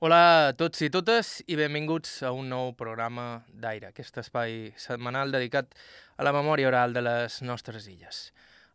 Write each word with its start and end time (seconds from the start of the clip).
Hola 0.00 0.48
a 0.48 0.52
tots 0.56 0.80
i 0.80 0.86
totes 0.88 1.42
i 1.52 1.58
benvinguts 1.60 2.22
a 2.24 2.30
un 2.32 2.46
nou 2.48 2.70
programa 2.72 3.42
d'Aire, 3.52 3.90
aquest 3.90 4.16
espai 4.22 4.70
setmanal 4.80 5.28
dedicat 5.28 5.74
a 6.16 6.24
la 6.24 6.30
memòria 6.32 6.70
oral 6.70 6.94
de 6.96 7.02
les 7.04 7.34
nostres 7.44 7.84
illes. 7.92 8.20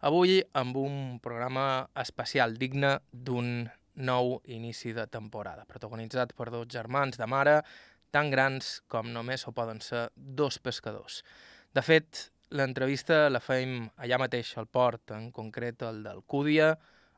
Avui 0.05 0.35
amb 0.53 0.75
un 0.77 0.99
programa 1.25 1.87
especial 1.97 2.53
digne 2.61 2.91
d'un 3.09 3.65
nou 3.97 4.35
inici 4.53 4.93
de 4.93 5.07
temporada, 5.09 5.65
protagonitzat 5.65 6.35
per 6.37 6.51
dos 6.53 6.69
germans 6.69 7.17
de 7.17 7.25
mare 7.25 7.55
tan 8.13 8.29
grans 8.29 8.83
com 8.85 9.09
només 9.09 9.47
ho 9.47 9.53
poden 9.57 9.81
ser 9.81 10.11
dos 10.13 10.59
pescadors. 10.61 11.23
De 11.73 11.81
fet, 11.81 12.27
l'entrevista 12.53 13.31
la 13.33 13.41
fem 13.41 13.87
allà 13.97 14.21
mateix 14.21 14.53
al 14.61 14.69
port, 14.69 15.09
en 15.17 15.31
concret 15.33 15.81
el 15.89 16.03
d'Alcúdia, 16.05 16.75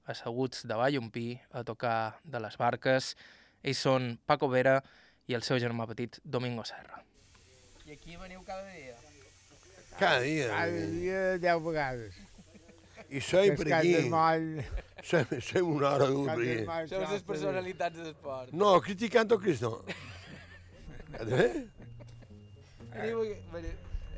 asseguts 0.08 0.64
davall 0.64 0.96
un 1.04 1.12
pi 1.12 1.34
a 1.52 1.66
tocar 1.68 2.22
de 2.24 2.40
les 2.40 2.56
barques. 2.56 3.12
Ells 3.64 3.82
són 3.84 4.18
Paco 4.26 4.48
Vera 4.52 4.78
i 5.28 5.34
el 5.36 5.44
seu 5.44 5.58
germà 5.60 5.88
petit, 5.90 6.20
Domingo 6.24 6.64
Serra. 6.68 7.02
I 7.88 7.94
aquí 7.96 8.16
veniu 8.20 8.42
cada 8.46 8.64
dia? 8.72 8.96
Cada 9.98 10.20
dia. 10.22 10.50
Cada 10.52 10.86
dia 10.94 11.22
deu 11.42 11.62
vegades. 11.66 12.14
I 13.10 13.22
sempre 13.24 13.64
Pescat 13.64 13.80
aquí. 13.80 14.66
Sempre, 15.08 15.40
sempre 15.42 15.62
una 15.62 15.90
hora 15.94 16.06
del 16.10 16.16
d'obrir. 16.26 16.66
moll, 16.68 16.88
Sou 16.92 17.04
les 17.08 17.24
personalitats 17.24 17.96
de 17.96 18.04
l'esport. 18.10 18.52
No, 18.52 18.74
criticant 18.82 19.32
o 19.32 19.38
Cristo. 19.40 19.86
Eh? 21.18 21.66
Veniu, 22.92 23.22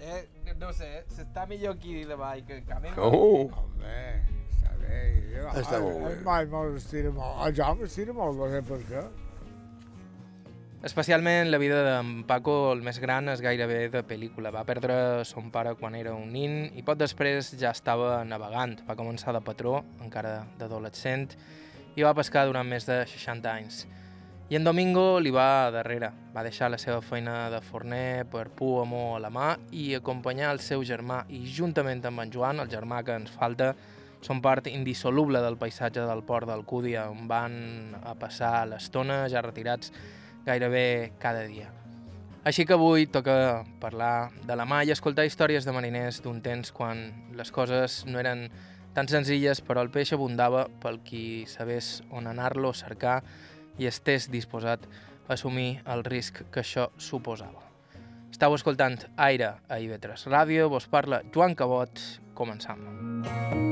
eh, 0.02 0.54
no 0.58 0.72
sé, 0.74 1.04
s'està 1.14 1.46
millor 1.48 1.76
aquí 1.78 2.04
davall 2.10 2.42
que 2.48 2.62
a 2.74 2.80
mi. 2.80 2.90
Oh, 2.98 3.46
Home, 3.46 3.96
està 4.56 4.74
bé. 4.82 5.02
Jo, 5.36 5.48
Està 5.62 5.82
molt 5.84 6.00
bé. 6.02 6.14
El 6.16 6.24
moll 6.26 6.48
molt 6.56 6.78
estira 6.82 7.12
molt. 7.14 7.42
El 7.46 7.56
Jaume 7.60 7.86
estira 7.92 8.16
molt, 8.18 8.40
no 8.40 8.50
sé 8.50 8.62
per 8.72 8.80
què. 8.90 9.04
Especialment 10.80 11.50
la 11.52 11.58
vida 11.60 11.82
d'en 11.84 12.22
Paco, 12.24 12.54
el 12.72 12.80
més 12.80 13.02
gran, 13.04 13.28
és 13.28 13.42
gairebé 13.44 13.90
de 13.92 14.00
pel·lícula. 14.08 14.48
Va 14.56 14.62
perdre 14.64 15.26
son 15.28 15.50
pare 15.52 15.74
quan 15.76 15.96
era 16.00 16.14
un 16.16 16.30
nin 16.32 16.70
i 16.72 16.84
poc 16.88 16.96
després 17.02 17.50
ja 17.60 17.74
estava 17.76 18.22
navegant. 18.24 18.78
Va 18.88 18.96
començar 18.96 19.34
de 19.36 19.42
patró, 19.44 19.82
encara 20.00 20.46
d'adolescent, 20.56 21.34
i 22.00 22.06
va 22.08 22.14
pescar 22.16 22.46
durant 22.48 22.64
més 22.64 22.88
de 22.88 23.02
60 23.12 23.52
anys. 23.52 23.82
I 24.48 24.56
en 24.56 24.64
Domingo 24.64 25.20
li 25.20 25.34
va 25.36 25.68
darrere. 25.76 26.14
Va 26.32 26.46
deixar 26.48 26.70
la 26.72 26.80
seva 26.80 27.02
feina 27.04 27.50
de 27.52 27.60
forner 27.60 28.24
per 28.32 28.46
por 28.48 28.86
amor 28.86 29.18
a 29.18 29.20
la 29.26 29.32
mà 29.36 29.50
i 29.76 29.90
acompanyar 29.98 30.54
el 30.56 30.64
seu 30.64 30.86
germà 30.88 31.26
i 31.28 31.42
juntament 31.58 32.06
amb 32.08 32.24
en 32.24 32.32
Joan, 32.32 32.64
el 32.64 32.72
germà 32.72 33.02
que 33.04 33.20
ens 33.20 33.36
falta, 33.36 33.74
són 34.24 34.40
part 34.40 34.72
indissoluble 34.72 35.44
del 35.44 35.60
paisatge 35.60 36.08
del 36.08 36.24
port 36.24 36.48
d'Alcúdia, 36.48 37.10
on 37.12 37.28
van 37.28 37.60
a 38.00 38.16
passar 38.16 38.64
l'estona 38.72 39.26
ja 39.28 39.44
retirats 39.44 39.92
gairebé 40.50 41.14
cada 41.22 41.46
dia. 41.48 41.70
Així 42.48 42.66
que 42.66 42.74
avui 42.74 43.06
toca 43.12 43.66
parlar 43.82 44.32
de 44.48 44.56
la 44.56 44.66
mà 44.66 44.82
i 44.88 44.94
escoltar 44.94 45.28
històries 45.28 45.68
de 45.68 45.76
mariners 45.76 46.22
d'un 46.26 46.40
temps 46.42 46.72
quan 46.74 47.04
les 47.38 47.52
coses 47.54 48.02
no 48.08 48.20
eren 48.22 48.48
tan 48.96 49.12
senzilles, 49.12 49.62
però 49.62 49.84
el 49.86 49.92
peix 49.94 50.14
abundava 50.16 50.66
pel 50.82 51.02
qui 51.06 51.46
sabés 51.52 52.00
on 52.10 52.32
anar-lo 52.32 52.72
a 52.72 52.80
cercar 52.80 53.20
i 53.78 53.88
estés 53.92 54.30
disposat 54.32 54.88
a 55.28 55.36
assumir 55.36 55.82
el 55.86 56.04
risc 56.08 56.42
que 56.50 56.64
això 56.64 56.90
suposava. 56.98 57.68
Estau 58.32 58.56
escoltant 58.56 58.98
Aire 59.18 59.56
a 59.68 59.80
IB3 59.84 60.30
Ràdio, 60.32 60.70
vos 60.72 60.88
parla 60.88 61.22
Joan 61.34 61.58
Cabot, 61.60 62.06
començam. 62.34 63.69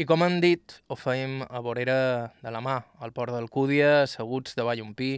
I 0.00 0.06
com 0.08 0.22
hem 0.24 0.38
dit, 0.40 0.72
ho 0.88 0.96
feim 0.96 1.42
a 1.44 1.60
vorera 1.60 2.32
de 2.40 2.48
la 2.48 2.62
mà, 2.64 2.78
al 3.04 3.10
port 3.12 3.34
d'Alcúdia, 3.34 4.06
asseguts 4.06 4.54
davall 4.56 4.80
un 4.80 4.94
pi, 4.96 5.10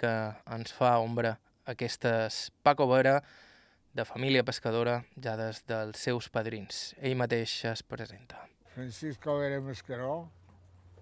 que 0.00 0.12
ens 0.54 0.70
fa 0.72 0.94
ombra 1.04 1.34
aquestes 1.68 2.38
Paco 2.64 2.86
Vera, 2.88 3.18
de 3.92 4.06
família 4.08 4.40
pescadora, 4.48 4.94
ja 5.20 5.34
des 5.36 5.60
dels 5.68 6.00
seus 6.06 6.30
padrins. 6.32 6.94
Ell 7.04 7.18
mateix 7.20 7.52
es 7.68 7.82
presenta. 7.84 8.46
Francisco 8.72 9.34
era 9.44 9.58
Mascaró 9.60 10.14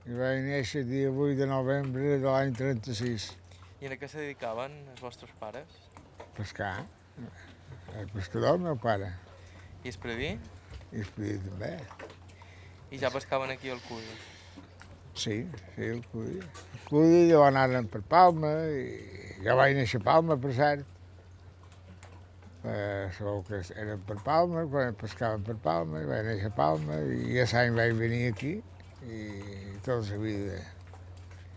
i 0.03 0.19
va 0.19 0.33
néixer 0.43 0.83
el 0.83 0.91
dia 0.91 1.13
8 1.13 1.37
de 1.39 1.49
novembre 1.53 2.17
de 2.17 2.27
l'any 2.27 2.51
36. 2.59 3.29
I 3.87 3.87
a 3.87 4.01
què 4.01 4.09
se 4.11 4.19
dedicaven 4.25 4.75
els 4.97 5.05
vostres 5.05 5.31
pares? 5.39 5.79
Pescar. 6.35 6.73
El 8.01 8.11
pescador, 8.17 8.59
el 8.59 8.67
meu 8.67 8.83
pare. 8.83 9.13
I 9.85 9.95
es 9.95 10.01
predí? 10.09 10.33
I 10.91 11.07
Pidi 11.15 11.39
també. 11.47 11.71
I 12.93 13.01
ja 13.01 13.11
pescaven 13.11 13.51
aquí 13.51 13.71
al 13.73 13.81
Cudi. 13.87 14.17
Sí, 15.15 15.37
sí, 15.75 15.85
el 15.89 16.03
Cudi. 16.13 16.39
El 16.39 16.83
Cudi 16.89 17.23
ja 17.31 17.39
van 17.41 17.57
anar 17.57 17.83
per 17.93 18.03
Palma 18.09 18.51
i 18.69 19.41
ja 19.45 19.57
vaig 19.57 19.79
néixer 19.79 20.03
a 20.03 20.07
Palma, 20.11 20.37
per 20.41 20.53
cert. 20.59 20.85
Eh, 22.63 23.09
segur 23.17 23.41
que 23.49 23.63
eren 23.81 24.05
per 24.07 24.19
Palma, 24.23 24.67
quan 24.71 24.95
pescaven 25.01 25.43
per 25.49 25.57
Palma, 25.65 26.05
i 26.05 26.11
vaig 26.11 26.29
néixer 26.29 26.53
a 26.53 26.57
Palma 26.61 27.01
i 27.17 27.33
ja 27.39 27.49
l'any 27.55 27.81
vaig 27.81 27.97
venir 28.05 28.23
aquí 28.35 28.55
i 29.03 29.25
tota 29.83 30.13
la 30.13 30.21
vida 30.23 30.61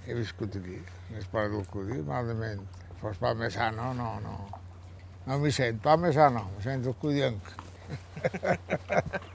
he 0.07 0.13
viscut 0.13 0.55
aquí, 0.55 0.79
en 1.09 1.17
el 1.17 1.25
port 1.31 1.51
del 1.51 1.65
Cudi, 1.67 2.01
malament. 2.05 2.61
Fos 3.01 3.17
palmesano, 3.17 3.93
no, 3.93 4.19
no. 4.21 4.35
No 5.25 5.39
m'hi 5.41 5.51
sent, 5.51 5.81
palmesano, 5.81 6.45
m'hi 6.55 6.63
sent 6.69 6.85
el 6.85 6.99
cudienc. 7.01 7.55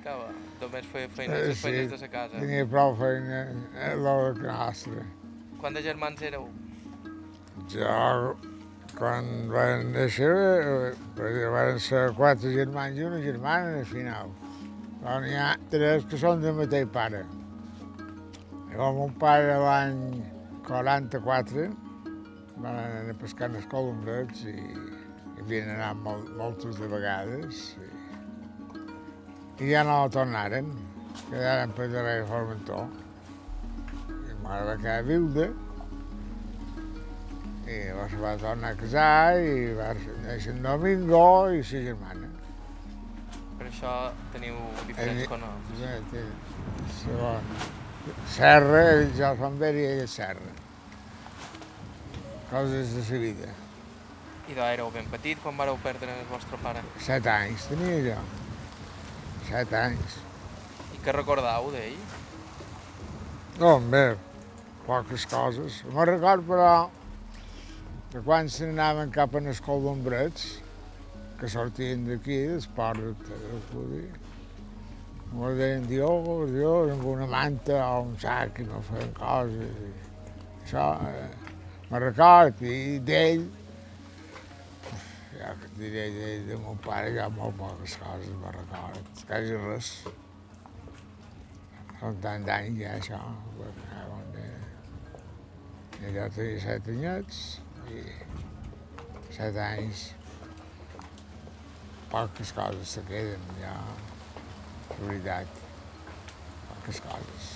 dedicava? 0.00 0.30
Només 0.60 0.86
feia 0.86 1.08
feines, 1.08 1.38
Eh, 1.38 1.48
les 1.48 1.60
feines 1.60 1.90
sí. 1.90 1.96
de 1.96 2.00
la 2.00 2.08
casa. 2.08 2.40
Tenia 2.40 2.66
prou 2.66 2.96
feina 2.96 3.40
a 3.80 3.94
l'hora 3.94 4.34
que 4.34 4.46
nostra. 4.46 5.04
Quants 5.60 5.76
de 5.76 5.82
germans 5.82 6.22
éreu? 6.22 6.48
Jo, 7.68 8.36
quan 8.96 9.48
van 9.48 9.92
néixer, 9.92 10.30
eh, 10.30 10.94
perquè 11.16 11.50
van 11.52 11.78
ser 11.78 12.12
quatre 12.16 12.52
germans 12.52 12.96
i 12.98 13.04
una 13.04 13.20
germana 13.20 13.78
al 13.78 13.84
final. 13.84 14.30
Però 15.02 15.20
n'hi 15.20 15.34
ha 15.34 15.56
tres 15.70 16.04
que 16.04 16.16
són 16.16 16.40
del 16.40 16.54
mateix 16.54 16.88
pare. 16.92 17.24
Llavors, 18.70 18.96
mon 18.96 19.12
pare 19.18 19.56
l'any 19.58 20.22
44 20.66 21.70
van 22.56 22.74
anar 22.74 23.10
a 23.10 23.14
pescar 23.14 23.48
en 23.48 23.56
els 23.56 23.66
colombrets 23.66 24.44
i 24.44 24.56
havien 25.40 25.70
anat 25.70 25.96
mol, 25.96 26.24
moltes 26.36 26.76
de 26.78 26.86
vegades. 26.86 27.76
I, 27.80 27.89
I 29.60 29.68
ja 29.68 29.82
no 29.84 29.96
tornaren, 30.08 30.70
quedaren 31.28 31.72
per 31.76 31.90
darrere 31.92 32.24
Formentó. 32.28 32.86
I 34.08 34.38
ma 34.40 34.48
mare 34.48 34.64
va 34.70 34.76
quedar 34.80 35.02
viuda 35.04 35.50
i 37.70 37.76
llavors 37.86 38.14
va 38.18 38.32
tornar 38.40 38.72
a 38.72 38.78
casar 38.80 39.38
i 39.38 39.74
va 39.78 39.92
néixer 40.24 40.54
en 40.56 40.64
Domingo 40.64 41.26
i 41.54 41.60
sa 41.62 41.82
germana. 41.84 42.30
Per 43.60 43.68
això 43.68 43.92
teniu 44.32 44.56
diferents 44.88 45.28
cognoms. 45.30 45.70
Ja, 45.78 45.92
té, 46.10 46.24
segon. 46.96 47.54
Serra, 48.32 48.82
ell 48.96 49.14
ja 49.18 49.34
fan 49.38 49.60
i 49.60 49.86
ella 49.92 50.08
Serra. 50.08 50.52
Coses 52.50 52.96
de 52.96 53.06
sa 53.06 53.22
vida. 53.22 53.54
I 54.48 54.56
d'on 54.56 54.66
éreu 54.66 54.90
ben 54.90 55.06
petit 55.12 55.38
quan 55.44 55.60
vareu 55.60 55.78
perdre 55.84 56.10
el 56.16 56.26
vostre 56.32 56.58
pare? 56.64 56.82
Set 56.98 57.28
anys 57.30 57.68
tenia 57.70 58.00
jo. 58.08 58.22
Set 59.50 59.72
anys. 59.74 60.16
I 60.94 61.00
què 61.02 61.12
recordau 61.16 61.72
d'ell? 61.74 61.96
No, 63.58 63.72
bé, 63.90 64.04
poques 64.86 65.24
coses. 65.26 65.80
Me'n 65.90 66.06
record, 66.06 66.44
però, 66.46 66.68
que 68.12 68.22
quan 68.22 68.46
se 68.46 68.68
n'anaven 68.68 69.10
cap 69.16 69.34
a 69.34 69.42
les 69.42 69.58
colombrets, 69.66 70.44
que 71.40 71.50
sortien 71.50 72.06
d'aquí, 72.06 72.38
del 72.52 72.68
port 72.76 73.26
del 73.26 73.64
Cudi, 73.72 74.04
me 75.32 75.50
deien, 75.58 75.82
Dios, 75.90 76.50
Dios, 76.54 76.94
amb 76.94 77.10
una 77.10 77.26
manta 77.34 77.82
o 77.88 78.04
un 78.06 78.14
sac 78.22 78.62
i 78.62 78.68
no 78.70 78.78
feien 78.86 79.10
coses. 79.18 79.82
I 79.82 80.62
això, 80.62 80.86
eh, 81.10 81.26
me'n 81.90 82.04
record, 82.06 82.62
i 82.62 83.00
d'ell, 83.02 83.48
ja 85.40 85.54
que 85.60 85.70
diré 85.78 86.06
de 86.44 86.56
mon 86.60 86.78
pare, 86.84 87.12
ja 87.16 87.28
molt 87.32 87.56
poques 87.56 87.96
coses 88.02 88.32
me'n 88.42 88.56
record, 88.56 89.22
quasi 89.28 89.56
res. 89.64 89.92
Són 92.00 92.20
tant 92.24 92.44
d'anys 92.48 92.80
ja, 92.80 92.92
això. 92.98 93.20
perquè, 93.56 94.04
on, 94.16 94.36
eh, 94.44 96.08
Jo 96.16 96.28
tenia 96.36 96.60
set 96.64 96.88
anyets 96.88 97.40
i 97.92 98.04
set 99.36 99.56
anys. 99.64 100.06
Poques 102.10 102.52
coses 102.56 102.96
se 102.96 103.04
queden, 103.08 103.44
ja, 103.60 103.74
la 104.90 105.02
veritat. 105.06 105.58
les 106.86 107.00
coses. 107.04 107.50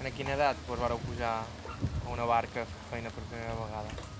En 0.00 0.12
quina 0.14 0.36
edat 0.36 0.60
vos 0.68 0.78
vareu 0.78 1.00
pujar 1.02 1.32
a 1.42 2.12
una 2.12 2.26
barca 2.28 2.62
feina 2.90 3.10
per 3.10 3.24
primera 3.32 3.56
vegada? 3.58 4.19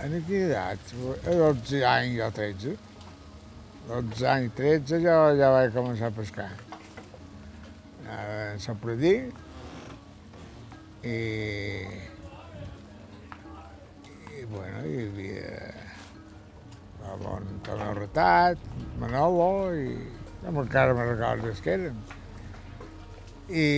En 0.00 0.14
quina 0.24 0.46
edat? 0.46 0.92
A 1.28 1.32
12 1.36 1.80
anys 1.84 2.20
o 2.24 2.30
13. 2.32 2.70
12 3.88 4.28
anys, 4.32 4.54
13 4.56 5.00
ja, 5.04 5.16
ja 5.36 5.50
vaig 5.52 5.74
començar 5.74 6.08
a 6.08 6.14
pescar. 6.16 6.46
A 8.08 8.20
Sant 8.64 8.78
Pradí 8.80 9.12
i, 11.04 11.18
i 14.38 14.46
bueno, 14.48 14.80
hi 14.86 15.04
havia 15.04 15.52
el 17.10 17.20
bon 17.26 17.52
Tomeu 17.68 17.92
Retat, 18.00 18.64
Manolo 19.02 19.50
i 19.76 19.92
no 20.46 20.64
encara 20.64 20.96
me'n 20.96 21.12
recordo 21.12 21.52
els 21.52 21.60
que 21.60 21.76
eren. 21.76 22.00
I, 23.50 23.68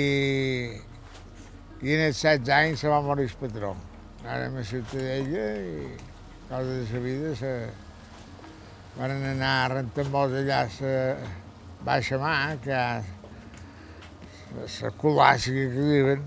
i 1.83 1.99
en 1.99 2.07
els 2.07 2.23
16 2.23 2.55
anys 2.61 2.87
se 2.87 2.95
va 2.95 3.03
morir 3.03 3.27
el 3.27 3.37
patró. 3.43 3.75
Anàrem 4.23 4.63
a 4.63 4.67
Ciutadella 4.71 5.47
i 5.67 6.12
coses 6.53 6.91
de 6.91 6.99
la 6.99 7.05
vida 7.05 7.35
se... 7.37 7.53
van 8.99 9.11
anar 9.25 9.71
rentant 9.73 10.11
molts 10.13 10.35
allà 10.37 10.59
a 10.67 10.69
la 10.85 10.97
baixa 11.87 12.19
mà, 12.21 12.35
que 12.61 12.81
la 14.83 14.91
colàssica 15.01 15.65
que 15.73 15.87
diuen, 15.89 16.27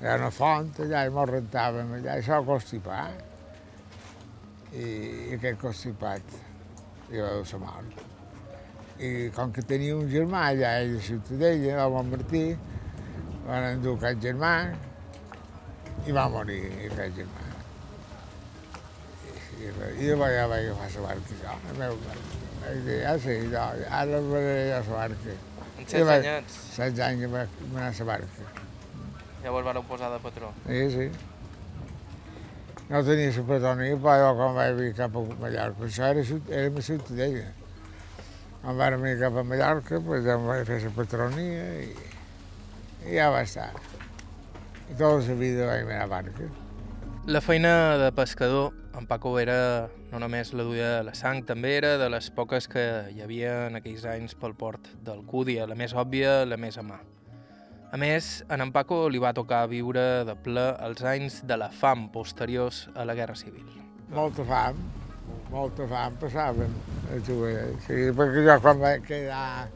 hi 0.00 0.08
una 0.14 0.30
font 0.32 0.70
allà 0.86 1.04
i 1.04 1.12
mos 1.12 1.28
rentàvem 1.28 1.92
allà, 1.98 2.16
i 2.16 2.24
això 2.24 2.40
constipar. 2.48 3.04
I, 4.72 4.86
i 4.86 5.36
aquest 5.36 5.60
constipat 5.60 6.36
i 7.12 7.20
va 7.20 7.34
dur 7.36 7.44
la 7.52 7.60
mort. 7.66 8.04
I 8.96 9.10
com 9.36 9.52
que 9.52 9.64
tenia 9.74 9.98
un 9.98 10.08
germà 10.12 10.48
allà, 10.54 10.72
ell 10.80 10.96
de 10.96 11.02
Ciutadella, 11.10 11.82
el 11.84 11.98
bon 11.98 12.14
Martí, 12.14 12.46
van 13.44 13.74
endur 13.74 13.98
aquest 13.98 14.24
germà 14.24 14.54
i 16.06 16.16
va 16.16 16.30
morir 16.32 16.62
aquest 16.88 17.20
germà. 17.20 17.45
Vaig, 21.78 21.98
vaig. 22.06 22.06
Vaig. 22.06 22.18
En 25.78 25.86
Sí, 25.86 25.96
16 25.96 26.06
va- 26.08 26.14
anyets 26.16 26.52
16 26.76 27.00
anys 27.06 27.20
que 27.20 27.26
vaig 27.26 27.48
anar 27.74 27.88
a 27.88 27.94
la 27.98 28.04
barca. 28.04 28.50
ja 29.42 29.50
vos 29.50 29.64
vareu 29.64 29.82
posar 29.86 30.10
de 30.12 30.18
patró. 30.18 30.52
Sí, 30.66 30.90
sí. 30.90 31.10
No 32.88 33.02
tenia 33.04 33.30
la 33.36 33.42
patronia, 33.42 33.96
però 33.96 34.34
quan 34.38 34.54
vaig 34.54 34.74
vir 34.78 34.92
cap 34.94 35.14
a 35.16 35.20
Mallorca, 35.40 35.84
això 35.84 36.04
era, 36.10 36.22
ciut- 36.24 36.50
érem 36.50 36.76
a 36.76 36.82
Ciutadella. 36.82 37.46
Quan 38.62 38.76
vam 38.78 39.00
venir 39.02 39.18
cap 39.20 39.36
a 39.36 39.42
Mallorca, 39.42 40.00
pues, 40.00 40.24
ja 40.24 40.34
em 40.34 40.46
vaig 40.46 40.66
fer 40.66 40.82
la 40.84 40.90
patronia 40.90 41.64
i, 41.82 41.96
i 43.06 43.14
ja 43.16 43.30
va 43.30 43.42
estar. 43.42 43.70
I 44.90 44.94
tota 44.94 45.18
la 45.28 45.34
vida 45.34 45.66
vaig 45.66 45.82
anar 45.82 46.02
a 46.02 46.06
barca. 46.06 46.46
La 47.26 47.40
feina 47.40 47.98
de 47.98 48.12
pescador, 48.12 48.72
en 48.94 49.08
Paco 49.08 49.32
era 49.40 49.88
no 50.12 50.20
només 50.22 50.52
la 50.54 50.62
duia 50.62 50.90
de 50.92 51.06
la 51.08 51.14
sang, 51.18 51.40
també 51.42 51.72
era 51.74 51.96
de 51.98 52.06
les 52.06 52.28
poques 52.30 52.68
que 52.70 52.84
hi 53.10 53.18
havia 53.24 53.64
en 53.66 53.74
aquells 53.80 54.04
anys 54.06 54.36
pel 54.38 54.52
port 54.54 54.86
d'Alcúdia, 55.02 55.64
la 55.66 55.74
més 55.74 55.90
òbvia, 55.90 56.44
la 56.46 56.54
més 56.54 56.78
a 56.78 56.84
mà. 56.86 57.00
A 57.90 57.98
més, 57.98 58.44
en 58.46 58.62
en 58.62 58.70
Paco 58.70 59.00
li 59.10 59.18
va 59.18 59.32
tocar 59.34 59.64
viure 59.72 60.04
de 60.28 60.36
ple 60.44 60.68
els 60.86 61.02
anys 61.02 61.40
de 61.50 61.56
la 61.58 61.66
fam 61.80 62.06
posteriors 62.14 62.84
a 62.94 63.08
la 63.10 63.18
Guerra 63.18 63.34
Civil. 63.34 63.74
Molta 64.14 64.46
fam, 64.46 64.78
molta 65.50 65.90
fam 65.90 66.22
passaven 66.22 66.78
a 67.10 67.18
jugar. 67.26 67.66
Sí, 67.88 68.06
perquè 68.20 68.46
jo 68.52 68.58
quan 68.62 68.78
vaig 68.86 69.02
quedar, 69.10 69.66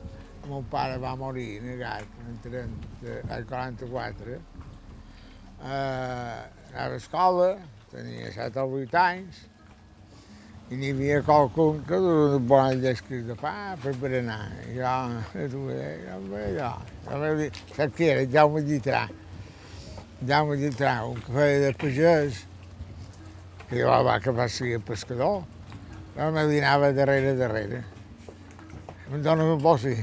mon 0.47 0.70
pare 0.70 1.02
va 1.02 1.19
morir 1.19 1.58
negat 1.67 2.06
en 2.29 2.41
30, 2.47 3.19
al 3.26 3.50
44. 3.50 4.38
Eh, 5.67 6.60
anava 6.72 6.94
a 6.94 6.96
escola, 6.96 7.55
tenia 7.90 8.32
7 8.32 8.61
o 8.62 8.76
8 8.78 8.99
anys, 9.00 9.46
i 10.70 10.76
n'hi 10.78 10.93
havia 10.94 11.22
qualcun 11.26 11.81
que 11.87 11.99
duia 11.99 12.37
un 12.37 12.44
bon 12.46 12.76
llesquis 12.78 13.25
de 13.26 13.34
pa 13.38 13.75
per 13.82 13.90
berenar. 13.99 14.44
I 14.69 14.76
jo, 14.76 14.87
a 14.87 15.46
jugar, 15.50 15.88
jo, 16.05 16.19
bé, 16.31 16.44
jo. 16.55 16.69
Jo 17.08 17.19
m'he 17.19 17.32
dit, 17.40 17.58
saps 17.75 17.96
qui 17.96 18.06
era? 18.12 18.22
Jaume 18.37 18.62
Llitrà. 18.69 19.02
Jaume 20.31 20.61
Llitrà, 20.61 20.94
un 21.11 21.19
que 21.25 21.34
feia 21.34 21.58
de 21.64 21.72
pagès, 21.82 22.44
i 23.70 23.82
jo 23.82 23.99
va 24.06 24.20
que 24.23 24.37
va 24.38 24.46
ser 24.46 24.78
pescador. 24.87 25.43
Jo 26.14 26.31
me 26.38 26.46
dinava 26.46 26.94
darrere, 26.94 27.34
darrere. 27.34 27.84
Em 29.11 29.23
dona 29.26 29.50
un 29.50 29.58
bossi. 29.58 29.99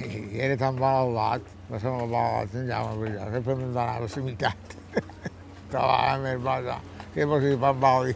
I 0.00 0.40
era 0.48 0.56
tan 0.56 0.80
bon 0.80 1.02
el 1.04 1.12
lot, 1.20 1.56
va 1.68 1.78
ser 1.78 1.92
molt 1.92 2.08
bon 2.08 2.20
el 2.24 2.40
lot, 2.40 2.60
en 2.62 2.70
Jaume 2.72 3.02
Villà, 3.04 3.32
que 3.36 3.44
em 3.44 3.66
donava 3.68 4.08
la 4.08 4.28
meitat. 4.30 4.78
Trobava 5.70 6.18
més 6.22 6.42
bo, 6.42 6.58
jo. 6.66 6.76
Que 7.14 7.24
boli. 7.26 8.14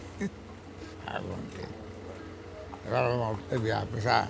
Ah, 1.11 1.19
bon, 1.25 1.41
que... 1.57 1.65
Era 2.87 3.01
molt 3.19 3.53
aviat 3.55 3.89
passar. 3.91 4.29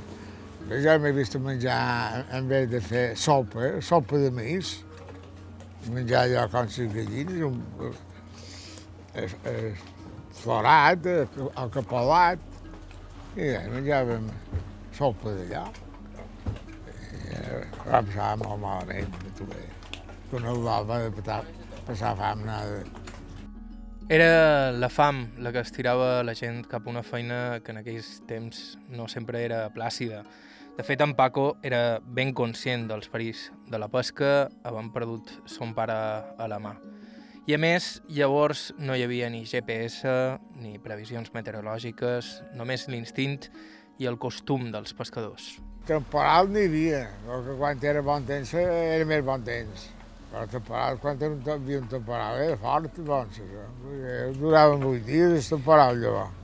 Jo 0.70 0.94
m'he 1.02 1.10
vist 1.16 1.34
menjar, 1.40 2.24
en 2.36 2.48
vez 2.48 2.68
de 2.70 2.80
fer 2.80 3.16
sopa, 3.18 3.72
sopa 3.82 4.20
de 4.22 4.30
mis, 4.32 4.70
menjar 5.90 6.22
allò 6.26 6.46
com 6.52 6.68
les 6.68 6.92
gallines, 6.94 7.42
un, 7.48 7.58
eh, 9.14 9.28
eh, 9.50 9.72
florat, 10.40 11.06
eh, 11.06 11.26
el 11.48 11.72
capolat, 11.74 12.44
i 13.36 13.50
ja, 13.50 13.64
menjàvem 13.72 14.28
sopa 14.96 15.34
d'allò. 15.36 15.64
Eh, 17.30 17.64
Va 17.90 18.00
passar 18.06 18.36
molt 18.38 18.60
malament, 18.62 19.20
tu 19.36 19.48
bé. 19.50 19.64
Quan 20.30 20.48
el 20.52 20.64
va 20.64 20.80
passar, 20.86 22.14
fam, 22.16 22.44
nada. 22.46 22.99
Era 24.10 24.72
la 24.72 24.88
fam 24.90 25.36
la 25.38 25.52
que 25.54 25.60
estirava 25.62 26.24
la 26.26 26.32
gent 26.34 26.64
cap 26.66 26.88
a 26.88 26.90
una 26.90 27.04
feina 27.06 27.60
que 27.62 27.70
en 27.70 27.76
aquells 27.78 28.08
temps 28.26 28.72
no 28.90 29.04
sempre 29.06 29.44
era 29.46 29.60
plàcida. 29.70 30.24
De 30.74 30.82
fet, 30.82 31.04
en 31.04 31.12
Paco 31.14 31.44
era 31.62 32.00
ben 32.02 32.32
conscient 32.34 32.88
dels 32.90 33.06
perills 33.12 33.44
de 33.70 33.78
la 33.78 33.86
pesca, 33.86 34.48
havent 34.66 34.88
perdut 34.90 35.30
son 35.46 35.76
pare 35.78 35.94
a 35.94 36.48
la 36.50 36.58
mà. 36.58 36.72
I 37.46 37.54
a 37.54 37.60
més, 37.62 38.00
llavors 38.10 38.72
no 38.82 38.98
hi 38.98 39.06
havia 39.06 39.30
ni 39.30 39.44
GPS, 39.46 40.10
ni 40.58 40.82
previsions 40.82 41.30
meteorològiques, 41.30 42.32
només 42.58 42.88
l'instint 42.90 43.46
i 44.02 44.10
el 44.10 44.18
costum 44.18 44.72
dels 44.74 44.90
pescadors. 44.90 45.52
Temporal 45.86 46.50
n'hi 46.50 46.66
havia, 46.66 47.06
que 47.30 47.56
quan 47.62 47.88
era 47.94 48.02
bon 48.02 48.26
temps 48.26 48.58
era 48.58 49.06
més 49.06 49.22
bon 49.22 49.46
temps. 49.46 49.86
Però 50.30 50.44
temporal, 50.46 50.98
quan 51.02 51.16
era 51.18 51.32
un, 51.34 51.40
hi 51.42 51.50
havia 51.50 51.78
un 51.80 51.88
temporal, 51.90 52.36
era 52.44 52.56
fort, 52.62 53.00
doncs, 53.02 53.40
això. 53.42 53.64
Perquè 53.82 54.20
Duraven 54.38 54.84
vuit 54.84 55.02
dies 55.08 55.32
el 55.34 55.48
temporal, 55.56 55.98
llavors. 55.98 56.36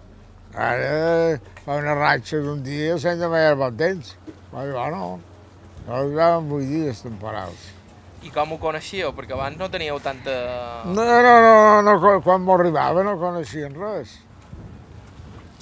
Ara 0.57 1.39
fa 1.63 1.77
una 1.79 1.95
ratxa 1.95 2.41
d'un 2.43 2.63
dia 2.65 2.97
sense 2.99 3.29
mai 3.31 3.45
era 3.47 3.59
bon 3.61 3.77
temps. 3.79 4.15
Però 4.51 4.65
llavors 4.67 4.97
no. 4.97 5.09
Duraven 5.87 6.49
vuit 6.51 6.67
dies 6.73 7.03
temporals. 7.07 7.73
I 8.27 8.33
com 8.35 8.57
ho 8.57 8.59
coneixíeu? 8.59 9.13
Perquè 9.15 9.37
abans 9.37 9.59
no 9.61 9.69
teníeu 9.71 10.01
tanta... 10.03 10.35
No, 10.89 11.05
no, 11.07 11.19
no, 11.23 11.35
no, 11.45 11.83
no 11.87 11.99
quan- 12.03 12.23
quan 12.25 12.43
m'ho 12.43 12.57
arribava 12.59 13.05
no 13.07 13.15
coneixien 13.21 13.77
res. 13.79 14.17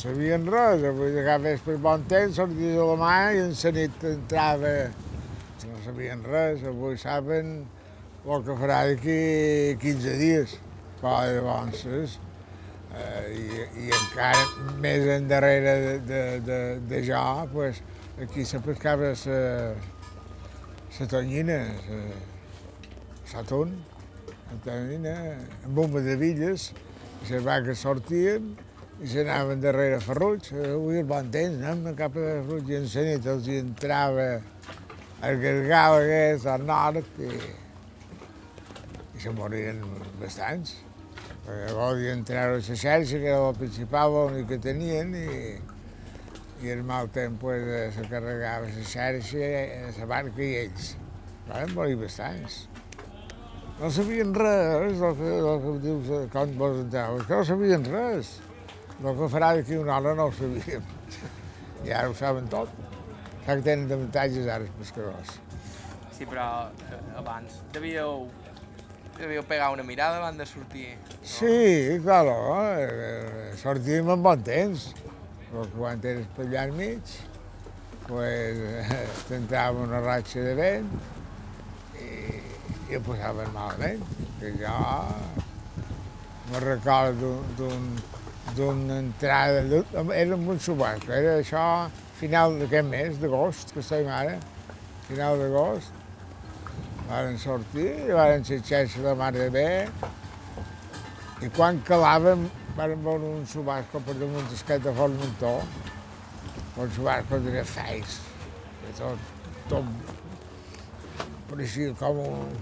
Sabien 0.01 0.47
res, 0.49 0.81
vull 0.97 1.13
dir 1.13 1.23
que 1.27 1.37
vespre 1.45 1.77
bon 1.81 2.03
temps, 2.09 2.37
sortia 2.37 2.73
de 2.77 2.87
la 2.89 2.97
mà 3.01 3.15
i 3.37 3.43
en 3.45 3.53
la 3.53 3.71
nit 3.77 4.03
entrava... 4.15 4.73
No 5.65 5.79
sabien 5.85 6.25
res, 6.25 6.65
avui 6.69 6.97
saben 7.01 7.53
el 8.25 8.45
que 8.45 8.55
farà 8.57 8.79
d'aquí 8.89 9.17
15 9.83 10.15
dies. 10.21 10.55
Però 11.01 11.17
llavors, 11.29 12.19
eh, 12.97 13.25
i, 13.37 13.65
i 13.85 13.91
encara 13.93 14.71
més 14.81 15.09
endarrere 15.19 15.75
de, 15.83 15.97
de, 16.09 16.21
de, 16.47 16.61
de 16.89 17.01
jo, 17.05 17.25
pues, 17.53 17.83
aquí 18.23 18.45
se 18.49 18.61
pescava 18.65 19.13
la, 19.13 21.07
tonyina, 21.11 21.59
la 23.35 23.43
ton, 23.49 23.75
la 24.29 24.61
tonyina, 24.65 25.17
amb 25.67 25.83
un 25.85 25.99
de 26.07 26.17
villes, 26.17 26.71
les 27.29 27.45
vaques 27.45 27.85
sortien 27.85 28.55
i 29.03 29.11
s'anaven 29.11 29.61
darrere 29.61 29.99
Ferruig. 30.01 30.49
Avui 30.55 31.03
el 31.03 31.09
bon 31.11 31.29
temps, 31.35 31.61
anem 31.61 31.97
cap 31.99 32.17
a 32.17 32.25
Ferruig 32.31 32.71
i 32.71 32.79
en 32.79 32.89
la 32.95 33.05
nit 33.11 33.29
els 33.35 33.51
entrava 33.59 34.29
el 35.25 35.39
gargal 35.41 35.99
aquest 35.99 36.49
al 36.53 36.67
nord 36.69 37.21
i 37.21 37.64
se 39.25 39.33
morien 39.33 39.81
bastants. 40.21 40.75
Perquè 41.45 41.73
volien 41.77 42.25
treure 42.29 42.59
la 42.59 42.77
xarxa, 42.77 43.21
que 43.21 43.31
era 43.31 43.41
la 43.41 43.55
principal, 43.57 44.13
l'únic 44.13 44.51
que 44.51 44.59
tenien, 44.61 45.15
i, 45.17 45.55
i 46.65 46.73
el 46.75 46.83
mal 46.85 47.09
temps 47.13 47.41
pues, 47.41 47.65
eh, 47.65 47.89
se 47.95 48.05
carregava 48.11 48.69
la 48.69 48.85
xarxa, 48.91 49.41
eh, 49.41 49.91
la 49.97 50.09
barca 50.11 50.45
i 50.45 50.51
ells. 50.65 50.95
Van 51.49 51.73
morir 51.77 51.97
bastants. 52.03 52.65
No 53.79 53.91
sabien 53.91 54.33
res 54.37 55.01
del 55.01 55.17
que, 55.19 55.31
del 55.47 55.63
que 55.65 55.75
dius 55.85 56.13
eh, 56.13 56.23
quan 56.33 56.53
vols 56.61 56.85
entrar, 56.85 57.09
que 57.25 57.41
no 57.41 57.49
sabien 57.49 57.89
res. 57.89 58.37
El 59.01 59.11
que 59.19 59.33
farà 59.33 59.55
d'aquí 59.57 59.81
una 59.81 59.99
hora 59.99 60.15
no 60.17 60.29
ho 60.29 60.37
sabíem. 60.37 60.85
I 61.87 61.97
ara 61.97 62.13
ho 62.13 62.17
saben 62.17 62.49
tot. 62.53 62.73
Sap 63.45 63.59
que 63.59 63.63
tenen 63.65 63.91
avantatges 63.93 64.49
ara 64.49 64.65
els 64.65 64.77
pescadors. 64.81 65.39
Sí, 66.15 66.29
però 66.29 66.47
eh, 66.71 67.01
abans 67.19 67.59
devíeu, 67.75 68.29
devíeu 69.19 69.45
pegar 69.47 69.71
una 69.73 69.85
mirada 69.87 70.19
abans 70.19 70.39
de 70.39 70.47
sortir. 70.47 70.95
Sí, 71.23 72.01
claro, 72.03 72.35
eh, 72.79 73.53
sortim 73.61 74.11
amb 74.15 74.27
bon 74.27 74.43
temps, 74.47 74.91
però 75.51 75.67
quan 75.77 76.03
eres 76.03 76.41
allà 76.45 76.65
al 76.67 76.75
mig, 76.77 77.15
pues, 78.09 78.59
eh, 78.59 79.07
t'entrava 79.29 79.87
una 79.87 80.03
ratxa 80.05 80.43
de 80.45 80.57
vent 80.59 80.91
i, 82.01 82.11
i 82.91 82.99
ho 82.99 83.05
passaven 83.07 83.55
malament, 83.55 84.03
que 84.41 84.53
jo 84.61 84.81
me 86.51 86.67
recordo 86.67 87.39
d'un 87.59 87.89
d'una 88.55 88.99
entrada, 89.01 89.63
era 90.15 90.35
en 90.35 90.49
un 90.49 90.61
subasco, 90.61 91.11
era 91.13 91.39
això 91.41 91.63
final 92.21 92.59
d'aquest 92.61 92.87
mes, 92.87 93.17
d'agost, 93.19 93.73
que 93.75 93.81
estem 93.83 94.09
ara, 94.13 94.37
final 95.09 95.41
d'agost, 95.41 95.94
varen 97.09 97.39
sortir, 97.39 97.91
varen 98.13 98.45
ser 98.45 98.61
xeixa 98.65 99.03
de 99.05 99.15
mar 99.19 99.33
de 99.35 99.49
bé, 99.53 99.69
i 101.45 101.51
quan 101.57 101.81
calàvem 101.87 102.47
varen 102.77 103.03
veure 103.05 103.33
un 103.39 103.45
subasco 103.47 104.01
per 104.07 104.17
damunt 104.19 104.47
d'esquet 104.51 104.83
de 104.85 104.93
Formentó, 104.97 105.57
un 106.81 106.95
subasco 106.95 107.41
de 107.45 107.65
feis, 107.69 108.21
de 108.85 108.95
tot, 108.99 109.35
tot, 109.71 109.91
pareixia 111.51 111.93
com 112.01 112.23
un, 112.25 112.57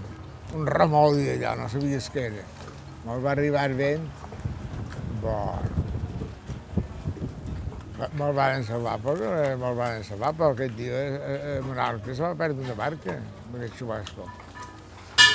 un 0.57 0.67
remolí 0.69 1.29
allò, 1.37 1.55
no 1.61 1.69
sabies 1.71 2.11
què 2.13 2.27
era. 2.31 2.43
Me'l 3.03 3.23
va 3.23 3.31
arribar 3.33 3.69
vent, 3.79 4.05
bon, 5.23 5.71
me'l 8.19 8.35
van 8.35 8.67
salvar, 8.67 8.97
però 9.03 9.31
eh, 9.39 9.55
me'l 9.59 9.79
van 9.79 10.03
salvar, 10.07 10.33
però 10.37 10.51
aquest 10.53 10.75
dia 10.77 10.99
a, 10.99 11.39
a 11.55 11.55
Menorca 11.65 12.13
se 12.13 12.21
va 12.23 12.35
perdre 12.43 12.67
una 12.67 12.77
barca, 12.77 13.17
aquest 13.57 13.77
xubasco. 13.79 14.25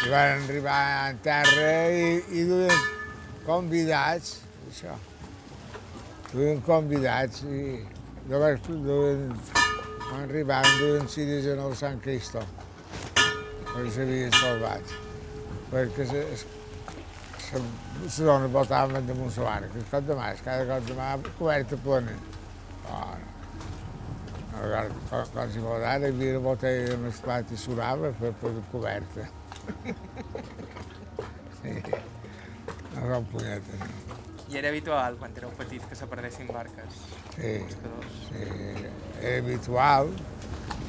I 0.07 0.11
van 0.13 0.43
arribar 0.45 0.79
a 1.09 1.13
terra 1.23 1.71
i, 1.91 2.19
i 2.35 2.45
duien 2.49 2.83
convidats, 3.47 4.39
això. 4.69 4.97
Duien 6.33 6.61
convidats 6.67 7.43
i 7.49 7.79
vaig 8.29 8.61
duien, 8.69 9.25
van 10.11 10.27
arribar, 10.27 10.61
duien 10.81 11.09
ciris 11.09 11.49
en 11.55 11.63
el 11.65 11.75
Sant 11.79 12.03
Cristo, 12.05 12.43
perquè 13.15 13.89
s'havien 13.95 14.37
salvat. 14.37 14.95
Perquè 15.73 16.07
se, 16.11 16.27
se, 17.47 17.65
se 18.09 18.29
dona 18.29 18.51
botaven 18.53 19.09
damunt 19.09 19.35
la 19.41 19.51
barca, 19.51 19.75
el 19.81 19.91
cop 19.91 20.07
de 20.13 20.21
mà, 20.21 20.31
cada 20.45 20.69
cop 20.69 20.87
de 20.89 21.01
mà 21.01 21.17
coberta 21.39 21.81
plena. 21.85 22.21
Oh, 22.89 23.17
no. 23.17 23.38
Aleshores, 24.59 24.95
quan, 25.09 25.27
quan 25.35 25.53
s'hi 25.55 25.62
botava, 25.62 26.09
hi 26.09 26.12
havia 26.12 26.35
una 26.37 26.45
botella 26.49 26.87
de 26.91 26.97
mesclat 27.05 27.53
i 27.55 27.59
surava 27.61 28.11
per, 28.21 28.35
per 28.43 28.55
coberta. 28.73 29.29
Sí. 31.59 31.73
No 32.95 33.07
són 33.11 33.25
punyetes. 33.33 33.81
I 34.49 34.59
era 34.61 34.71
habitual, 34.71 35.17
quan 35.21 35.35
éreu 35.37 35.50
petits, 35.59 35.88
que 35.91 35.97
se 35.99 36.07
perdessin 36.09 36.47
barques. 36.55 37.00
Sí, 37.35 37.50
sí, 38.29 38.45
era 39.19 39.33
habitual, 39.43 40.12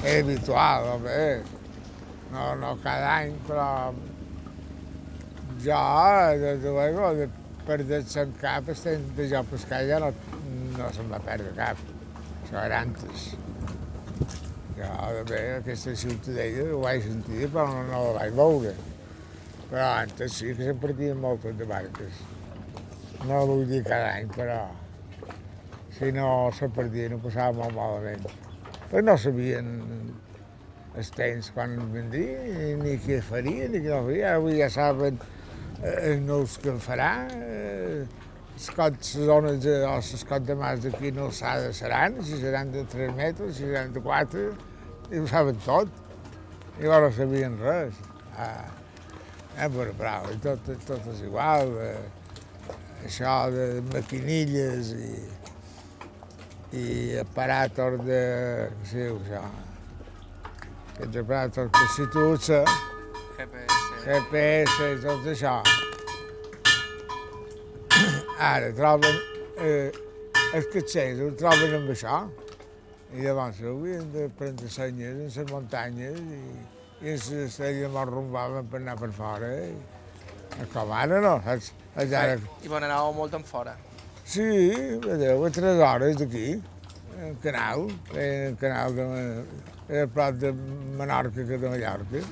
era 0.04 0.22
habitual, 0.22 0.86
home. 0.94 1.18
No, 2.30 2.46
no 2.62 2.70
cada 2.84 3.10
any, 3.18 3.34
però 3.48 3.66
jo, 5.66 5.82
des 6.40 6.62
de 6.62 6.70
luego, 6.70 7.12
de 7.18 7.28
perdre-se 7.66 8.22
en 8.22 8.32
cap, 8.40 8.70
de 9.18 9.28
jo 9.34 9.44
pescar 9.50 9.82
ja 9.90 9.98
no, 10.06 10.14
no 10.78 10.92
se'm 10.94 11.10
va 11.12 11.20
perdre 11.26 11.52
cap. 11.58 11.82
Això 12.44 12.62
era 12.62 12.80
antes. 12.86 13.32
Jo, 14.80 14.92
de 15.12 15.24
bé, 15.28 15.40
aquesta 15.58 15.92
ciutadella 15.92 16.62
ho 16.72 16.78
vaig 16.80 17.02
sentir, 17.04 17.48
però 17.52 17.66
no, 17.68 17.80
no 17.90 17.98
la 18.06 18.12
vaig 18.16 18.36
veure. 18.38 18.70
Però 19.68 19.88
antes 19.88 20.38
sí 20.38 20.54
que 20.54 20.68
se'n 20.70 20.78
perdien 20.80 21.18
moltes 21.20 21.58
de 21.58 21.66
barques. 21.68 22.22
No 23.28 23.42
vull 23.50 23.66
dir 23.68 23.82
cada 23.84 24.14
any, 24.14 24.30
però 24.32 24.62
si 25.98 26.08
no 26.16 26.30
se 26.56 26.70
perdien 26.72 27.12
ho 27.12 27.20
passava 27.20 27.58
molt 27.58 27.76
malament. 27.76 28.24
Però 28.86 29.02
no 29.04 29.18
sabien 29.20 29.68
els 30.96 31.12
temps 31.18 31.52
quan 31.52 31.76
vendria, 31.92 32.72
ni 32.80 32.96
què 33.04 33.20
faria, 33.26 33.68
ni 33.68 33.84
què 33.84 33.92
no 33.92 34.00
faria. 34.08 34.32
Avui 34.38 34.56
ja 34.62 34.70
saben 34.72 35.20
eh, 35.20 35.92
els 36.14 36.24
nous 36.24 36.56
que 36.64 36.78
farà, 36.80 37.12
eh, 37.36 38.08
els 38.56 38.72
cots, 38.80 39.12
les 39.20 39.28
zones 39.28 39.60
de, 39.66 39.76
o 39.84 39.92
les 40.00 40.26
cots 40.32 40.48
de 40.48 40.56
mas 40.64 40.80
de 40.88 40.96
quina 40.96 41.28
alçada 41.28 41.68
seran, 41.76 42.16
si 42.24 42.40
seran 42.40 42.72
de 42.72 42.88
3 42.96 43.14
metres, 43.20 43.54
si 43.60 43.68
seran 43.68 43.92
de 43.92 44.08
4, 44.08 44.48
i 45.10 45.18
ho 45.18 45.26
saben 45.26 45.58
tot. 45.64 45.88
I 46.80 46.86
ara 46.86 47.08
no 47.08 47.12
sabien 47.12 47.58
res. 47.60 47.98
Ah, 48.38 48.68
eh, 49.56 49.68
però 49.68 49.92
bravo, 49.98 50.30
i 50.32 50.38
tot, 50.40 50.70
tot 50.86 51.08
és 51.12 51.24
igual. 51.26 51.74
Eh, 51.82 52.20
això 53.08 53.34
de 53.52 53.66
maquinilles 53.90 54.92
i, 54.94 55.10
i 56.78 56.86
aparatos 57.20 58.00
de... 58.06 58.22
què 58.84 59.08
diu 59.08 59.18
això? 59.18 59.44
Aquests 60.94 61.20
aparatos 61.24 61.70
que 61.76 61.86
s'utilitza, 61.96 62.60
GPS. 63.38 63.80
GPS 64.04 64.90
i 64.90 65.00
tot 65.04 65.30
això. 65.34 65.56
Ara 68.40 68.70
troben, 68.76 69.16
eh, 69.60 69.90
els 70.54 70.70
caixers 70.72 71.20
ho 71.24 71.32
troben 71.40 71.74
amb 71.80 71.90
això, 71.92 72.22
i 73.10 73.24
llavors 73.24 73.58
haurien 73.66 74.10
de 74.14 74.28
prendre 74.38 74.68
senyes 74.70 75.16
en 75.16 75.22
les 75.26 75.52
muntanyes 75.52 76.18
i, 76.20 76.40
i 77.02 77.08
les 77.08 77.30
estrelles 77.44 77.90
me'n 77.94 78.10
rumbaven 78.10 78.68
per 78.70 78.78
anar 78.80 78.96
per 79.00 79.10
fora. 79.16 79.48
I, 79.66 80.66
com 80.72 80.92
ara 80.94 81.20
no, 81.24 81.36
saps? 81.46 81.72
Ara, 81.98 82.36
I 82.62 82.70
bon 82.70 82.86
anàveu 82.86 83.16
molt 83.16 83.34
en 83.34 83.46
fora. 83.46 83.74
Sí, 84.30 84.46
vedeu, 85.02 85.42
a 85.42 85.50
tres 85.50 85.80
hores 85.82 86.20
d'aquí, 86.20 86.60
en 87.18 87.34
canal, 87.42 87.88
en 88.14 88.54
canal 88.60 88.94
de, 88.94 89.06
era 89.88 90.04
a 90.06 90.10
prop 90.14 90.38
de 90.38 90.52
Menorca 90.98 91.34
que 91.34 91.58
de 91.58 91.68
Mallorca. 91.68 92.22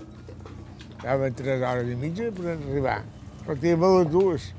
Estaven 0.98 1.34
tres 1.34 1.62
hores 1.62 1.90
i 1.90 1.96
mitja 1.98 2.30
per 2.36 2.52
arribar. 2.54 3.00
Partíem 3.46 3.82
a 3.82 3.90
les 3.96 4.10
dues. 4.14 4.52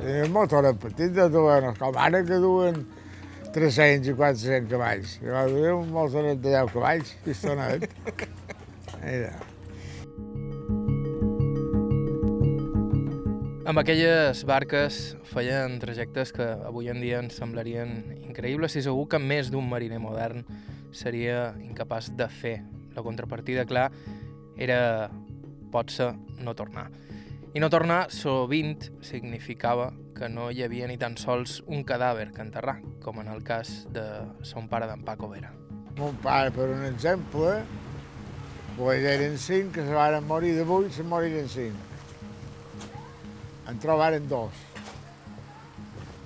Eren 0.00 0.32
motores 0.32 0.76
petites, 0.80 1.28
duen, 1.32 1.68
com 1.76 2.00
ara 2.00 2.22
que 2.24 2.40
duen 2.40 2.86
300 3.56 4.10
i 4.10 4.12
400 4.12 4.68
cavalls. 4.68 5.16
Llavors 5.24 5.54
duen 5.56 5.78
un 5.80 5.92
motoret 5.94 6.40
de 6.44 6.50
10 6.52 6.72
cavalls, 6.74 7.12
pistonet. 7.24 7.86
Mira. 9.00 9.30
Amb 13.66 13.80
aquelles 13.80 14.44
barques 14.46 15.00
feien 15.32 15.80
trajectes 15.82 16.30
que 16.36 16.44
avui 16.68 16.92
en 16.92 17.00
dia 17.00 17.22
ens 17.24 17.40
semblarien 17.40 17.96
increïbles 18.28 18.76
i 18.76 18.84
segur 18.84 19.08
que 19.10 19.18
més 19.18 19.48
d'un 19.50 19.66
mariner 19.66 19.98
modern 20.04 20.44
seria 20.94 21.54
incapaç 21.64 22.12
de 22.14 22.28
fer. 22.28 22.58
La 22.94 23.02
contrapartida, 23.02 23.64
clar, 23.64 23.88
era 24.60 25.08
potser 25.72 26.12
no 26.44 26.54
tornar. 26.54 26.90
I 27.56 27.64
no 27.64 27.72
tornar 27.72 28.06
sovint 28.12 28.92
significava 29.00 29.90
que 30.16 30.28
no 30.32 30.50
hi 30.50 30.62
havia 30.64 30.88
ni 30.88 30.96
tan 30.98 31.16
sols 31.20 31.60
un 31.66 31.84
cadàver 31.84 32.30
que 32.34 32.44
enterrar, 32.44 32.78
com 33.04 33.20
en 33.20 33.28
el 33.32 33.42
cas 33.44 33.86
de 33.92 34.06
son 34.42 34.68
pare 34.72 34.88
d'en 34.90 35.04
Paco 35.04 35.28
Vera. 35.28 35.52
Mon 35.98 36.16
pare, 36.24 36.52
per 36.52 36.68
un 36.72 36.84
exemple, 36.88 37.58
pues 38.76 39.04
eren 39.04 39.38
cinc 39.38 39.74
que 39.76 39.84
se 39.86 39.94
van 39.96 40.24
morir 40.26 40.54
de 40.56 40.64
vuit, 40.64 40.92
se 40.92 41.04
moriren 41.04 41.48
cinc. 41.48 41.74
En 43.68 43.78
trobaren 43.82 44.28
dos, 44.28 44.52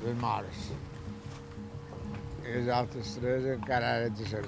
les 0.04 0.16
mares. 0.22 0.70
I 2.44 2.60
els 2.60 2.70
altres 2.74 3.16
tres 3.18 3.46
encara. 3.56 3.96
Eh, 4.04 4.10
no 4.10 4.26
sé 4.26 4.42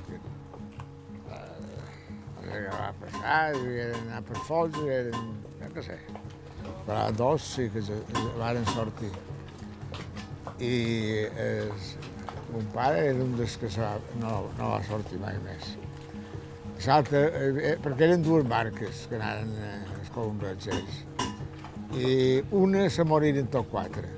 què 2.59 2.69
va 2.69 2.91
passar, 3.01 3.41
devien 3.57 3.97
anar 4.03 4.23
per 4.29 4.45
fons, 4.49 4.79
eren, 4.99 5.35
no 5.61 5.71
què 5.75 5.85
sé. 5.87 5.99
Però 6.87 7.05
dos 7.17 7.47
sí 7.55 7.69
que 7.73 7.83
van 8.39 8.65
sortir. 8.75 9.13
I 10.63 10.75
els, 11.43 11.95
mon 12.53 12.67
pare 12.75 13.07
era 13.09 13.25
un 13.25 13.33
dels 13.39 13.57
que 13.59 13.71
se 13.73 13.87
no, 14.21 14.35
no 14.59 14.69
va 14.71 14.83
sortir 14.87 15.19
mai 15.19 15.39
més. 15.43 15.73
L'altre, 16.83 17.23
eh, 17.39 17.73
perquè 17.83 18.07
eren 18.09 18.23
dues 18.27 18.47
barques 18.49 19.07
que 19.11 19.19
anaven 19.19 19.51
eh, 19.59 20.51
els 20.51 20.69
ells. 20.77 21.01
I 21.99 22.13
una 22.59 22.89
se 22.91 23.05
moriren 23.05 23.49
tot 23.51 23.69
quatre. 23.71 24.09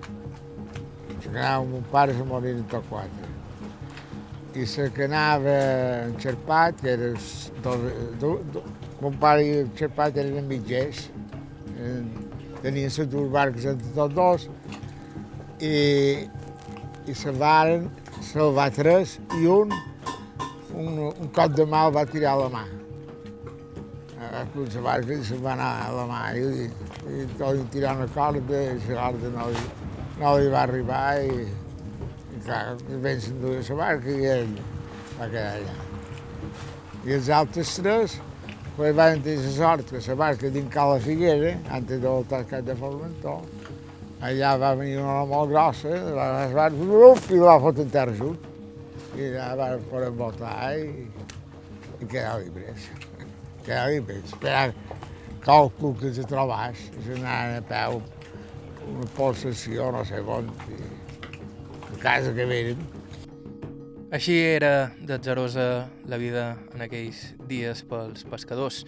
Se 1.22 1.30
que 1.30 1.32
anava 1.32 1.62
amb 1.62 1.72
mon 1.76 1.86
pare 1.92 2.16
se 2.16 2.24
moriren 2.28 2.64
tot 2.72 2.84
quatre. 2.88 3.30
I 4.54 4.66
la 4.76 4.88
que 4.96 5.08
anava 5.08 5.56
en 6.06 6.18
Xerpat, 6.20 6.80
que 6.80 6.92
era... 6.92 7.12
Dos, 7.64 7.86
do, 8.20 8.34
do, 8.52 8.62
mon 9.00 9.16
pare 9.20 9.44
i 9.44 9.56
el 9.62 9.72
Xerpat 9.76 10.20
eren 10.20 10.48
mitgers. 10.48 11.08
Eh, 11.74 12.02
tenien 12.60 12.88
les 12.88 13.10
dues 13.12 13.32
barques 13.32 13.64
entre 13.72 13.96
tots 13.96 14.14
dos 14.14 14.48
i, 15.60 16.28
i 17.06 17.14
se 17.14 17.32
varen 17.36 17.88
salvar 18.22 18.70
tres 18.74 19.18
i 19.38 19.46
un, 19.50 19.72
un, 20.74 20.98
un 21.10 21.30
cop 21.34 21.54
de 21.54 21.66
mà 21.68 21.84
el 21.88 21.94
va 21.94 22.04
tirar 22.10 22.34
a 22.34 22.42
la 22.44 22.48
mà. 22.54 22.64
A 24.24 24.30
la 24.34 24.82
barca 24.82 25.14
i 25.14 25.24
se'n 25.24 25.42
va 25.44 25.52
anar 25.54 25.70
a 25.84 25.90
la 25.94 26.06
mà 26.10 26.20
i, 26.38 26.68
i 27.14 27.26
tot 27.38 27.60
tirant 27.70 28.02
una 28.02 28.10
corda 28.14 28.62
i 28.62 28.76
la 28.88 29.10
corda 29.10 29.32
no, 29.36 29.48
li, 29.52 29.64
no 30.20 30.36
li 30.38 30.52
va 30.54 30.62
arribar 30.64 31.06
i, 31.22 31.48
i 32.34 32.44
clar, 32.44 32.76
ben 33.04 33.20
s'enduia 33.20 33.64
la 33.68 33.80
barca 33.82 34.10
i 34.10 34.30
ell 34.36 34.54
va 35.18 35.28
quedar 35.28 35.50
allà. 35.58 35.76
I 37.04 37.18
els 37.18 37.28
altres 37.28 37.74
tres 37.76 38.16
pues, 38.76 38.94
van 38.96 39.20
tenir 39.22 39.44
la 39.44 39.52
sort 39.58 39.90
que 39.92 40.00
la 40.08 40.14
barca 40.18 40.50
dins 40.50 40.72
Cala 40.72 40.98
Figuera, 41.00 41.54
antes 41.70 42.00
de 42.00 42.08
voltar 42.08 42.40
al 42.42 42.48
cap 42.50 42.64
de 42.64 42.74
Formentor, 42.80 43.44
allà 44.24 44.54
va 44.60 44.72
venir 44.78 44.98
una 45.02 45.22
molt 45.28 45.50
grossa, 45.52 45.92
va, 46.16 46.28
va, 46.54 46.68
uf, 47.10 47.30
i 47.30 47.40
la 47.40 47.54
va 47.54 47.62
fotre 47.66 47.84
en 47.84 47.94
terra 47.94 48.16
junt. 48.18 48.50
I 49.14 49.28
allà 49.28 49.48
va 49.60 49.70
poder 49.90 50.10
voltar 50.16 50.56
i, 50.80 51.04
i 52.00 52.06
quedar 52.06 52.38
llibres. 52.40 52.88
Quedar 53.66 53.86
llibres. 53.92 54.24
Esperar 54.32 54.68
càlcul 55.44 55.96
que 56.00 56.12
se 56.16 56.24
trobàs, 56.28 56.86
se 57.04 57.16
anaven 57.18 57.58
a 57.60 57.64
peu, 57.68 58.00
una 58.94 59.08
pulsació, 59.16 59.90
no 59.92 60.04
sé 60.08 60.22
on, 60.24 60.48
i 60.72 60.78
a 61.92 61.98
casa 62.00 62.32
que 62.36 62.48
venen. 62.48 62.93
Així 64.12 64.36
era 64.36 64.92
d'atzerosa 65.00 65.88
la 66.10 66.18
vida 66.20 66.44
en 66.74 66.84
aquells 66.84 67.34
dies 67.48 67.84
pels 67.88 68.26
pescadors. 68.28 68.82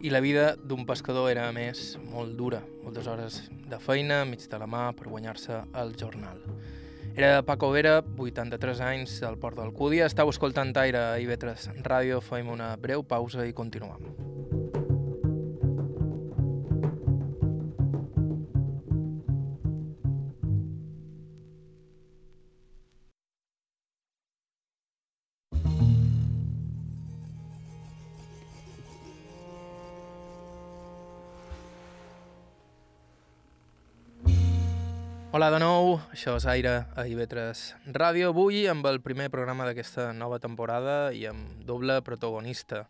I 0.00 0.10
la 0.10 0.22
vida 0.24 0.54
d'un 0.56 0.86
pescador 0.88 1.30
era, 1.30 1.48
a 1.48 1.52
més, 1.52 1.98
molt 2.08 2.36
dura. 2.38 2.62
Moltes 2.84 3.06
hores 3.10 3.42
de 3.68 3.78
feina, 3.78 4.24
mig 4.24 4.46
de 4.48 4.60
la 4.60 4.68
mà, 4.70 4.86
per 4.96 5.10
guanyar-se 5.12 5.60
el 5.82 5.94
jornal. 6.00 6.40
Era 7.14 7.44
Paco 7.46 7.70
Vera, 7.70 8.00
83 8.18 8.80
anys, 8.82 9.20
del 9.22 9.38
Port 9.38 9.60
d'Alcúdia. 9.60 10.08
Estau 10.10 10.32
escoltant 10.32 10.72
Aire 10.82 10.98
a 11.12 11.18
IB3 11.22 11.84
Ràdio. 11.84 12.18
Fem 12.24 12.50
una 12.50 12.72
breu 12.74 13.04
pausa 13.06 13.46
i 13.46 13.54
continuem. 13.54 14.53
Hola 35.34 35.48
de 35.50 35.58
nou, 35.58 35.96
això 36.14 36.36
és 36.38 36.44
Aire 36.46 36.72
a 36.94 37.04
IB3 37.10 37.90
Ràdio. 37.90 38.28
Avui 38.30 38.68
amb 38.70 38.86
el 38.86 39.00
primer 39.02 39.24
programa 39.32 39.64
d'aquesta 39.66 40.12
nova 40.14 40.36
temporada 40.38 41.08
i 41.10 41.24
amb 41.26 41.64
doble 41.66 41.96
protagonista. 42.06 42.84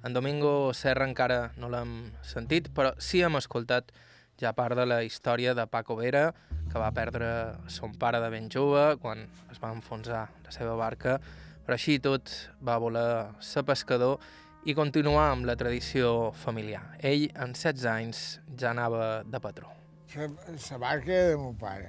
En 0.00 0.16
Domingo 0.16 0.72
Serra 0.72 1.04
encara 1.04 1.50
no 1.60 1.68
l'hem 1.68 1.92
sentit, 2.24 2.70
però 2.72 2.94
sí 2.96 3.20
hem 3.20 3.36
escoltat 3.36 3.92
ja 4.40 4.54
part 4.56 4.72
de 4.80 4.86
la 4.88 5.02
història 5.04 5.52
de 5.52 5.68
Paco 5.68 5.98
Vera, 6.00 6.30
que 6.72 6.80
va 6.80 6.88
perdre 6.96 7.28
son 7.68 7.92
pare 8.00 8.24
de 8.24 8.32
ben 8.32 8.48
jove 8.48 8.96
quan 9.04 9.26
es 9.52 9.60
va 9.60 9.74
enfonsar 9.76 10.24
la 10.46 10.56
seva 10.56 10.78
barca, 10.80 11.18
però 11.66 11.76
així 11.76 11.98
tot 12.00 12.32
va 12.64 12.80
voler 12.80 13.36
ser 13.44 13.66
pescador 13.68 14.16
i 14.64 14.72
continuar 14.72 15.28
amb 15.34 15.44
la 15.44 15.60
tradició 15.60 16.32
familiar. 16.32 16.86
Ell, 17.04 17.28
en 17.36 17.52
16 17.52 17.86
anys, 17.98 18.26
ja 18.56 18.72
anava 18.72 19.26
de 19.28 19.44
patró. 19.44 19.81
La, 20.14 20.26
la 20.26 20.76
barca 20.76 21.06
de 21.10 21.36
mon 21.36 21.54
pare, 21.56 21.88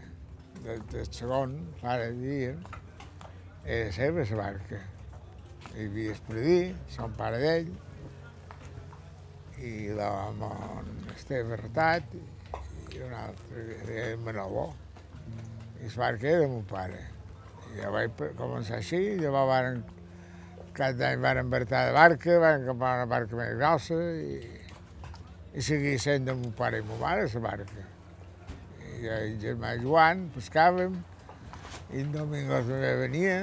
de, 0.64 0.78
del 0.94 1.08
segon 1.12 1.58
pare 1.82 2.06
dia, 2.16 2.54
era 3.66 3.90
seva 3.92 4.24
la 4.30 4.38
barca. 4.38 4.80
Hi 5.74 5.88
havia 5.90 6.14
Espredí, 6.16 6.60
son 6.94 7.12
pare 7.20 7.42
d'ell, 7.42 7.68
i 9.60 9.74
l'home 9.98 10.54
Esteve 11.18 11.58
Retat, 11.60 12.16
i 12.96 13.04
un 13.04 13.12
altre, 13.12 13.66
era 13.92 14.16
Manoló. 14.24 14.70
I 15.82 15.90
la 15.90 16.00
barca 16.06 16.30
era 16.32 16.46
de 16.46 16.52
mon 16.54 16.64
pare. 16.72 17.02
I 17.74 17.82
jo 17.82 17.92
vaig 17.92 18.28
començar 18.40 18.80
així, 18.80 19.02
llavors 19.20 19.52
varen, 19.52 19.82
cada 20.78 21.10
any 21.10 21.26
varen 21.28 21.52
vertar 21.52 21.90
de 21.90 21.98
barca, 22.00 22.40
varen 22.40 22.70
comprar 22.72 23.02
una 23.02 23.16
barca 23.18 23.42
més 23.42 23.58
grossa 23.58 24.00
i, 24.16 24.38
i 25.60 25.72
seguia 25.74 26.00
sent 26.00 26.32
de 26.32 26.38
mon 26.40 26.56
pare 26.56 26.80
i 26.80 26.88
mon 26.88 27.04
mare 27.04 27.28
la 27.28 27.50
barca 27.52 27.92
i 29.04 29.10
el 29.12 29.36
germà 29.42 29.74
Joan 29.82 30.30
pescàvem, 30.36 30.96
i 31.92 32.02
en 32.02 32.14
Domingo 32.16 32.62
també 32.70 32.94
venia, 33.02 33.38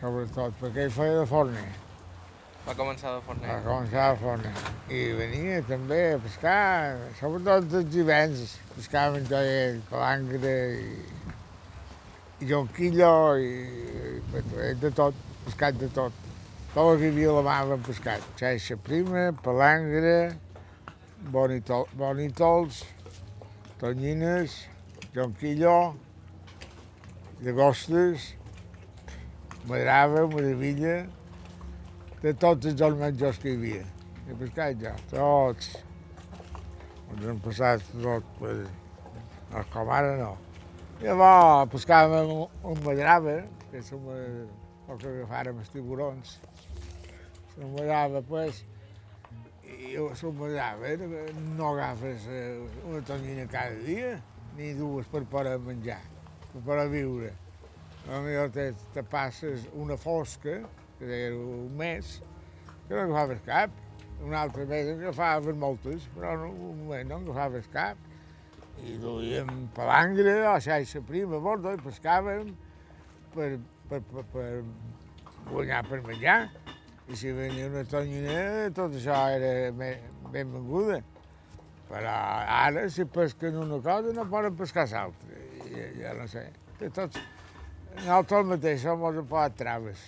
sobretot 0.00 0.58
perquè 0.60 0.88
ell 0.88 0.94
feia 0.94 1.20
de 1.20 1.26
forner, 1.30 1.70
Va 2.62 2.74
començar 2.78 3.10
de 3.16 3.22
forner. 3.26 3.48
va 3.48 3.58
començar 3.66 4.02
a 4.12 4.16
forner. 4.16 4.52
I 4.86 5.00
venia 5.18 5.62
també 5.66 5.96
a 6.12 6.18
pescar, 6.22 6.98
sobretot 7.18 7.72
els 7.80 7.88
divendres, 7.90 8.52
pescàvem 8.76 9.26
ell, 9.38 9.80
palangre 9.90 10.52
i, 10.78 10.92
i 12.38 12.50
jonquillo 12.52 13.10
i, 13.42 13.50
i 14.38 14.74
de 14.78 14.92
tot, 14.94 15.18
pescat 15.48 15.80
de 15.80 15.88
tot. 15.90 16.14
Tot 16.72 16.92
el 16.92 17.00
que 17.00 17.08
hi 17.08 17.12
havia 17.12 17.32
a 17.32 17.34
la 17.40 17.42
mà 17.48 17.56
vam 17.72 17.82
pescat. 17.84 18.22
Xaixa 18.38 18.78
prima, 18.80 19.26
palangre, 19.42 20.36
bonitol, 21.34 21.90
bonitols, 21.98 22.84
tonyines, 23.82 24.68
jonquillo, 25.12 25.96
llagostes, 27.42 28.36
madrava, 29.66 30.22
maravilla, 30.30 31.00
de 32.22 32.32
tots 32.38 32.70
els 32.70 33.00
menjars 33.00 33.40
que 33.42 33.50
hi 33.50 33.56
havia. 33.58 33.82
He 34.28 34.36
pescat 34.38 34.78
ja, 34.84 34.94
tots. 35.10 35.72
Ens 37.10 37.26
hem 37.26 37.42
passat 37.42 37.82
tot, 37.96 38.28
pues, 38.38 38.62
no, 39.50 39.64
com 39.74 39.90
ara 39.90 40.14
no. 40.20 40.36
Llavors 41.02 41.72
pescàvem 41.74 42.30
un, 42.36 42.60
un 42.62 42.78
madrava, 42.86 43.40
que 43.72 43.82
som 43.82 44.06
el 44.14 44.94
que 44.94 45.10
agafàrem 45.10 45.58
els 45.58 45.74
tiburons. 45.74 46.36
La 47.58 47.66
madrava, 47.66 48.22
pues, 48.30 48.62
i 49.82 49.96
la 49.98 50.32
madrava 50.32 50.94
no 51.56 51.72
agafes 51.72 52.26
eh, 52.30 52.60
una 52.86 53.00
tonyina 53.02 53.46
cada 53.50 53.74
dia, 53.82 54.20
ni 54.56 54.72
dues 54.74 55.06
per 55.10 55.24
poder 55.24 55.58
menjar, 55.58 56.00
per 56.52 56.62
poder 56.62 56.88
viure. 56.92 57.32
Potser 58.06 58.46
te, 58.54 58.66
te 58.94 59.02
passes 59.02 59.66
una 59.74 59.96
fosca, 59.96 60.60
que 60.98 61.10
era 61.26 61.36
un 61.36 61.76
mes, 61.76 62.20
que 62.86 62.94
no 62.94 63.02
agafaves 63.02 63.42
cap. 63.46 63.70
Un 64.22 64.34
altre 64.38 64.66
mes 64.70 64.86
en 64.86 65.00
agafaves 65.02 65.56
moltes, 65.58 66.06
però 66.14 66.36
no, 66.38 66.50
un 66.52 66.82
moment 66.84 67.10
no 67.10 67.20
agafaves 67.24 67.66
cap. 67.72 67.98
I 68.82 68.96
duíem 69.02 69.68
palangre 69.76 70.40
o 70.48 70.56
xaixa 70.62 71.02
prima 71.06 71.38
bordo 71.42 71.74
i 71.74 71.80
pescàvem 71.82 72.54
per, 73.34 73.50
per, 73.90 74.00
per, 74.00 74.24
per 74.32 74.48
guanyar 75.50 75.82
per 75.88 76.00
menjar. 76.06 76.40
I 77.08 77.16
si 77.18 77.32
venia 77.34 77.66
una 77.66 77.82
tonyina, 77.84 78.70
tot 78.74 78.94
això 78.94 79.16
era 79.34 79.70
ben- 79.72 80.04
benvinguda. 80.30 81.00
Però 81.88 82.12
ara, 82.46 82.88
si 82.88 83.04
pesquen 83.04 83.56
una 83.58 83.80
cosa, 83.82 84.12
no 84.16 84.24
poden 84.30 84.54
pescar 84.56 84.86
l'altra. 84.88 85.40
Ja, 85.72 85.88
ja 85.98 86.12
no 86.14 86.26
sé. 86.28 86.46
De 86.78 86.88
tots, 86.90 87.18
nosaltres 87.96 88.38
el 88.40 88.46
mateix 88.54 88.80
som 88.82 89.02
els 89.10 89.26
posat 89.28 89.56
traves, 89.58 90.06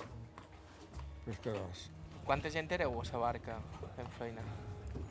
pescadors. 1.26 1.88
Quanta 2.24 2.48
gent 2.48 2.70
éreu 2.72 2.94
a 3.00 3.04
la 3.12 3.18
barca 3.18 3.58
fent 3.96 4.08
feina? 4.18 4.40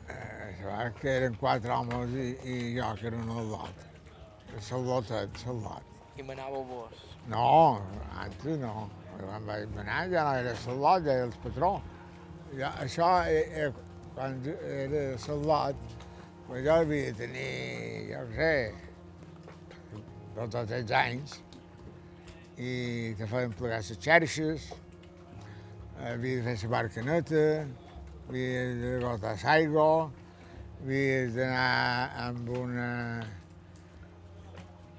Eh, 0.08 0.64
la 0.64 0.76
barca 0.76 1.08
eren 1.10 1.36
quatre 1.38 1.70
homes 1.70 2.10
i, 2.10 2.30
i 2.42 2.56
jo, 2.78 2.90
que 2.98 3.06
era 3.06 3.16
un. 3.16 3.30
El 4.54 4.84
lotet, 4.86 5.44
el 5.46 5.62
lot. 5.62 5.82
I 6.16 6.22
manàveu 6.22 6.62
vos? 6.66 7.06
No, 7.28 7.80
antes 8.18 8.58
no. 8.58 8.88
Quan 9.18 9.46
vaig 9.46 9.68
manar 9.74 10.04
ja 10.12 10.24
no 10.26 10.34
era 10.40 10.54
lot, 10.78 11.04
ja 11.06 11.18
era 11.18 11.26
el 11.28 11.36
patró. 11.42 11.74
Ja, 12.54 12.70
això 12.82 13.08
era, 13.26 13.72
quan 14.14 14.40
era 14.46 15.34
lot, 15.42 15.76
però 16.46 16.60
jo 16.62 16.74
havia 16.74 17.10
de 17.10 17.14
tenir, 17.18 17.50
jo 18.10 18.22
què 18.30 18.36
sé, 18.36 18.74
dos 20.36 20.54
o 20.54 20.64
tres 20.66 20.90
anys, 20.98 21.38
i 22.58 23.14
te 23.18 23.26
feien 23.30 23.54
plegar 23.58 23.80
les 23.82 23.98
xarxes, 24.06 24.68
havia 25.98 26.42
de 26.42 26.44
fer 26.44 26.56
la 26.62 26.72
barca 26.76 27.02
neta, 27.06 27.46
havia 28.28 28.66
de 28.82 28.92
gotar 29.02 29.34
l'aigua, 29.42 30.10
havia 30.82 31.24
d'anar 31.38 32.28
amb 32.28 32.52
una... 32.58 32.90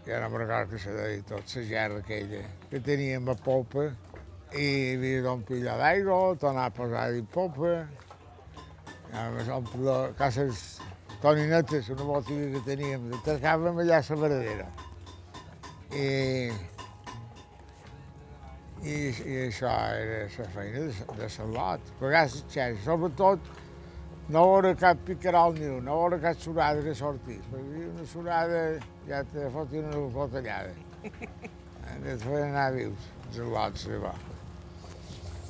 Ja 0.06 0.20
no 0.22 0.28
me'n 0.30 0.44
recordo 0.44 0.70
que 0.70 0.80
se 0.84 0.92
deia 0.94 1.22
tot, 1.26 1.48
la 1.56 1.64
gerra 1.66 2.02
aquella, 2.04 2.44
que 2.70 2.82
teníem 2.84 3.30
a 3.32 3.36
popa, 3.36 3.88
i 4.54 4.94
havia 4.94 5.24
d'omplir 5.26 5.64
allò 5.66 5.78
d'aigua, 5.82 6.20
tornar 6.40 6.68
a 6.70 6.74
posar 6.76 7.08
a 7.10 7.24
popa, 7.34 7.88
omplir 9.56 10.14
cases 10.18 10.80
toninetes, 11.22 11.90
una 11.90 12.04
botiga 12.04 12.52
que 12.54 12.62
teníem, 12.68 13.10
tascàvem 13.26 13.82
allà 13.82 14.00
a 14.00 14.06
la 14.10 14.22
verdadera. 14.22 14.68
I, 15.96 16.08
i, 18.84 18.96
i 19.26 19.38
això 19.48 19.72
era 19.72 20.26
la 20.38 20.50
feina 20.54 20.86
de, 20.86 21.06
de 21.20 21.30
salot, 21.30 21.94
pagar 22.00 22.26
les 22.28 22.42
xarxes, 22.44 22.84
sobretot 22.86 23.54
no 24.28 24.46
veure 24.52 24.76
cap 24.82 25.02
picarol 25.08 25.58
ni 25.58 25.68
un, 25.70 25.84
no 25.86 26.00
veure 26.04 26.22
cap 26.22 26.40
surada 26.42 26.86
que 26.86 26.96
sortís, 26.98 27.44
perquè 27.52 27.90
una 27.92 28.08
surada 28.14 28.64
ja 29.10 29.24
te 29.34 29.50
fotia 29.54 29.86
una 29.86 30.06
cotellada. 30.14 30.74
Et 31.96 32.22
feien 32.22 32.50
anar 32.50 32.72
vius, 32.76 33.12
els 33.30 33.44
lots, 33.54 33.86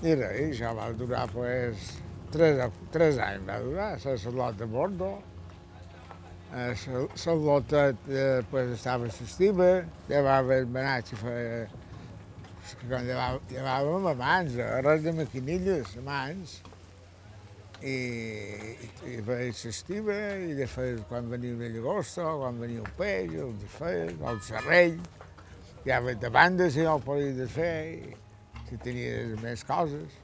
i. 0.05 0.09
I 0.11 0.17
res, 0.19 0.41
i 0.41 0.49
això 0.53 0.73
va 0.77 0.89
durar, 0.93 1.23
pues, 1.33 1.87
tres, 2.33 2.61
tres 2.93 3.17
anys 3.21 3.47
va 3.47 3.57
durar, 3.63 3.89
la 4.05 4.35
lot 4.39 4.59
de 4.59 4.65
Bordo. 4.65 5.13
La 6.55 7.33
lota, 7.33 7.87
eh, 8.07 8.43
pues, 8.51 8.69
estava 8.77 9.09
s'estima, 9.09 9.71
llevava 10.09 10.61
el 10.61 10.67
menatge, 10.67 11.17
feia... 11.19 11.65
Quan 12.87 13.03
llevava, 13.05 13.41
llevàvem 13.49 14.07
a 14.09 14.13
mans, 14.17 14.55
eh, 14.57 14.69
res 14.81 15.03
de 15.03 15.11
maquinilles, 15.13 15.91
a 15.99 16.01
mans, 16.05 16.55
i, 17.81 17.93
i, 17.93 18.89
i 19.11 19.17
feia 19.25 19.51
s'estima, 19.53 20.15
i 20.47 20.55
de 20.57 20.65
fer 20.69 20.87
quan 21.09 21.29
venia 21.29 21.53
una 21.53 21.69
llagosta, 21.69 22.25
quan 22.39 22.57
venia 22.61 22.81
un 22.81 22.93
peix, 22.97 23.35
el 23.37 23.53
de 23.61 23.69
fer, 23.69 23.97
el 24.15 24.41
serrell, 24.47 24.97
hi 25.85 25.93
havia 25.93 26.17
de 26.17 26.31
banda 26.33 26.69
si 26.73 26.87
no 26.87 26.95
ho 26.97 27.03
podia 27.05 27.45
fer, 27.53 27.75
i 27.99 28.24
si 28.69 28.77
tenia 28.81 29.35
més 29.41 29.63
coses. 29.67 30.15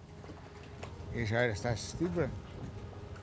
I 1.12 1.26
això 1.26 1.42
era 1.42 1.56
estar 1.58 1.76
s'estima. 1.76 2.30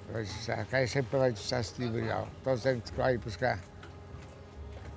Vaig 0.09 0.25
estar, 0.25 0.63
quasi 0.71 0.93
sempre 0.95 1.21
vaig 1.21 1.37
estar 1.37 1.63
s'estima 1.63 2.05
jo, 2.05 2.21
tots 2.45 2.53
els 2.55 2.67
temps 2.69 2.95
que 2.95 3.03
vaig 3.03 3.21
pescar. 3.25 3.57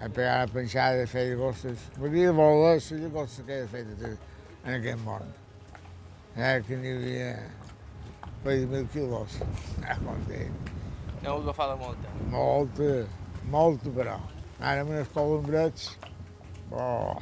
A 0.01 0.09
pegar 0.09 0.37
la 0.41 0.51
penjada 0.51 1.01
de 1.03 1.07
fer 1.09 1.27
llagostes. 1.29 1.87
M'havia 1.99 2.31
de 2.31 2.35
voler 2.37 2.75
les 2.75 2.91
llagostes 3.03 3.45
que 3.45 3.61
he 3.61 3.69
fet 3.69 3.91
en 4.05 4.75
aquest 4.77 5.03
món. 5.05 5.33
Eh, 6.35 6.61
que 6.65 6.77
n'hi 6.79 6.93
havia 6.95 7.33
per 8.43 8.57
mil 8.67 8.87
quilos. 8.93 9.41
Ah, 9.87 9.97
content. 9.97 10.71
N'heu 11.21 11.41
agafat 11.41 11.75
molta. 11.77 12.11
Molta, 12.33 12.89
molta, 13.53 13.91
però. 13.97 14.15
Ara 14.61 14.85
amb 14.85 14.93
els 14.93 15.09
colombrets, 15.13 15.87
oh, 16.71 17.17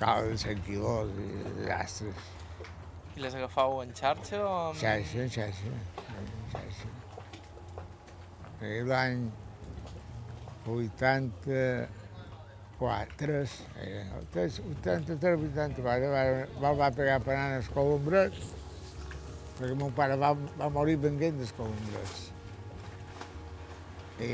100 0.00 0.64
quilos 0.66 1.10
i 1.20 1.28
desastres. 1.60 2.32
I 3.14 3.22
les 3.22 3.34
agafau 3.38 3.80
en 3.82 3.92
xarxa 3.94 4.40
o 4.42 4.50
amb... 4.70 4.78
Xarxa, 4.80 5.22
en 5.22 5.30
xarxa, 5.30 5.70
en 6.18 6.26
xarxa. 6.52 6.88
I 8.64 8.82
l'any 8.88 9.28
84, 10.66 11.88
eh, 13.78 14.04
83, 14.32 15.38
84, 15.52 16.10
va, 16.10 16.24
va, 16.62 16.72
va 16.80 16.90
pegar 16.96 17.20
per 17.22 17.36
anar 17.36 17.60
als 17.60 17.70
colombrets, 17.74 18.40
perquè 19.60 19.74
mon 19.78 19.92
pare 19.94 20.16
va, 20.18 20.32
va 20.58 20.68
morir 20.72 20.96
venguent 21.04 21.38
dels 21.38 21.54
colombrets. 21.54 22.30
I 24.24 24.32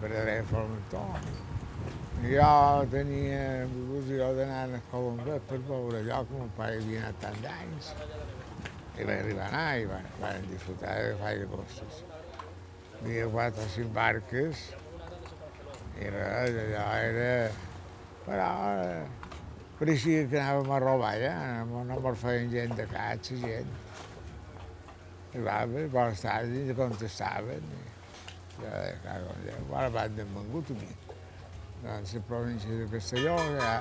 per 0.00 0.10
haver 0.16 0.42
formató. 0.50 1.04
I 1.20 1.59
jo 2.20 2.86
tenia 2.92 3.64
il·lusió 3.64 4.26
d'anar 4.36 4.64
als 4.66 4.88
colombrets 4.90 5.46
per 5.48 5.58
veure 5.68 6.02
allò 6.02 6.20
que 6.28 6.36
mon 6.36 6.50
pare 6.56 6.76
havia 6.76 7.06
anat 7.06 7.20
tant 7.22 7.38
d'anys. 7.44 7.94
I 8.98 9.06
vaig 9.08 9.22
arribar 9.22 9.46
a 9.46 9.48
anar 9.48 9.78
i 9.80 9.86
van, 9.88 10.08
van 10.20 10.48
disfrutar 10.50 10.96
de 11.00 11.14
gaire 11.22 11.46
costes. 11.54 12.02
Hi 13.00 13.06
havia 13.06 13.28
quatre 13.32 13.64
o 13.64 13.72
cinc 13.72 13.92
barques 13.96 14.66
i 16.00 16.12
res, 16.12 16.60
allò 16.66 16.86
era... 17.08 17.32
Però 18.26 18.48
pareixia 19.80 20.26
que 20.28 20.36
anàvem 20.42 20.74
a 20.76 20.80
robar 20.84 21.14
ja, 21.22 21.36
no, 21.70 21.86
no 21.88 22.00
me'n 22.04 22.18
feien 22.20 22.50
gent 22.52 22.76
de 22.76 22.84
catxa, 22.90 23.38
gent. 23.40 23.70
Arribaven, 25.30 25.88
bones 25.94 26.20
tardes, 26.26 26.68
i 26.68 26.76
contestaven. 26.76 27.70
I, 27.78 27.86
de 28.60 28.74
cago 29.06 29.38
Déu, 29.46 29.72
ara 29.72 29.88
van 29.94 30.20
de 30.20 30.28
vengut 30.34 30.74
a 30.74 30.82
mi. 30.82 31.09
Doncs 31.82 32.12
la 32.14 32.20
província 32.20 32.70
de 32.70 32.86
Castelló, 32.92 33.36
hi 33.40 33.60
ha, 33.64 33.80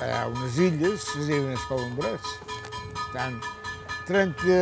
hi 0.00 0.10
ha 0.10 0.22
unes 0.30 0.56
illes, 0.56 1.04
les 1.18 1.28
diuen 1.28 1.52
els 1.52 1.66
colombrets. 1.68 2.30
Estan 2.94 3.36
30, 4.08 4.56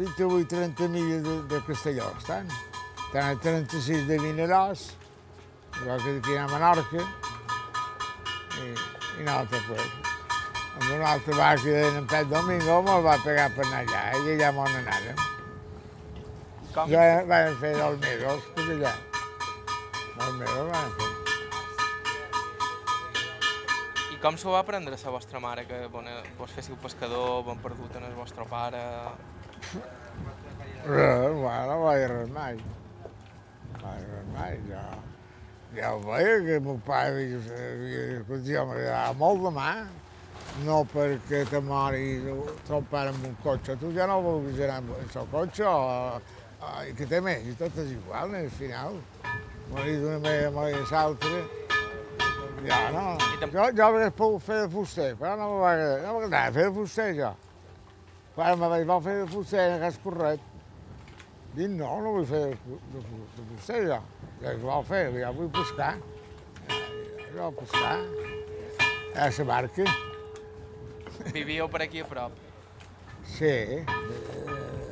28-30 0.00 0.88
milles 0.88 1.22
de, 1.26 1.36
de 1.52 1.60
Castelló, 1.66 2.08
estan. 2.16 2.48
Estan 3.04 3.36
a 3.36 3.36
36 3.44 4.08
de 4.08 4.18
Vinaròs, 4.22 4.88
igual 5.82 6.02
que 6.06 6.16
d'aquí 6.16 6.40
a 6.40 6.48
Menorca, 6.48 7.04
i, 8.64 8.72
i 9.20 9.28
nosaltres, 9.28 9.68
pues, 9.68 9.88
amb 10.74 10.90
una 10.90 11.12
altra 11.12 11.36
barca 11.36 11.80
d'en 11.84 12.06
Pet 12.10 12.30
Domingo 12.32 12.80
me'l 12.86 13.04
va 13.04 13.20
pegar 13.26 13.50
per 13.52 13.68
anar 13.68 13.84
allà, 13.84 14.06
i 14.24 14.38
allà 14.38 14.54
m'on 14.56 14.78
anàrem. 14.80 15.26
Com? 16.72 16.88
Ja 16.90 17.10
vam 17.28 17.58
fer 17.60 17.76
dos 17.76 18.00
mesos, 18.00 18.54
per 18.56 18.72
allà. 18.78 19.00
Mesos 20.32 20.70
vam 20.72 20.92
fer. 20.96 21.08
I 24.14 24.16
com 24.22 24.38
s'ho 24.40 24.54
va 24.54 24.62
aprendre 24.64 24.96
la 24.96 25.10
vostra 25.12 25.40
mare, 25.40 25.66
que 25.68 25.80
bon, 25.92 26.06
vos 26.38 26.52
féssiu 26.56 26.76
pescador, 26.80 27.42
bon 27.44 27.58
perdut 27.60 27.96
en 28.00 28.06
el 28.08 28.14
vostre 28.16 28.46
pare... 28.48 28.80
Res, 30.84 31.32
bueno, 31.32 31.66
no 31.68 31.76
vaig 31.84 32.06
res 32.08 32.30
mai. 32.32 32.56
Vaig 33.82 34.06
res 34.14 34.30
mai, 34.32 34.56
jo. 34.70 34.84
Ja 35.76 35.92
ho 35.92 36.00
veia 36.06 36.38
que 36.46 36.56
el 36.56 36.64
meu 36.64 36.80
pare 36.86 37.26
que 37.28 38.40
jo 38.48 38.66
m'agradava 38.70 39.16
molt 39.20 39.44
de 39.44 39.52
mà, 39.58 39.70
no 40.64 40.84
perquè 40.88 41.42
te 41.50 41.60
mori 41.60 42.20
ton 42.68 42.86
pare 42.90 43.12
amb 43.12 43.26
un 43.28 43.34
cotxe, 43.44 43.76
tu 43.80 43.90
ja 43.96 44.06
no 44.08 44.20
vols 44.24 44.60
anar 44.60 44.78
amb 44.80 44.94
el 45.00 45.10
seu 45.12 45.26
cotxe, 45.32 45.66
o, 45.66 46.20
o, 46.60 46.76
i 46.88 46.94
que 46.96 47.08
té 47.10 47.20
més, 47.20 47.44
i 47.50 47.56
tot 47.60 47.76
és 47.82 47.92
igual, 47.96 48.38
al 48.38 48.52
final. 48.60 49.02
Morir 49.70 49.96
d'una 50.00 50.18
manera, 50.18 50.50
morir 50.54 50.74
de 50.76 50.84
l'altra, 50.90 51.44
ja 52.64 52.80
no. 52.94 53.04
Jo, 53.40 53.68
jo 53.76 53.84
hauria 53.84 54.10
pogut 54.10 54.42
fer 54.42 54.60
de 54.62 54.68
fuster, 54.72 55.10
però 55.20 55.34
no 55.40 55.48
m'agradava, 55.60 56.00
no 56.04 56.16
m'agradava 56.18 56.56
fer 56.56 56.66
de 56.68 56.74
fuster, 56.78 57.08
jo. 57.18 57.32
Quan 58.34 58.58
me 58.60 58.70
vaig 58.72 58.92
fer 59.04 59.16
de 59.20 59.26
fuster 59.32 59.64
en 59.64 59.76
aquest 59.78 60.02
corret, 60.04 60.52
dic, 61.54 61.70
no, 61.70 61.90
no 62.02 62.14
vull 62.18 62.28
fer 62.28 62.44
de, 62.50 62.78
de, 62.94 63.02
de 63.36 63.48
fuster, 63.52 63.82
jo. 63.88 64.00
Ja 64.44 64.52
què 64.52 64.60
vol 64.60 64.84
fer? 64.88 65.04
Jo 65.16 65.34
vull 65.38 65.52
pescar. 65.54 65.94
Jo 67.32 67.48
vull 67.48 67.60
pescar. 67.62 67.98
A 69.14 69.28
la 69.30 69.44
barca. 69.46 69.84
Vivíeu 71.32 71.68
per 71.70 71.82
aquí 71.84 72.02
a 72.02 72.04
prop. 72.04 72.32
Sí, 73.24 73.46
eh, 73.46 73.84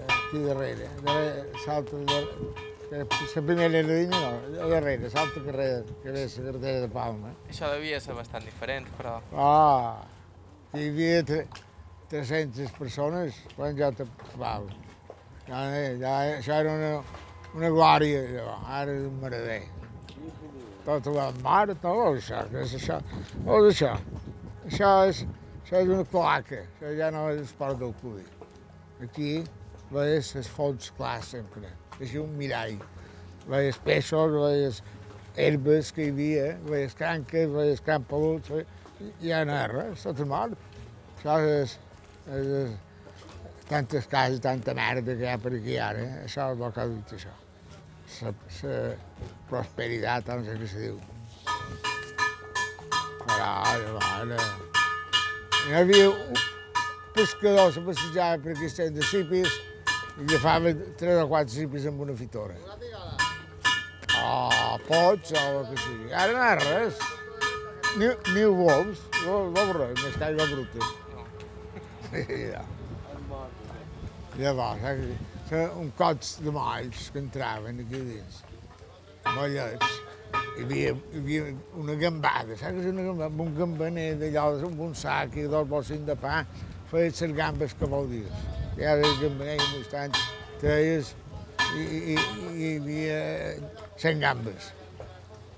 aquí 0.09 0.45
darrere. 0.47 0.89
darrere 1.03 1.65
Salta 1.65 1.97
de... 1.97 2.72
La 2.93 3.07
primera 3.41 3.69
línia, 3.81 4.07
no, 4.11 4.61
a 4.61 4.67
darrere, 4.69 5.09
salta 5.09 5.41
carrera, 5.41 5.83
que 6.03 6.11
ve 6.13 6.27
la 6.27 6.45
carretera 6.45 6.81
de 6.83 6.89
Palma. 6.93 7.31
Això 7.49 7.71
devia 7.73 8.01
ser 8.05 8.13
bastant 8.19 8.45
diferent, 8.45 8.85
però... 8.99 9.15
Ah, 9.33 10.03
hi 10.77 10.91
havia 10.91 11.23
tre- 11.25 11.47
300 12.13 12.75
persones 12.77 13.39
quan 13.57 13.79
jo 13.79 13.89
tapava. 13.97 14.69
Ja, 15.49 15.63
ja, 16.03 16.13
això 16.37 16.59
era 16.61 16.75
una, 16.77 16.91
una 17.57 17.71
glòria, 17.73 18.21
allò. 18.29 18.59
ara 18.69 18.93
és 18.99 19.07
un 19.09 19.17
merader. 19.25 19.63
Tot 20.85 21.09
el 21.09 21.41
mar, 21.41 21.63
tot 21.73 21.89
això, 22.13 22.45
què 22.53 22.67
és 22.67 22.77
això? 22.77 23.01
Tot 23.47 23.71
això. 23.71 23.95
Això 24.69 24.91
és, 25.09 25.25
això 25.65 25.81
és 25.81 25.89
una 25.97 26.05
cloaca, 26.13 26.61
això 26.69 26.93
ja 27.01 27.09
no 27.15 27.25
és 27.33 27.41
esport 27.49 27.81
del 27.81 27.97
club. 28.03 28.21
Aquí 29.01 29.39
veies 29.89 30.35
les 30.37 30.49
fonts 30.61 30.93
clars 30.99 31.33
sempre, 31.33 31.73
així 32.01 32.21
un 32.23 32.33
mirall. 32.39 32.79
Veies 33.49 33.79
peixos, 33.83 34.33
veies 34.37 34.83
herbes 35.37 35.91
que 35.95 36.07
hi 36.07 36.13
havia, 36.13 36.47
veies 36.69 36.95
cranques, 36.99 37.51
veies 37.51 37.83
camp 37.85 38.07
peluts, 38.11 38.53
veies- 38.53 38.81
ja 39.23 39.43
no 39.49 39.57
és 39.59 39.71
res, 39.73 40.05
tot 40.07 40.23
mort. 40.29 40.59
Això 41.19 41.39
és, 41.47 41.77
és, 42.27 42.51
és 42.63 43.69
tantes 43.69 44.07
cases, 44.11 44.41
tanta 44.45 44.75
merda 44.75 45.15
que 45.15 45.25
hi 45.25 45.31
ha 45.31 45.39
per 45.43 45.55
aquí 45.57 45.79
ara, 45.79 46.03
eh? 46.03 46.27
això 46.27 46.51
és 46.53 46.61
el 46.61 46.75
que 46.75 46.83
ha 46.83 46.91
dit 46.91 47.17
això. 47.19 47.35
La, 48.23 48.35
la 48.69 48.79
prosperitat, 49.51 50.29
no 50.29 50.45
sé 50.45 50.59
què 50.61 50.69
se 50.69 50.83
diu. 50.85 51.01
Però, 53.23 53.51
ara, 54.13 54.39
hi 55.63 55.77
havia 55.79 56.09
un 56.11 56.41
pescador 57.17 57.73
que 57.73 57.85
passejava 57.87 58.43
per 58.45 58.57
de 58.99 59.09
cipis 59.09 59.61
agafava 60.21 60.75
tres 60.99 61.23
o 61.23 61.27
quatre 61.31 61.55
cipis 61.55 61.87
amb 61.91 62.01
una 62.05 62.15
fitora. 62.17 62.55
Oh, 64.23 64.79
pots 64.87 65.33
o 65.33 65.43
el 65.43 65.67
que 65.73 65.81
sigui. 65.83 66.13
Ara 66.13 66.33
no 66.37 66.43
ha 66.45 66.55
res. 66.61 67.01
Ni, 67.99 68.09
ni 68.35 68.45
bous, 68.49 69.03
bous 69.25 69.73
res, 69.77 69.99
més 70.05 70.17
que 70.17 70.25
aigua 70.29 70.47
bruta. 70.53 70.93
Ja. 72.13 72.63
Llavors, 74.39 75.03
que- 75.49 75.69
un 75.77 75.91
cots 75.97 76.39
de 76.41 76.51
molls 76.55 77.11
que 77.13 77.21
entraven 77.21 77.81
aquí 77.85 77.99
dins, 78.09 78.39
mollets. 79.35 79.99
Hi 80.57 80.63
havia, 80.65 80.95
hi 81.13 81.19
havia 81.21 81.43
una 81.81 81.95
gambada, 82.01 82.57
saps 82.57 82.79
què 82.79 82.85
és 82.87 82.89
una 82.93 83.05
gambada? 83.09 83.29
Amb 83.29 83.41
un 83.45 83.53
gambaner 83.59 84.07
d'allò, 84.21 84.47
amb 84.69 84.81
un 84.87 84.95
sac 84.97 85.37
i 85.37 85.45
dos 85.53 85.69
bocins 85.69 86.07
de 86.09 86.17
pa, 86.17 86.39
feia 86.91 87.13
les 87.13 87.35
gambes 87.37 87.75
que 87.77 87.89
vol 87.89 88.09
dir. 88.09 88.25
Ara 88.81 89.03
el 89.05 89.19
gambaner 89.21 89.59
i 89.59 89.67
m'ho 89.67 89.83
estan 89.83 90.15
teies 90.63 91.13
i, 91.77 91.83
i, 91.83 92.17
hi 92.57 92.71
havia 92.77 93.19
cent 94.01 94.23
gambes. 94.23 94.73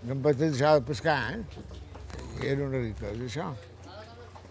Gambetes 0.05 0.57
d'això 0.57 0.75
de 0.81 0.85
pescar, 0.91 1.21
eh? 1.37 1.71
I 2.43 2.51
era 2.53 2.67
una 2.67 2.83
riquesa, 2.83 3.15
això. 3.29 3.47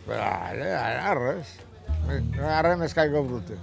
Però 0.07 0.23
ara, 0.23 0.71
ara 0.79 1.13
res. 1.19 1.53
No 2.07 2.55
res 2.65 2.79
més 2.79 2.95
que 2.95 3.03
aigua 3.05 3.21
bruta. 3.27 3.59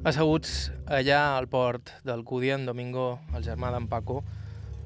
Asseguts 0.00 0.70
allà 0.88 1.36
al 1.36 1.44
port 1.52 1.90
del 2.08 2.22
Cúdia, 2.24 2.54
en 2.56 2.62
Domingo, 2.64 3.18
el 3.36 3.42
germà 3.44 3.68
d'en 3.68 3.84
Paco, 3.84 4.22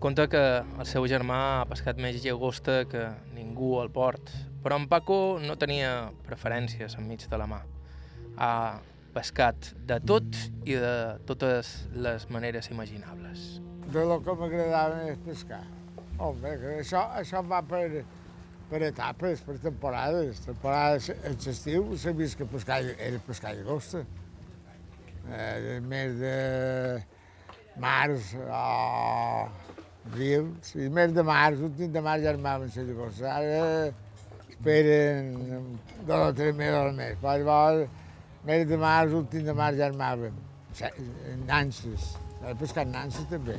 conta 0.03 0.25
que 0.27 0.41
el 0.67 0.89
seu 0.91 1.05
germà 1.07 1.37
ha 1.61 1.69
pescat 1.71 2.01
més 2.03 2.19
llagosta 2.25 2.81
que 2.91 3.05
ningú 3.37 3.77
al 3.79 3.93
port, 3.95 4.33
però 4.65 4.75
en 4.81 4.89
Paco 4.91 5.39
no 5.39 5.55
tenia 5.55 6.09
preferències 6.27 6.99
enmig 6.99 7.29
de 7.31 7.39
la 7.39 7.47
mà. 7.47 7.61
Ha 8.43 8.51
pescat 9.15 9.71
de 9.87 10.01
tot 10.03 10.41
i 10.67 10.75
de 10.83 10.97
totes 11.31 11.71
les 11.95 12.27
maneres 12.35 12.73
imaginables. 12.75 13.47
De 13.95 14.03
lo 14.03 14.19
que 14.19 14.35
m'agradava 14.35 15.07
és 15.13 15.23
pescar. 15.23 15.63
Home, 16.19 16.57
això, 16.81 17.05
això 17.23 17.45
va 17.47 17.63
per, 17.63 18.03
per 18.67 18.83
etapes, 18.91 19.47
per 19.47 19.61
temporades. 19.63 20.43
Temporades 20.51 21.13
en 21.15 21.39
l'estiu 21.39 21.95
sabies 22.03 22.35
que 22.35 22.51
pescar 22.51 22.83
era 22.99 23.23
pescar 23.31 23.55
llagosta. 23.55 24.03
Eh, 25.33 25.81
mes 25.81 26.19
de 26.21 27.03
març 27.81 28.35
o 28.37 29.49
abril, 30.07 30.51
sí, 30.63 30.89
mes 30.91 31.15
de 31.15 31.23
març, 31.23 31.61
últim 31.61 31.95
de 31.95 32.01
març 32.01 32.23
ja 32.23 32.31
armaven 32.31 32.71
la 32.77 32.83
llagosta. 32.83 33.35
Ara 33.35 33.93
esperen 34.51 35.79
dos 36.07 36.29
o 36.29 36.35
tres 36.35 36.55
mesos 36.55 36.81
al 36.81 36.93
mes. 36.95 37.17
Però 37.23 37.37
llavors, 37.39 37.89
mes 38.45 38.69
de 38.69 38.77
març, 38.77 39.13
últim 39.13 39.47
de 39.47 39.53
març 39.53 39.79
ja 39.81 39.87
armaven. 39.87 40.37
Nances. 41.47 42.15
He 42.45 42.55
pescat 42.61 42.89
nances 42.93 43.25
també. 43.31 43.57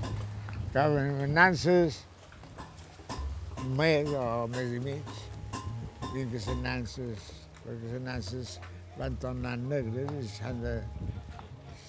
Acaben 0.69 1.33
nances 1.33 2.03
un 3.57 3.75
mes 3.79 4.09
o 4.13 4.45
un 4.45 4.51
mes 4.53 4.77
i 4.77 4.79
mig. 4.79 5.13
Fins 6.13 6.31
que 6.31 6.39
les 6.39 6.61
nances, 6.61 7.29
perquè 7.63 7.93
les 7.95 8.03
nances 8.05 8.59
van 8.99 9.17
tornar 9.19 9.57
negres 9.59 10.11
i 10.21 10.27
s'han 10.31 10.61
de, 10.63 10.75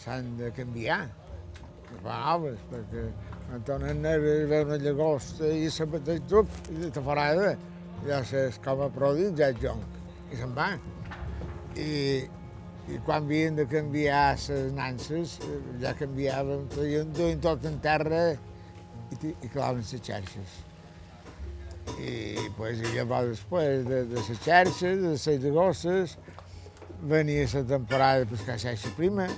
s'han 0.06 0.36
de 0.38 0.52
canviar. 0.54 1.04
Fa 2.02 2.16
noves, 2.22 2.60
perquè 2.70 3.08
quan 3.46 3.64
tornen 3.66 4.02
negres 4.04 4.44
ve 4.50 4.62
una 4.66 4.78
llagosta 4.78 5.50
i 5.50 5.70
se 5.70 5.86
pateix 5.90 6.22
tot, 6.30 6.50
i 6.70 6.78
de 6.84 6.90
tafarada. 6.94 7.54
Ja 8.06 8.20
saps 8.28 8.60
com 8.62 8.82
a 8.84 8.90
prodit, 8.92 9.34
ja 9.38 9.50
és 9.50 9.58
jonc. 9.62 9.96
I 10.30 10.38
se'n 10.38 10.52
va. 10.54 10.68
I, 11.78 11.88
i 12.86 12.98
quan 13.06 13.24
havien 13.24 13.58
de 13.58 13.66
canviar 13.70 14.36
les 14.36 14.70
nances, 14.76 15.38
ja 15.82 15.94
canviàvem, 15.98 16.68
feien, 16.74 17.10
duien 17.16 17.42
tot 17.42 17.66
en 17.66 17.80
terra 17.82 18.22
i, 18.34 19.18
i 19.32 19.50
claven 19.50 19.82
les 19.82 20.06
xarxes. 20.06 20.62
I, 21.96 22.14
pues, 22.58 22.82
i 22.82 22.94
llavors 22.94 23.32
després 23.32 23.84
de, 23.86 24.04
de 24.10 24.22
les 24.22 24.42
xarxes, 24.44 25.02
de 25.02 25.14
les 25.16 25.44
llagostes, 25.46 26.16
venia 27.06 27.46
la 27.54 27.66
temporada 27.74 28.24
de 28.24 28.32
pescar 28.34 28.58
xarxa 28.58 28.90
prima, 28.98 29.28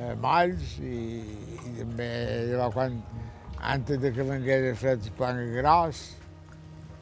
eh, 0.00 0.14
molls, 0.24 0.78
i, 0.80 1.20
i 1.68 1.74
també 1.78 2.08
llavors 2.50 2.74
quan, 2.76 2.98
antes 3.60 4.00
de 4.00 4.12
que 4.16 4.24
vengués 4.24 4.70
el 4.72 4.76
fred 4.80 5.10
planga 5.18 5.46
gros, 5.60 6.02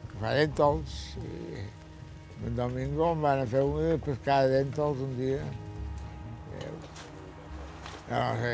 que 0.09 0.21
fa 0.21 0.35
dèntols, 0.35 0.97
i 1.23 2.47
en 2.47 2.55
Domingo 2.55 3.13
em 3.13 3.23
van 3.23 3.45
fer 3.51 3.63
una 3.67 3.97
pescar 4.03 4.43
de 4.45 4.61
dèntols 4.61 5.01
un 5.03 5.15
dia. 5.17 5.41
No 8.09 8.21
sé, 8.39 8.53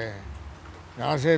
no 0.97 1.11
sé, 1.21 1.35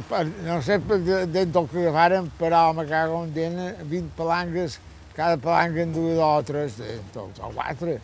no 0.48 0.58
sé 0.66 0.80
per 0.82 0.98
dèntol 1.04 1.68
que 1.70 1.84
agafaren, 1.84 2.32
però 2.40 2.64
me 2.74 2.88
cago 2.90 3.24
en 3.26 3.34
dent 3.36 3.60
20 3.84 4.16
palanques, 4.18 4.80
cada 5.14 5.38
palanca 5.38 5.84
en 5.84 5.94
dos 5.94 6.24
o 6.24 6.34
tres 6.48 6.80
dèntols, 6.82 7.40
o 7.44 7.52
quatre. 7.54 8.00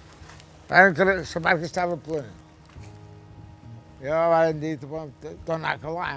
Que 0.67 1.05
la 1.07 1.43
barca 1.47 1.65
estava 1.65 1.97
plena. 1.97 2.42
Jo 4.03 4.15
van 4.29 4.59
dir, 4.59 4.77
tornar 5.45 5.77
a 5.77 5.79
calar. 5.79 6.15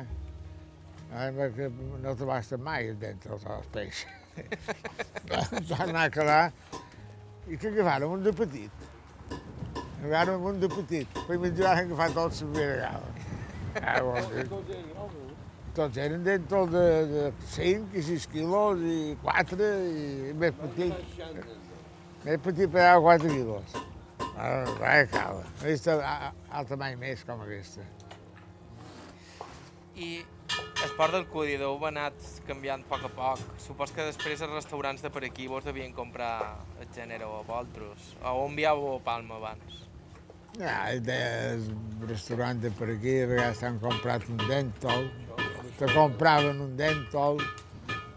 Ara, 1.12 1.28
perquè 1.36 1.68
no 2.02 2.14
trobaste 2.18 2.58
mai 2.58 2.88
els 2.90 2.98
dèntols 2.98 3.46
als 3.46 3.68
peixos. 3.70 4.10
tornar 5.70 6.08
a 6.08 6.10
calar. 6.10 6.42
I 7.46 7.54
què 7.54 7.70
agafaren? 7.70 8.10
Un 8.10 8.26
de 8.26 8.32
petit. 8.34 8.82
Agafaren 10.02 10.50
un 10.50 10.58
de 10.64 10.72
petit. 10.74 11.22
Poi 11.28 11.38
me'n 11.38 11.54
van 11.62 11.84
agafar 11.84 12.10
tots 12.18 12.42
la 12.42 12.50
primera 12.50 12.74
vegada. 12.74 13.14
Ah, 13.84 14.00
vol 14.02 14.30
dir. 14.34 14.48
Tots 15.76 15.98
eren 16.02 16.26
dèntols 16.26 16.72
de, 16.72 16.86
de 17.12 17.24
5 17.54 18.00
i 18.00 18.06
6 18.10 18.30
quilos 18.32 18.82
i 18.82 19.00
4 19.22 19.74
i 19.86 20.32
més 20.42 20.58
petit. 20.58 21.20
Més 22.24 22.42
petit 22.48 22.72
per 22.72 22.82
allà 22.82 23.04
4 23.12 23.30
quilos. 23.30 23.84
Ah, 24.36 24.64
vaja 24.78 25.06
cala. 25.08 25.44
No 25.60 25.66
he 25.66 25.70
vist 25.72 25.86
a- 25.88 26.00
a- 26.28 26.32
altra 26.50 26.76
mai 26.76 26.96
més 26.96 27.24
com 27.24 27.40
aquesta. 27.40 27.80
I 29.96 30.24
el 30.84 30.90
port 30.96 31.12
del 31.14 31.24
Cudi 31.26 31.56
deu 31.56 31.74
haver 31.76 31.88
anat 31.88 32.14
canviant 32.46 32.82
a 32.84 32.88
poc 32.90 33.04
a 33.04 33.08
poc. 33.08 33.38
Supos 33.58 33.90
que 33.96 34.04
després 34.04 34.42
els 34.44 34.52
restaurants 34.52 35.00
de 35.02 35.10
per 35.10 35.24
aquí 35.24 35.46
vos 35.48 35.64
devien 35.64 35.92
comprar 35.92 36.58
el 36.80 36.86
gènere 36.94 37.24
o 37.24 37.42
vosaltres. 37.48 38.10
O 38.22 38.44
on 38.44 38.50
enviàveu 38.52 39.00
Palma 39.02 39.36
abans? 39.36 39.82
Ja, 40.58 40.90
el 40.92 41.74
restaurant 42.08 42.60
de 42.60 42.70
per 42.70 42.90
aquí, 42.90 43.22
a 43.22 43.26
vegades 43.26 43.58
t'han 43.60 43.78
comprat 43.80 44.28
un 44.28 44.36
dèntol, 44.38 45.10
te 45.78 45.86
compraven 45.92 46.60
un 46.60 46.76
dèntol, 46.76 47.40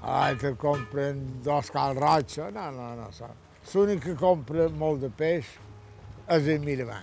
ara 0.01 0.36
te 0.39 0.53
compren 0.55 1.41
dos 1.43 1.71
cal 1.71 1.95
roig, 1.95 2.38
no, 2.53 2.71
no, 2.71 2.93
no. 2.95 3.10
L'únic 3.73 4.03
que 4.03 4.15
compra 4.15 4.69
molt 4.69 5.01
de 5.01 5.10
peix 5.10 5.45
és 6.30 6.48
el 6.54 6.62
Miramar. 6.62 7.02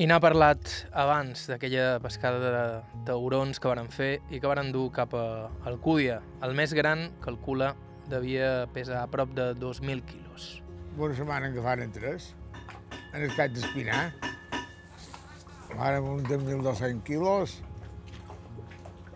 I 0.00 0.06
n'ha 0.08 0.16
parlat 0.22 0.70
abans 0.96 1.42
d'aquella 1.50 1.98
pescada 2.00 2.38
de 2.40 3.02
taurons 3.04 3.60
que 3.60 3.68
varen 3.68 3.90
fer 3.92 4.14
i 4.32 4.40
que 4.40 4.48
varen 4.48 4.70
dur 4.72 4.86
cap 4.96 5.12
a 5.12 5.50
Alcúdia. 5.68 6.22
El 6.40 6.56
més 6.56 6.72
gran, 6.72 7.10
calcula, 7.20 7.74
devia 8.08 8.64
pesar 8.72 9.02
a 9.02 9.10
prop 9.12 9.34
de 9.36 9.50
2.000 9.60 10.06
quilos. 10.08 10.46
Una 10.96 11.14
setmana 11.14 11.50
en 11.50 11.52
agafaren 11.52 11.92
tres, 11.92 12.30
en 13.12 13.26
el 13.26 13.34
cap 13.36 13.52
d'espinar. 13.52 14.06
Vàrem 15.76 16.08
un 16.14 16.24
de 16.24 16.38
1.200 16.40 17.04
quilos, 17.04 17.58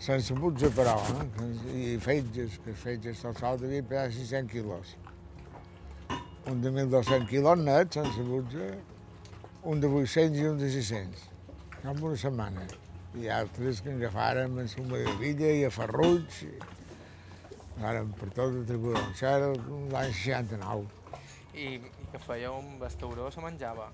sense 0.04 0.37
butze 0.37 0.68
però, 0.76 0.98
eh? 1.16 1.48
i 1.72 1.96
fetges, 1.96 2.61
que 2.61 2.74
els 2.76 2.85
fetges 2.85 3.24
tot 3.24 3.40
sol 3.40 3.57
devia 3.64 3.88
pesar 3.88 4.12
600 4.12 4.52
quilos. 4.52 4.94
Un 6.50 6.61
de 6.61 6.70
1.200 6.70 7.28
quilos 7.28 7.59
net, 7.59 7.94
sense 7.96 8.22
butze, 8.22 8.70
un 9.64 9.80
de 9.80 9.88
800 9.88 10.40
i 10.42 10.48
un 10.50 10.59
de 10.61 10.70
600, 10.70 11.22
en 11.83 12.02
una 12.04 12.16
setmana. 12.20 12.66
I 13.16 13.30
altres 13.33 13.80
que 13.80 13.94
agafàrem 13.94 14.59
en 14.61 14.68
Suma 14.68 15.00
de 15.00 15.14
Villa 15.20 15.52
i 15.57 15.64
a 15.64 15.70
Ferruig, 15.72 16.40
i 16.44 16.52
vàrem 17.80 18.11
per 18.18 18.28
tot 18.35 18.50
el 18.50 18.66
tribunal. 18.68 19.07
Això 19.14 19.30
era 19.38 19.52
l'any 19.94 20.12
69. 20.20 20.88
I, 21.54 21.68
i 21.78 22.09
que 22.12 22.20
fèieu 22.26 22.59
amb 22.59 22.83
el 22.85 22.98
tauró 23.00 23.30
se 23.33 23.44
menjava. 23.44 23.88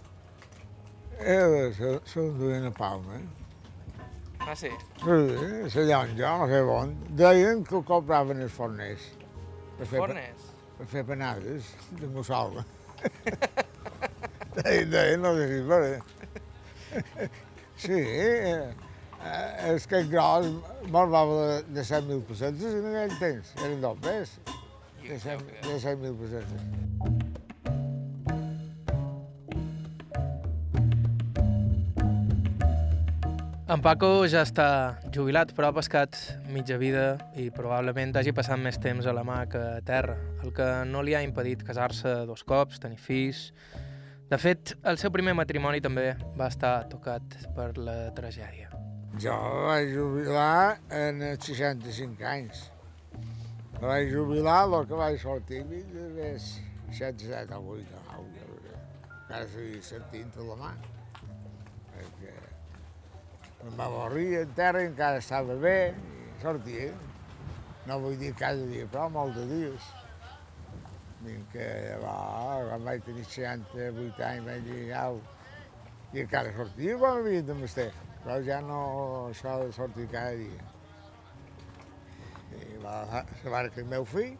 Eh, 1.21 1.71
se, 1.77 1.99
se 2.09 2.27
duien 2.41 2.67
a 2.67 2.75
Palma. 2.75 3.21
Ah, 4.41 4.57
sí? 4.57 4.71
Sí, 5.05 5.71
se 5.71 5.85
llonja, 5.85 6.39
no 6.41 6.47
sé 6.49 6.63
bon. 6.65 6.97
Deien 7.15 7.63
que 7.65 7.77
ho 7.77 7.85
compraven 7.87 8.41
els 8.41 8.57
forners. 8.57 9.13
Fornes? 9.91 10.49
per 10.49 10.60
fer 10.89 11.03
panades 11.09 11.73
de 12.01 12.07
mussol. 12.13 12.61
deien, 14.57 14.91
deien, 14.91 15.21
no 15.23 15.35
sé 15.37 15.49
si 15.51 15.61
per... 15.69 15.83
Sí, 17.81 17.97
eh, 17.97 18.75
eh, 19.25 19.75
és 19.75 19.87
que 19.89 20.01
el 20.03 20.09
gros 20.13 20.49
me'l 20.91 21.13
va 21.13 21.23
de, 21.31 21.63
de 21.77 21.85
100.000 21.87 22.23
pessetes 22.29 22.75
en 22.81 22.89
aquell 22.91 23.19
temps. 23.23 23.55
Eren 23.65 23.81
dos 23.85 23.99
pes, 24.05 24.35
I 25.05 25.09
de 25.15 25.19
100 25.23 25.47
que- 25.47 25.63
de 25.69 25.77
100.000 25.81 26.17
pessetes. 26.21 27.30
En 33.71 33.79
Paco 33.79 34.25
ja 34.27 34.41
està 34.43 34.99
jubilat, 35.15 35.53
però 35.55 35.69
ha 35.69 35.75
pescat 35.77 36.17
mitja 36.51 36.75
vida 36.75 37.05
i 37.39 37.45
probablement 37.55 38.17
hagi 38.19 38.33
passat 38.35 38.59
més 38.59 38.81
temps 38.83 39.07
a 39.07 39.15
la 39.15 39.23
mà 39.23 39.45
que 39.53 39.61
a 39.77 39.85
terra, 39.87 40.17
el 40.43 40.51
que 40.57 40.67
no 40.91 41.05
li 41.07 41.15
ha 41.15 41.21
impedit 41.23 41.63
casar-se 41.69 42.25
dos 42.27 42.43
cops, 42.43 42.83
tenir 42.83 42.99
fills... 42.99 43.53
De 44.31 44.39
fet, 44.43 44.75
el 44.87 44.99
seu 44.99 45.15
primer 45.15 45.37
matrimoni 45.39 45.79
també 45.83 46.09
va 46.39 46.51
estar 46.51 46.85
tocat 46.91 47.39
per 47.55 47.71
la 47.79 47.97
tragèdia. 48.15 48.75
Jo 49.23 49.39
vaig 49.69 49.95
jubilar 49.95 50.79
en 50.91 51.23
els 51.31 51.47
65 51.47 52.27
anys. 52.35 52.69
Vaig 53.81 54.11
jubilar, 54.11 54.65
el 54.67 54.87
que 54.87 54.99
vaig 54.99 55.19
sortir, 55.23 55.65
és 56.27 56.57
67 56.91 57.59
o 57.59 57.77
8 57.81 58.01
o 58.03 58.23
9, 58.23 58.49
encara 59.19 59.47
seguia 59.55 59.93
sentint 59.95 60.35
la 60.43 60.59
mà. 60.59 60.79
Va 63.61 63.89
morir 63.93 64.39
en 64.41 64.53
terra 64.57 64.81
i 64.81 64.89
encara 64.89 65.21
estava 65.21 65.55
bé, 65.61 65.93
i 65.93 66.43
sortia. 66.43 66.93
No 67.89 67.99
vull 68.01 68.17
dir 68.21 68.31
cada 68.39 68.65
dia, 68.71 68.87
però 68.89 69.09
molts 69.13 69.37
de 69.37 69.45
dies. 69.51 69.89
Vinc 71.21 71.51
que 71.53 71.67
va, 72.01 72.15
quan 72.71 72.87
vaig 72.87 73.05
tenir 73.05 73.27
68 73.29 74.25
anys 74.25 74.47
vaig 74.47 74.65
dir, 74.65 74.85
au, 74.97 75.21
i 76.15 76.23
encara 76.23 76.55
sortia 76.57 76.97
quan 77.03 77.21
havia 77.21 77.43
de 77.45 77.59
mestre, 77.59 77.91
però 78.23 78.39
ja 78.47 78.63
no 78.65 78.81
s'ha 79.37 79.59
de 79.61 79.69
sortir 79.77 80.09
cada 80.15 80.33
dia. 80.41 80.65
I 82.57 82.81
va 82.81 82.97
la 83.13 83.53
barca 83.53 83.85
el 83.85 83.93
meu 83.93 84.09
fill, 84.09 84.33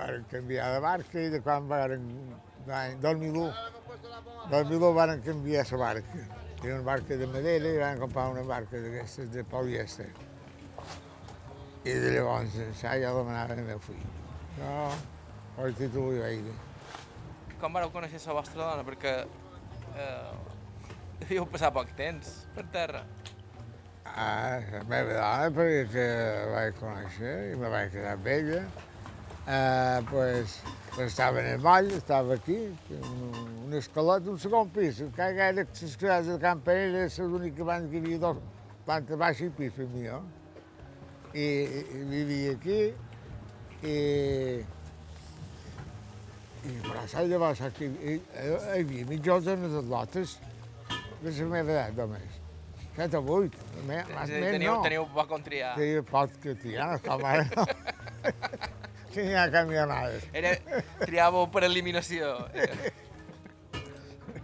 van 0.00 0.26
canviar 0.34 0.74
de 0.74 0.82
barca 0.82 1.22
i 1.22 1.30
de 1.30 1.44
quan 1.46 1.70
l'any 1.70 2.98
2001, 3.06 3.48
2001 4.50 4.94
van 4.98 5.18
canviar 5.30 5.66
la 5.70 5.82
barca. 5.86 6.39
Era 6.62 6.74
una 6.74 6.84
barca 6.84 7.16
de 7.16 7.26
madera 7.26 7.70
i 7.72 7.78
van 7.80 8.00
comprar 8.02 8.26
una 8.34 8.42
barca 8.44 8.80
d'aquestes 8.82 9.30
de 9.32 9.44
polièster. 9.48 10.10
I 11.88 11.94
de 12.02 12.10
llavors 12.12 12.58
això 12.66 12.92
ja 13.00 13.12
demanava 13.16 13.56
el 13.56 13.62
meu 13.64 13.80
fill. 13.80 14.02
No, 14.58 14.90
el 15.64 15.72
títol 15.78 16.18
i 16.18 16.42
dir. 16.44 16.56
Com 17.62 17.72
vareu 17.72 17.92
conèixer 17.94 18.20
la 18.26 18.36
vostra 18.36 18.60
dona? 18.60 18.84
Perquè 18.84 19.14
eh, 19.24 20.34
devíeu 21.22 21.48
passar 21.48 21.72
poc 21.72 21.94
temps 21.96 22.34
per 22.52 22.66
terra. 22.76 23.06
Ah, 24.04 24.60
la 24.74 24.84
meva 24.90 25.16
dona, 25.16 25.48
perquè 25.56 25.82
que 25.94 26.06
vaig 26.52 26.76
conèixer 26.82 27.34
i 27.54 27.56
me 27.56 27.72
vaig 27.72 27.88
quedar 27.96 28.18
amb 28.18 28.30
ella. 28.36 28.60
Eh, 29.48 29.98
pues 30.12 30.60
estava 30.98 31.40
en 31.40 31.46
el 31.54 31.60
moll, 31.60 31.90
estava 31.94 32.34
aquí, 32.34 32.58
un, 32.90 33.72
escalat, 33.78 34.26
un 34.26 34.38
segon 34.38 34.68
pis. 34.74 35.00
Encara 35.04 35.50
era 35.52 35.64
que 35.64 35.84
les 35.84 35.96
cases 35.96 36.32
de 36.32 36.38
Can 36.42 36.60
Pereira 36.66 37.06
era 37.06 37.28
l'única 37.28 37.64
banda 37.64 37.88
que 37.88 37.96
hi 37.96 38.02
havia 38.04 38.18
dos, 38.18 38.42
planta 38.86 39.16
baixa 39.16 39.46
i 39.46 39.54
pis 39.54 39.72
per 39.76 39.86
mi, 39.94 40.08
no? 40.08 40.20
I, 41.30 41.46
i 41.94 42.04
vivia 42.10 42.56
aquí 42.58 42.80
i 43.86 43.96
i 46.60 46.74
saps 47.08 47.28
llavors 47.30 47.60
aquí 47.64 47.86
hi, 47.86 48.16
hi 48.18 48.56
havia 48.74 49.06
mitjons 49.08 49.46
en 49.48 49.62
les 49.62 49.86
lotes 49.88 50.34
de 51.22 51.30
la 51.30 51.46
meva 51.54 51.76
edat 51.76 51.96
només. 51.96 52.40
Set 52.96 53.14
o 53.16 53.22
vuit, 53.24 53.54
més, 53.86 54.10
més 54.10 54.58
no. 54.60 54.74
teniu 54.84 55.06
poc 55.14 55.30
on 55.32 55.46
triar. 55.46 55.72
Tenia 55.78 56.02
pot 56.10 56.36
que 56.42 56.56
triar, 56.58 56.98
com 57.06 57.24
no. 59.10 59.14
Tenia 59.16 59.50
camionades. 59.52 60.28
Era, 60.32 60.54
triàveu 61.02 61.50
per 61.50 61.66
eliminació. 61.68 62.36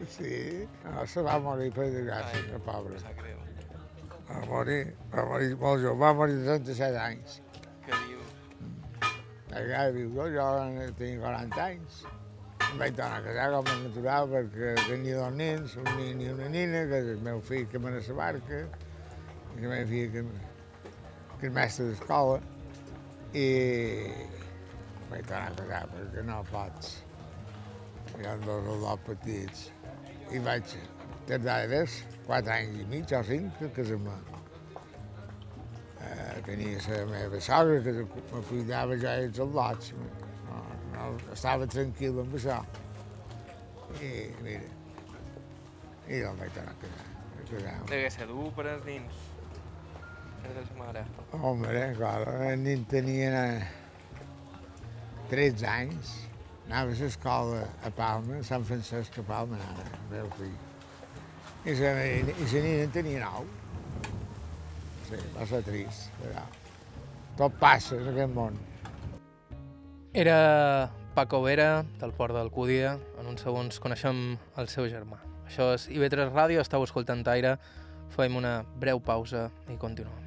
Sí, 0.06 0.66
no, 0.84 1.06
se 1.08 1.22
va 1.24 1.38
morir 1.42 1.70
per 1.74 1.88
desgràcia, 1.90 2.42
que 2.50 2.58
pobre. 2.66 2.98
Va 4.26 4.42
morir, 4.50 4.80
va 5.14 5.24
morir 5.30 5.56
molt 5.58 5.82
jove, 5.82 5.98
va 6.02 6.12
morir 6.18 6.36
de 6.42 6.58
37 6.66 7.00
anys. 7.00 7.40
Què 7.86 8.00
diu? 8.04 8.22
Allà 9.56 9.86
viu 9.94 10.12
jo, 10.14 10.28
jo 10.34 10.46
tenia 10.98 11.22
40 11.22 11.64
anys. 11.64 12.04
Em 12.66 12.80
vaig 12.82 12.96
tornar 12.98 13.20
a 13.20 13.24
casar 13.24 13.46
com 13.54 13.70
a 13.70 13.76
natural 13.84 14.30
perquè 14.32 14.72
tenia 14.88 15.20
dos 15.20 15.34
nens, 15.38 15.76
un 15.80 15.90
nen 16.00 16.22
i 16.22 16.30
una 16.32 16.48
nina, 16.50 16.82
que 16.90 17.02
és 17.02 17.10
el 17.14 17.22
meu 17.26 17.42
fill 17.46 17.66
que 17.70 17.80
mena 17.82 18.02
la 18.02 18.16
barca, 18.20 18.62
i 19.56 19.62
la 19.62 19.70
meva 19.70 19.90
filla 19.90 20.12
que, 20.14 20.24
que 21.40 21.50
és 21.50 21.54
mestre 21.54 21.90
d'escola, 21.92 22.40
i 23.36 23.46
vaig 25.10 25.26
tornar 25.26 25.50
a 25.50 25.56
casar 25.58 25.82
perquè 25.92 26.24
no 26.26 26.38
pots. 26.50 26.94
Hi 28.16 28.26
ha 28.26 28.36
dos 28.44 28.64
soldats 28.66 29.06
petits. 29.08 29.66
I 30.34 30.40
vaig 30.42 30.72
tardar 31.28 31.58
res, 31.70 32.00
quatre 32.26 32.54
anys 32.54 32.80
i 32.82 32.86
mig 32.90 33.12
o 33.14 33.22
cinc, 33.26 33.60
a 33.62 33.70
casar-me. 33.76 34.16
Eh, 36.06 36.40
tenia 36.46 36.80
la 36.88 37.04
meva 37.10 37.40
sogra 37.42 37.78
que 37.82 37.94
me 38.32 38.42
cuidava 38.50 38.98
ja 39.02 39.16
els 39.22 39.42
al·lots. 39.42 39.92
No, 40.48 40.64
no, 40.94 41.12
estava 41.34 41.68
tranquil 41.70 42.22
amb 42.22 42.34
això. 42.40 42.58
I 44.02 44.12
mira, 44.42 44.66
i 46.08 46.22
em 46.22 46.42
vaig 46.42 46.52
tornar 46.54 46.74
a 46.74 46.80
casar. 46.82 47.12
A. 47.46 47.78
Degué 47.86 48.10
ser 48.10 48.26
dur 48.26 48.50
per 48.56 48.66
als 48.66 48.86
nins. 48.86 49.18
Perdre 50.42 50.62
la 50.66 50.78
mare. 50.80 51.02
Home, 51.38 51.82
clar, 51.98 52.16
el 52.50 52.62
nen 52.64 52.82
tenia 52.90 53.42
13 55.30 55.66
anys, 55.70 56.12
anava 56.66 56.94
a 56.94 56.98
l'escola 57.00 57.62
a 57.84 57.90
Palma, 57.94 58.42
Sant 58.46 58.64
Francesc 58.66 59.18
a 59.22 59.26
Palma, 59.26 59.58
anava, 59.58 59.86
el 59.86 60.08
meu 60.12 60.30
fill. 60.38 60.54
I 61.66 61.74
la 61.80 61.94
i 62.06 62.22
la 62.26 62.62
nena 62.62 62.84
en 62.84 62.94
tenia 62.94 63.24
9. 63.24 63.62
Sí, 65.06 65.18
va 65.34 65.46
ser 65.46 65.62
trist, 65.66 66.08
però 66.20 66.44
tot 67.36 67.58
passa 67.60 67.98
en 67.98 68.10
aquest 68.12 68.32
món. 68.34 68.56
Era 70.16 70.90
Paco 71.14 71.42
Vera, 71.44 71.84
del 72.00 72.14
Port 72.16 72.32
d'Alcúdia. 72.32 72.94
En 73.20 73.28
uns 73.28 73.44
segons 73.44 73.80
coneixem 73.82 74.22
el 74.56 74.70
seu 74.72 74.88
germà. 74.88 75.20
Això 75.46 75.72
és 75.76 75.88
IB3 75.92 76.32
Ràdio, 76.32 76.62
estàu 76.64 76.86
escoltant 76.86 77.26
Aire. 77.34 77.56
Fem 78.16 78.38
una 78.40 78.60
breu 78.80 79.02
pausa 79.02 79.50
i 79.68 79.76
continuem. 79.76 80.25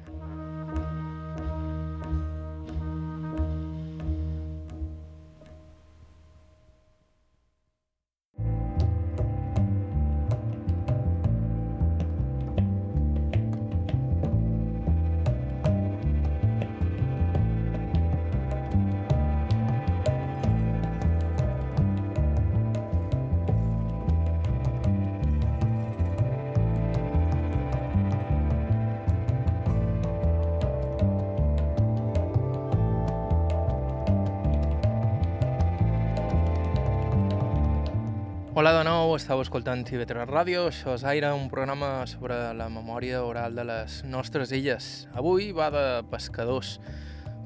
Escoltant 39.50 39.80
TV3 39.82 40.28
Ràdio, 40.30 40.68
això 40.70 40.92
és 40.94 41.02
Aire, 41.10 41.32
un 41.34 41.48
programa 41.50 42.06
sobre 42.06 42.36
la 42.54 42.68
memòria 42.70 43.24
oral 43.26 43.56
de 43.58 43.64
les 43.66 43.96
nostres 44.06 44.52
illes. 44.54 45.08
Avui 45.18 45.50
va 45.50 45.66
de 45.74 45.82
pescadors, 46.06 46.76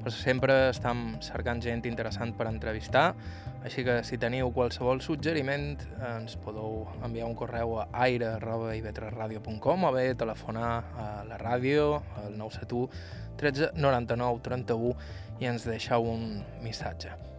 però 0.03 0.13
sempre 0.13 0.69
estem 0.69 1.17
cercant 1.25 1.65
gent 1.65 1.81
interessant 1.89 2.37
per 2.37 2.45
entrevistar, 2.51 3.17
així 3.65 3.81
que 3.89 4.03
si 4.05 4.21
teniu 4.21 4.53
qualsevol 4.53 5.01
suggeriment 5.01 5.81
ens 6.13 6.37
podeu 6.45 6.85
enviar 7.01 7.25
un 7.25 7.33
correu 7.33 7.79
a 7.81 7.89
aire.ib3radio.com 8.05 9.89
o 9.89 9.95
bé 9.97 10.11
telefonar 10.13 10.71
a 10.93 11.11
la 11.25 11.41
ràdio 11.41 12.03
al 12.21 12.37
971 12.37 12.85
13 13.41 13.73
99 13.81 14.45
31 14.45 14.93
i 15.41 15.49
ens 15.49 15.65
deixeu 15.65 16.05
un 16.13 16.37
missatge. 16.61 17.34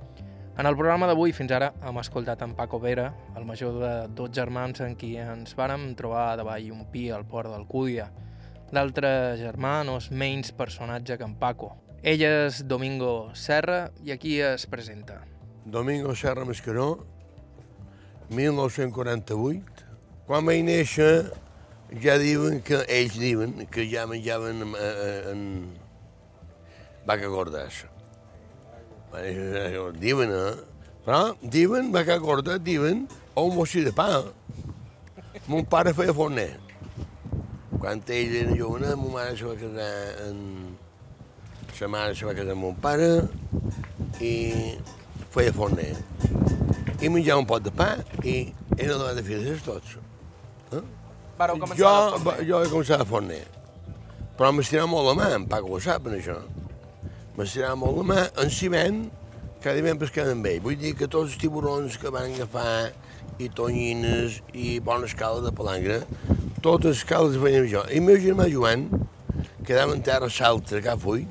En 0.57 0.65
el 0.65 0.73
programa 0.73 1.05
d'avui, 1.05 1.35
fins 1.37 1.51
ara, 1.53 1.67
hem 1.85 1.99
escoltat 2.01 2.41
en 2.41 2.55
Paco 2.57 2.79
Vera, 2.81 3.11
el 3.37 3.45
major 3.45 3.75
de 3.77 3.91
dos 4.17 4.31
germans 4.33 4.81
en 4.81 4.95
qui 4.97 5.11
ens 5.21 5.53
vàrem 5.53 5.91
trobar 5.99 6.31
davall 6.41 6.71
un 6.73 6.87
pi 6.89 7.11
al 7.13 7.27
port 7.29 7.51
d'Alcúdia. 7.53 8.07
L'altre 8.73 9.11
germà 9.37 9.83
no 9.85 9.99
és 10.01 10.07
menys 10.09 10.55
personatge 10.57 11.19
que 11.21 11.27
en 11.29 11.35
Paco. 11.37 11.75
Ell 12.01 12.25
és 12.25 12.63
Domingo 12.65 13.35
Serra 13.37 13.91
i 14.01 14.15
aquí 14.15 14.39
es 14.41 14.65
presenta. 14.65 15.19
Domingo 15.67 16.15
Serra 16.17 16.47
Mascaró, 16.49 17.05
1948. 18.31 19.85
Quan 20.25 20.49
vaig 20.49 20.63
néixer 20.65 21.11
ja 22.01 22.17
diuen 22.17 22.63
que, 22.65 22.81
ells 22.89 23.21
diuen 23.21 23.67
que 23.69 23.85
ja 23.93 24.07
menjaven 24.09 24.65
en, 24.65 24.73
en 25.35 25.45
vaca 27.05 27.29
gordassa. 27.29 27.93
Diuen, 29.17 30.33
eh? 30.33 30.55
Però 31.07 31.21
diuen, 31.41 31.93
vaca 31.95 32.17
gorda, 32.19 32.59
diuen, 32.59 33.07
o 33.35 33.47
un 33.47 33.57
bocí 33.57 33.85
de 33.87 33.93
pa. 33.95 34.09
Mon 35.47 35.65
pare 35.71 35.93
feia 35.95 36.15
forner. 36.17 36.57
Quan 37.79 38.03
ell 38.11 38.35
era 38.41 38.57
jove, 38.59 38.91
ma 38.99 39.13
mare 39.15 39.37
se 39.39 39.47
va 39.47 39.55
casar 39.61 39.93
en... 40.27 40.41
Sa 41.77 41.89
mare 41.93 42.17
se 42.17 42.27
va 42.27 42.35
casar 42.35 42.57
amb 42.57 42.65
mon 42.65 42.77
pare 42.83 43.09
i 44.25 44.35
feia 45.31 45.53
forner. 45.55 45.93
I 47.01 47.13
menjava 47.13 47.45
un 47.45 47.49
pot 47.49 47.63
de 47.63 47.71
pa 47.71 47.93
i 48.25 48.39
era 48.77 48.97
de 48.99 49.15
de 49.21 49.25
files 49.25 49.63
tots. 49.63 49.99
Eh? 50.73 50.83
Vareu 51.39 51.61
començar 51.61 51.85
jo, 51.85 52.37
jo 52.49 52.63
he 52.65 52.73
començat 52.73 53.05
a 53.05 53.09
forner. 53.09 53.45
Però 54.37 54.51
m'estirava 54.53 54.89
molt 54.91 55.13
la 55.13 55.15
mà, 55.21 55.29
en 55.37 55.47
Paco 55.49 55.77
ho 55.77 55.81
sap, 55.81 56.09
en 56.09 56.19
això. 56.19 56.41
M'estirava 57.37 57.77
molt 57.77 57.99
la 58.01 58.05
mà, 58.09 58.23
en 58.41 58.53
ciment, 58.53 59.03
dia 59.61 59.83
vam 59.83 59.99
pescant 60.01 60.31
amb 60.31 60.47
ell. 60.49 60.63
Vull 60.65 60.79
dir 60.81 60.95
que 60.97 61.09
tots 61.11 61.33
els 61.33 61.41
tiburons 61.41 61.99
que 62.01 62.13
van 62.15 62.31
agafar, 62.31 62.93
i 63.43 63.51
tonyines, 63.53 64.41
i 64.57 64.79
bones 64.81 65.13
cales 65.19 65.45
de 65.45 65.53
palangre, 65.53 66.01
totes 66.65 66.95
les 66.95 67.05
cales 67.05 67.37
veiem 67.41 67.67
jo. 67.69 67.83
I 67.91 68.01
el 68.01 68.07
meu 68.07 68.17
germà 68.23 68.47
Joan 68.53 68.87
quedava 69.67 69.93
en 69.93 70.03
terra 70.07 70.31
Saltre, 70.33 70.81
que 70.81 70.97
fui, 71.03 71.27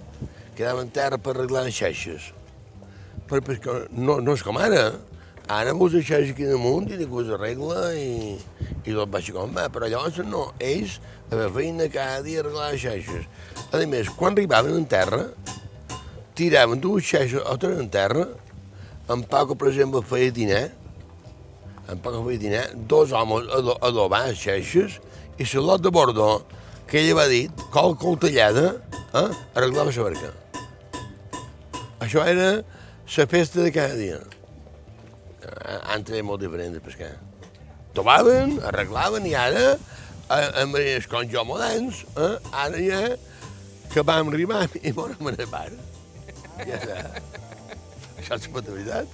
quedava 0.58 0.84
en 0.86 0.92
terra 0.94 1.18
per 1.18 1.34
arreglar 1.34 1.66
les 1.66 1.78
xeixes. 1.78 2.30
Per 3.26 3.42
pescar, 3.42 3.86
no, 3.92 4.20
no 4.22 4.36
és 4.38 4.46
com 4.46 4.60
ara. 4.62 4.92
Ara 5.50 5.74
vos 5.78 5.94
deixes 5.94 6.32
aquí 6.34 6.46
damunt 6.50 6.90
i 6.90 6.98
ningú 6.98 7.22
us 7.22 7.34
arregla 7.34 7.92
i, 7.98 8.36
i 8.86 8.94
tot 8.94 9.10
va 9.14 9.20
així 9.22 9.34
com 9.34 9.52
va, 9.54 9.68
però 9.74 9.90
llavors 9.90 10.18
no, 10.26 10.48
ells 10.58 11.00
a 11.30 11.38
la 11.38 11.50
feina 11.54 11.86
cada 11.94 12.24
dia 12.26 12.42
arreglar 12.42 12.72
les 12.74 12.82
xeixes. 12.82 13.28
A 13.70 13.82
més, 13.90 14.10
quan 14.18 14.34
arribaven 14.34 14.78
en 14.78 14.88
terra, 14.90 15.28
tiraven 16.36 16.82
dues 16.84 17.06
xeixes 17.08 17.42
o 17.42 17.58
tres 17.58 17.80
en 17.80 17.90
terra, 17.90 18.28
en 19.10 19.24
Paco, 19.24 19.56
per 19.56 19.70
exemple, 19.72 20.02
feia 20.06 20.34
dinar, 20.34 20.66
en 21.88 22.00
Paco 22.02 22.24
feia 22.26 22.42
dinar, 22.42 22.66
dos 22.76 23.14
homes 23.16 23.48
ado 23.54 23.78
adobar 23.82 24.26
les 24.28 24.40
xeixes 24.42 25.00
i 25.40 25.48
la 25.54 25.62
lot 25.62 25.84
de 25.84 25.92
bordó, 25.92 26.46
que 26.88 27.02
ella 27.02 27.16
va 27.16 27.28
dir, 27.28 27.50
col 27.74 27.96
coltellada, 27.98 28.76
eh, 29.14 29.30
arreglava 29.56 29.92
la 29.92 30.04
barca. 30.04 30.34
Això 32.00 32.26
era 32.26 32.50
la 33.18 33.28
festa 33.28 33.62
de 33.62 33.72
cada 33.72 33.96
dia. 33.96 34.20
Eh, 35.42 35.80
Antes 35.96 36.14
era 36.14 36.24
molt 36.24 36.42
diferent 36.42 36.74
de 36.74 36.82
pescar. 36.82 37.16
Tomaven, 37.96 38.60
arreglaven 38.66 39.26
i 39.26 39.34
ara, 39.36 39.78
eh, 40.30 40.62
amb 40.62 40.76
els 40.76 41.08
com 41.08 41.26
moderns, 41.48 42.06
eh, 42.18 42.38
ara 42.52 42.78
ja 42.82 43.02
que 43.94 44.04
vam 44.04 44.30
arribar 44.30 44.68
i 44.84 44.92
morem 44.98 45.28
a 45.32 45.85
la. 46.58 46.66
Ja 46.66 46.80
està. 46.80 47.22
Això 48.20 48.36
és 48.40 48.48
la 48.54 48.62
veritat. 48.72 49.08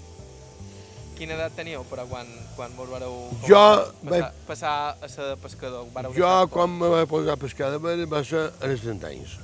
Quina 1.18 1.36
edat 1.38 1.54
teníeu, 1.54 1.84
però, 1.86 2.08
quan, 2.10 2.26
quan 2.56 2.72
vos 2.76 2.90
vareu 2.90 3.14
Jo 3.46 3.60
passar, 3.62 4.10
vaig- 4.10 4.40
passar 4.48 4.74
a 5.02 5.08
ser 5.10 5.36
pescador? 5.44 5.86
Vareu 5.94 6.14
Jo, 6.18 6.32
tot? 6.46 6.50
quan 6.56 6.70
me 6.80 6.88
vaig 6.90 7.08
posar 7.10 7.34
a 7.36 7.38
pescar 7.38 7.70
de 7.72 8.06
va 8.10 8.24
ser 8.26 8.48
als 8.62 8.82
30 8.82 9.08
anys. 9.12 9.36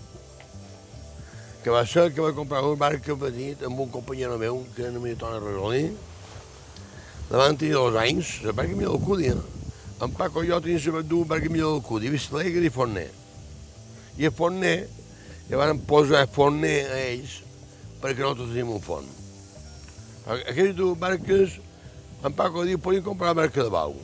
Que 1.63 1.69
va 1.73 1.85
ser 1.85 2.13
que 2.13 2.21
va 2.21 2.31
comprar 2.33 2.63
un 2.63 2.77
barca 2.79 3.15
petit 3.15 3.61
amb 3.67 3.79
un 3.79 3.89
companyero 3.91 4.37
meu, 4.39 4.63
que 4.75 4.83
era 4.87 4.99
mi 4.99 5.13
Toni 5.15 5.39
Rajolí. 5.43 5.83
Davant 7.29 7.57
tenia 7.59 7.75
dos 7.75 7.95
anys, 7.99 8.41
la 8.43 8.53
barca 8.53 8.73
millor 8.73 8.97
del 8.97 9.05
Cúdia. 9.05 9.35
En 10.01 10.11
Paco 10.13 10.43
i 10.45 10.47
jo 10.49 10.61
teníem 10.61 10.79
saber 10.79 11.03
dur 11.03 11.25
barca 11.27 11.49
millor 11.49 11.73
del 11.73 11.81
Cúdia, 11.83 12.09
Vista 12.13 12.35
Alegre 12.37 12.65
i 12.65 12.69
Forner. 12.69 13.09
I 14.17 14.25
a 14.29 14.31
Forner, 14.31 14.87
ja 15.49 15.57
van 15.59 15.79
posar 15.89 16.23
Forner 16.31 16.77
a 16.93 16.99
ells, 17.09 17.41
perquè 18.01 18.21
nosaltres 18.21 18.51
teníem 18.51 18.75
un 18.75 18.83
font. 18.83 19.07
Aquelles 20.27 20.75
dues 20.75 20.97
barques, 20.99 21.57
en 22.25 22.33
Paco 22.35 22.65
diu, 22.67 22.79
podien 22.83 23.05
comprar 23.05 23.31
la 23.31 23.41
barca 23.41 23.63
de 23.63 23.71
bau. 23.71 23.95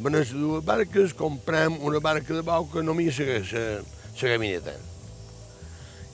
Van 0.00 0.16
les 0.16 0.32
dues 0.32 0.64
barques, 0.64 1.14
comprem 1.16 1.78
una 1.84 2.00
barca 2.04 2.34
de 2.34 2.42
bau 2.44 2.68
que 2.68 2.84
no 2.84 2.94
m'hi 2.96 3.08
la, 3.08 3.40
la, 3.40 3.64
la 4.20 4.32
gamineta. 4.34 4.76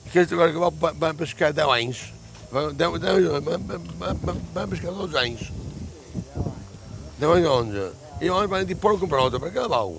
Aquesta 0.07 0.39
barca 0.39 0.55
de 0.55 0.63
bau 0.63 0.75
va, 0.81 0.93
va 0.95 1.13
pescar 1.19 1.53
10 1.53 1.73
anys. 1.75 2.03
Va, 2.51 2.69
10, 2.71 2.99
10, 3.03 3.29
va, 3.43 3.57
va, 3.59 4.11
va, 4.23 4.35
va, 4.55 4.67
pescar 4.71 4.95
12 4.95 5.17
anys. 5.19 5.49
10 7.19 7.31
anys 7.33 7.47
o 7.47 7.55
11. 7.61 7.87
I 8.21 8.29
llavors 8.29 8.49
van 8.49 8.65
dir, 8.65 8.77
podem 8.79 9.01
comprar 9.03 9.25
una 9.27 9.41
barca 9.43 9.65
de 9.65 9.71
bau. 9.71 9.97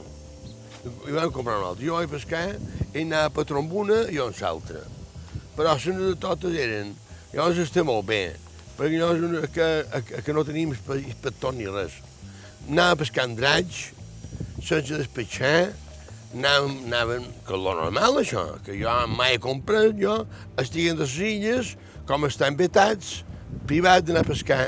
I 1.04 1.12
vam 1.12 1.32
comprar 1.32 1.58
una 1.60 1.74
altra. 1.74 1.84
Jo 1.84 1.98
vaig 1.98 2.08
pescar, 2.08 2.46
ell 2.94 3.04
anava 3.04 3.28
a 3.28 3.34
Patró 3.36 3.60
amb 3.60 3.76
una 3.84 4.06
i 4.08 4.16
jo 4.16 4.30
amb 4.30 4.40
l'altra. 4.40 4.86
Però 5.58 5.74
les 5.74 5.86
de 5.90 6.14
totes 6.22 6.54
eren, 6.54 6.92
llavors 7.32 7.58
està 7.58 7.82
molt 7.82 8.06
bé, 8.06 8.22
perquè 8.78 9.00
llavors 9.00 9.48
que, 9.50 9.66
que, 10.06 10.20
que 10.22 10.34
no 10.36 10.44
teníem 10.46 10.70
inspector 10.70 11.54
ni 11.56 11.66
res. 11.66 11.96
Anava 12.68 13.00
pescant 13.00 13.34
draig, 13.34 13.80
sense 14.62 14.94
despatxar, 14.94 15.72
anàvem, 16.30 16.76
anàvem, 16.86 17.24
que 17.42 17.56
és 17.58 17.64
normal 17.66 18.20
això, 18.20 18.44
que 18.62 18.76
jo 18.78 18.92
mai 19.10 19.34
he 19.34 19.40
comprat, 19.42 19.96
jo 19.98 20.20
estic 20.62 20.92
en 20.92 21.02
les 21.02 21.16
illes, 21.26 21.72
com 22.06 22.28
estan 22.28 22.54
vetats, 22.58 23.24
privat 23.66 24.06
d'anar 24.06 24.22
a 24.22 24.28
pescar 24.28 24.60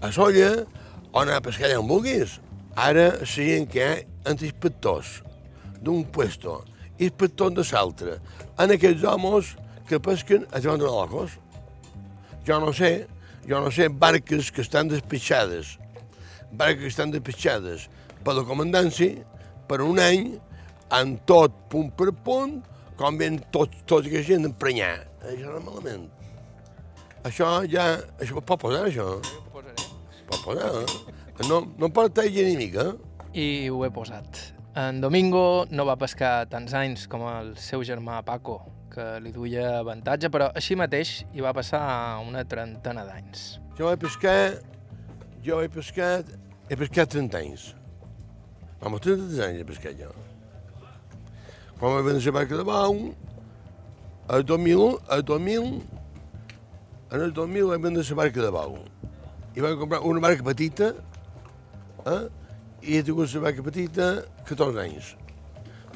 a 0.00 0.12
Solla 0.14 0.52
o 1.10 1.24
anar 1.24 1.40
a 1.40 1.44
pescar 1.44 1.66
allà 1.66 1.80
on 1.80 1.88
vulguis. 1.90 2.38
Ara 2.78 3.24
gent 3.26 3.66
que 3.72 3.82
hi 3.82 4.06
ha 4.22 4.36
inspectors 4.36 5.24
d'un 5.82 6.04
puesto 6.06 6.60
inspectors 7.00 7.56
de 7.56 7.64
l'altre, 7.72 8.20
en 8.60 8.76
aquests 8.76 9.04
homes 9.08 9.54
que 9.90 10.00
pesquen 10.00 10.46
a 10.54 10.62
Joan 10.62 10.78
de 10.78 10.86
Locos. 10.86 11.36
Jo 12.46 12.62
no 12.62 12.72
sé, 12.72 13.08
jo 13.44 13.58
no 13.60 13.74
sé, 13.74 13.90
barques 13.90 14.54
que 14.54 14.62
estan 14.62 14.88
despatxades 14.88 15.80
barques 16.52 16.82
que 16.82 16.88
estan 16.90 17.10
despatxades 17.14 17.88
per 18.24 18.34
la 18.34 18.44
comandància 18.46 19.24
per 19.70 19.80
un 19.86 20.00
any, 20.02 20.34
amb 20.90 21.20
tot 21.28 21.54
punt 21.70 21.92
per 21.96 22.10
punt, 22.24 22.58
com 22.98 23.18
ven 23.18 23.38
tot, 23.54 23.72
tota 23.86 24.10
aquesta 24.10 24.34
gent 24.34 24.48
emprenyar. 24.48 24.96
Això 25.22 25.52
no 25.52 25.60
és 25.60 25.66
malament. 25.68 26.08
Això 27.28 27.52
ja... 27.70 27.86
Això 28.18 28.40
pot 28.40 28.60
posar, 28.64 28.86
això? 28.88 29.06
Jo 29.22 29.38
ho 29.38 29.52
posaré. 29.54 29.86
Pot 30.30 30.42
posar, 30.44 30.72
eh? 30.80 31.14
No, 31.46 31.62
no 31.78 31.88
pot 31.94 32.10
estar 32.10 32.26
genèmica. 32.32 32.90
I 33.32 33.70
ho 33.70 33.84
he 33.86 33.92
posat. 33.94 34.42
En 34.80 35.00
Domingo 35.02 35.66
no 35.70 35.86
va 35.86 35.96
pescar 36.00 36.48
tants 36.50 36.74
anys 36.76 37.06
com 37.10 37.24
el 37.30 37.54
seu 37.58 37.84
germà 37.86 38.20
Paco, 38.26 38.58
que 38.90 39.06
li 39.22 39.32
duia 39.34 39.78
avantatge, 39.78 40.30
però 40.32 40.50
així 40.56 40.76
mateix 40.78 41.20
hi 41.34 41.44
va 41.44 41.54
passar 41.56 41.82
una 42.26 42.44
trentena 42.48 43.06
d'anys. 43.06 43.60
Jo 43.78 43.90
vaig 43.90 44.02
pescar... 44.02 44.38
Jo 45.44 45.62
he 45.64 45.70
pescat... 45.72 46.34
He 46.70 46.76
pescat 46.78 47.14
30 47.14 47.38
anys. 47.38 47.70
Home, 48.80 49.00
30 49.02 49.40
anys 49.46 49.62
he 49.62 49.66
pescat 49.68 49.96
jo. 49.98 50.10
Quan 51.80 51.96
vaig 51.96 52.10
vendre 52.10 52.24
la 52.26 52.34
barca 52.36 52.58
de 52.58 52.66
Bau, 52.68 52.98
el 54.36 54.44
2000, 54.44 54.82
el 55.16 55.24
2000, 55.24 55.70
en 57.10 57.24
el 57.24 57.32
2000 57.32 57.70
vaig 57.70 57.86
vendre 57.86 58.04
la 58.04 58.18
barca 58.18 58.44
de 58.44 58.50
Bau. 58.58 58.76
I 59.56 59.64
vaig 59.64 59.78
comprar 59.80 60.02
una 60.06 60.20
barca 60.20 60.44
petita, 60.46 60.92
eh? 62.04 62.22
i 62.82 62.98
he 62.98 63.02
tingut 63.04 63.32
la 63.34 63.46
barca 63.48 63.64
petita 63.64 64.10
14 64.48 64.84
anys. 64.84 65.14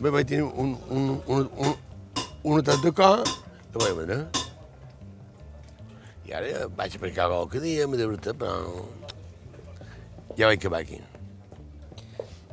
Bé, 0.00 0.10
vaig 0.10 0.26
tenir 0.26 0.48
un, 0.48 0.72
un, 0.90 1.10
un, 1.28 1.50
un, 1.54 1.76
un 2.44 2.60
atac 2.60 2.82
de 2.84 2.92
cor, 2.92 3.22
i 3.24 3.78
vaig 3.80 3.94
vendre. 3.98 4.20
I 6.24 6.34
ara 6.36 6.66
vaig 6.76 6.96
a 6.96 7.00
pescar 7.02 7.28
qualque 7.32 7.60
dia, 7.62 7.86
m'he 7.88 7.98
de 8.00 8.08
veritat, 8.08 8.36
però 8.40 8.84
ja 10.38 10.48
vaig 10.50 10.58
acabar 10.60 10.82
aquí. 10.84 11.00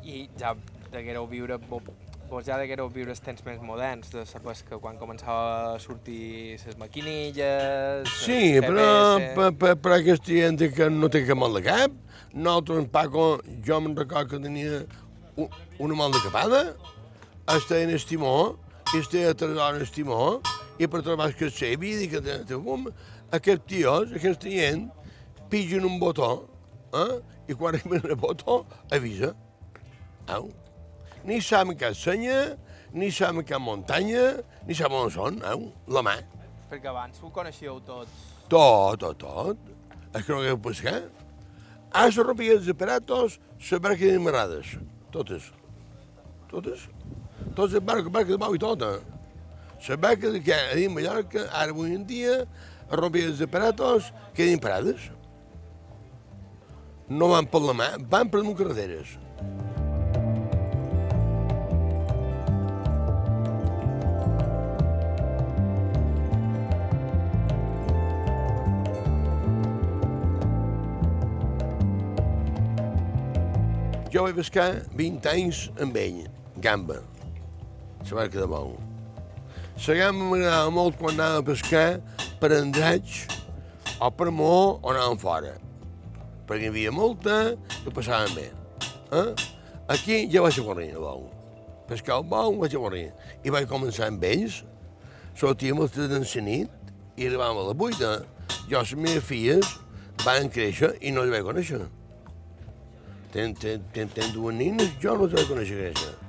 I 0.03 0.27
ja 0.39 0.53
deguereu 0.91 1.27
viure, 1.29 1.57
vo- 1.69 1.81
vos 2.31 2.45
ja 2.47 2.57
deguereu 2.59 2.89
viure 2.91 3.11
els 3.13 3.21
temps 3.23 3.43
més 3.47 3.59
moderns 3.63 4.11
de 4.11 4.23
la 4.23 4.41
pesca, 4.47 4.79
quan 4.79 4.97
començava 4.99 5.75
a 5.75 5.79
sortir 5.79 6.57
les 6.65 6.77
maquinilles... 6.79 8.07
Sí, 8.23 8.57
el 8.57 8.65
però 8.65 8.87
per, 9.35 9.51
per, 9.59 9.75
per 9.83 9.93
aquesta 9.99 10.31
gent 10.31 10.59
que 10.75 10.89
no 10.91 11.11
té 11.11 11.25
cap 11.27 11.39
mal 11.39 11.55
de 11.59 11.63
cap, 11.67 11.95
nosaltres, 12.33 12.83
en 12.83 12.89
Paco, 12.91 13.29
jo 13.67 13.79
me'n 13.83 13.95
record 13.99 14.31
que 14.31 14.39
tenia 14.43 14.81
un, 15.35 15.47
una 15.79 15.95
mal 15.99 16.11
de 16.15 16.23
capada, 16.23 16.61
estava 17.51 17.81
en 17.83 17.91
el 17.95 18.03
timó, 18.07 18.35
a 18.91 18.97
hores 18.97 19.75
en 19.75 19.81
el 19.81 19.89
timó, 19.89 20.41
i 20.75 20.87
per 20.87 20.99
trobar 20.99 21.29
que 21.31 21.47
sé, 21.49 21.69
havia 21.77 21.99
dit 22.01 22.09
que 22.11 22.19
tenia 22.19 22.57
bum, 22.59 22.89
aquests 23.31 23.63
tios, 23.69 24.11
aquesta 24.17 24.51
gent, 24.51 24.89
pigen 25.49 25.85
un 25.87 25.95
botó, 25.99 26.49
eh? 26.91 27.21
i 27.47 27.55
quan 27.55 27.77
arriben 27.77 28.03
el 28.03 28.17
botó, 28.19 28.65
avisa. 28.91 29.31
Au. 30.27 30.49
Ni 31.23 31.39
saben 31.39 31.79
cap 31.79 31.95
senya, 31.95 32.57
ni 32.91 33.07
saben 33.15 33.47
cap 33.47 33.63
muntanya, 33.63 34.41
ni 34.67 34.75
saben 34.75 35.05
on 35.05 35.15
són, 35.15 35.39
au, 35.47 35.69
la 35.87 36.03
mà. 36.03 36.17
Perquè 36.67 36.91
abans 36.91 37.23
ho 37.23 37.31
coneixíeu 37.31 37.79
tots. 37.87 38.11
Tot, 38.51 38.99
tot, 38.99 39.23
tot. 39.23 39.71
És 40.11 40.25
que 40.25 40.33
no 40.33 40.41
hagueu 40.41 40.59
pescar. 40.67 40.99
Ah, 41.93 42.09
se 42.11 42.27
rompien 42.27 42.59
els 42.59 42.67
aparatos, 42.67 43.39
se 43.55 43.79
de 43.79 44.19
marades. 44.19 44.75
Totes. 45.11 45.51
Totes. 46.51 46.89
Totes 47.55 47.73
les 47.73 47.83
barques, 47.83 48.11
barques 48.11 48.31
de 48.31 48.37
bau 48.41 48.55
i 48.55 48.61
tota. 48.61 48.99
Barca 49.97 50.29
de 50.29 50.39
que 50.39 50.53
a 50.53 50.75
dins 50.77 50.93
Mallorca, 50.93 51.47
ara 51.51 51.71
avui 51.73 51.95
en 51.95 52.05
dia, 52.05 52.45
es 52.45 52.97
rompien 52.99 53.31
els 53.31 53.41
aparatos. 53.41 54.11
No 57.09 57.27
van 57.27 57.45
per 57.49 57.59
la 57.59 57.73
mà, 57.75 57.89
van 58.07 58.29
per 58.29 58.39
damunt 58.39 58.55
carreteres. 58.55 59.17
Jo 74.11 74.25
vaig 74.27 74.35
pescar 74.35 74.69
20 74.99 75.27
anys 75.31 75.69
amb 75.79 75.95
ell, 75.95 76.25
gamba, 76.59 76.97
la 78.09 78.15
barca 78.15 78.39
de 78.39 78.47
bou. 78.47 78.73
La 79.87 79.95
gamba 79.95 80.25
m'agradava 80.29 80.71
molt 80.73 80.97
quan 80.99 81.15
anava 81.15 81.41
a 81.41 81.45
pescar 81.45 82.01
per 82.41 82.51
Andratx 82.53 83.27
o 84.01 84.09
per 84.11 84.31
Mo 84.31 84.79
o 84.81 84.91
anàvem 84.91 85.19
fora. 85.21 85.53
Perquè 86.47 86.67
hi 86.67 86.71
havia 86.71 86.91
molta 86.91 87.37
i 87.53 87.85
ho 87.87 87.93
passàvem 87.93 88.35
bé. 88.35 88.47
Eh? 89.11 89.29
Aquí 89.89 90.25
ja 90.31 90.43
vaig 90.43 90.59
a 90.59 90.65
corrent, 90.65 90.95
a 90.95 91.01
bou. 91.01 91.29
Pescar 91.89 92.19
el 92.19 92.27
bou, 92.29 92.59
vaig 92.61 92.75
a 92.75 92.83
corrent. 92.83 93.15
I 93.43 93.53
vaig 93.53 93.69
començar 93.69 94.09
amb 94.09 94.23
ells, 94.27 94.61
sortíem 95.37 95.81
els 95.81 95.95
tres 95.95 96.09
de 96.11 96.41
nit 96.45 96.69
i 97.17 97.27
arribàvem 97.27 97.61
a 97.61 97.67
la 97.69 97.77
vuita. 97.77 98.11
Jo, 98.69 98.79
les 98.79 98.93
meves 98.93 99.25
filles 99.25 99.77
van 100.25 100.49
créixer 100.49 100.93
i 101.01 101.11
no 101.11 101.25
les 101.25 101.33
vaig 101.33 101.47
conèixer. 101.47 101.85
Ten, 103.31 103.55
ten, 103.55 103.81
ten, 103.93 104.09
ten 104.13 104.33
dues 104.35 104.55
nines, 104.55 104.93
jo 105.01 105.15
no 105.15 105.25
les 105.25 105.39
vaig 105.39 105.49
conèixer 105.49 105.79
créixer. 105.79 106.20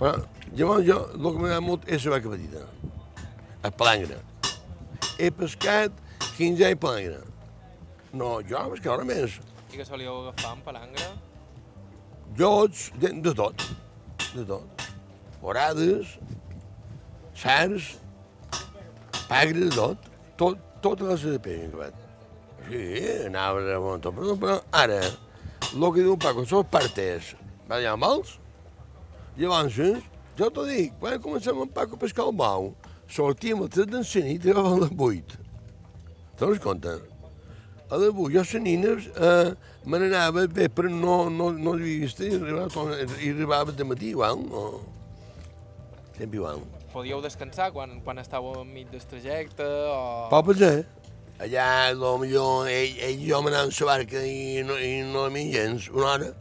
Però 0.00 0.12
llavors 0.56 0.86
jo, 0.86 0.98
el 1.14 1.26
que 1.26 1.42
m'agrada 1.42 1.64
molt 1.64 1.86
és 1.88 2.04
la 2.06 2.16
vaca 2.16 2.32
petita, 2.32 2.64
a 3.64 3.70
palangre. 3.72 4.18
He 5.18 5.30
pescat 5.32 5.94
15 6.36 6.66
anys 6.68 6.82
palangre. 6.82 7.22
No, 8.16 8.36
jo 8.48 8.64
vaig 8.72 8.82
caure 8.84 9.06
més. 9.08 9.38
I 9.72 9.80
que 9.80 9.86
solíeu 9.88 10.20
agafar 10.22 10.54
en 10.56 10.64
palangre? 10.66 11.08
Jots, 12.36 12.90
de, 13.00 13.14
de 13.24 13.32
tot, 13.36 13.64
de 14.34 14.44
tot. 14.48 14.86
Orades, 15.42 16.16
sars, 17.36 17.94
pagre, 19.28 19.66
de 19.66 19.72
tot. 19.74 20.12
tot 20.36 20.62
totes 20.86 21.08
les 21.08 21.22
de 21.34 21.38
peix, 21.42 21.70
que 21.70 21.80
vaig. 21.80 22.02
Sí, 22.66 22.82
anava 23.26 23.62
a 23.74 23.78
muntar, 23.82 24.12
però, 24.14 24.34
però 24.38 24.56
ara, 24.74 25.00
el 25.72 25.86
que 25.94 26.02
diu 26.02 26.16
Paco, 26.20 26.44
són 26.48 26.66
partes. 26.70 27.32
Va 27.66 27.78
allà 27.78 27.94
amb 27.96 28.06
els? 28.06 28.36
Llavors, 29.36 29.76
jo 30.36 30.46
t'ho 30.48 30.62
dic, 30.64 30.94
quan 31.00 31.20
comencem 31.20 31.58
amb 31.60 31.72
Paco 31.76 31.98
a 31.98 32.00
pescar 32.00 32.24
el 32.24 32.32
bau, 32.32 32.70
sortíem 33.12 33.60
a 33.60 33.68
3 33.68 33.90
de 33.92 34.22
nit 34.24 34.46
i 34.46 34.52
arribàvem 34.52 34.78
a 34.78 34.86
les 34.86 34.94
8. 35.06 35.34
Te'n 36.40 36.52
das 36.54 36.62
compte? 36.64 36.94
A 37.90 37.98
les 38.00 38.14
8, 38.14 38.30
jo 38.32 38.40
a 38.40 38.46
les 38.46 38.54
nines 38.64 39.10
eh, 39.12 39.50
me 39.84 40.00
n'anava 40.00 40.46
bé, 40.48 40.70
però 40.72 40.88
no, 40.88 41.18
no, 41.28 41.50
no 41.52 41.74
havia 41.76 42.06
vist 42.06 42.24
i 42.24 42.32
arribava, 42.32 42.96
i 43.20 43.34
arribava 43.34 43.76
de 43.76 43.84
matí 43.84 44.14
igual, 44.14 44.40
no? 44.40 44.64
Sempre 46.16 46.40
igual. 46.40 46.64
Podíeu 46.96 47.20
descansar 47.20 47.68
quan, 47.76 47.98
quan 48.00 48.16
estàveu 48.24 48.62
enmig 48.62 48.88
del 48.88 49.04
trajecte 49.04 49.68
o... 49.92 50.00
Pot 50.32 50.48
passar. 50.48 50.86
Allà, 51.44 51.68
potser, 52.00 52.48
ell, 52.72 52.98
ell 53.10 53.20
i 53.20 53.28
jo 53.28 53.44
m'anàvem 53.44 53.68
a 53.68 53.84
la 53.84 53.92
barca 53.92 54.24
i 54.24 54.64
no, 54.64 54.80
i 54.80 55.04
no 55.04 55.28
mi 55.28 55.50
gens, 55.52 55.92
una 55.92 56.14
hora. 56.14 56.34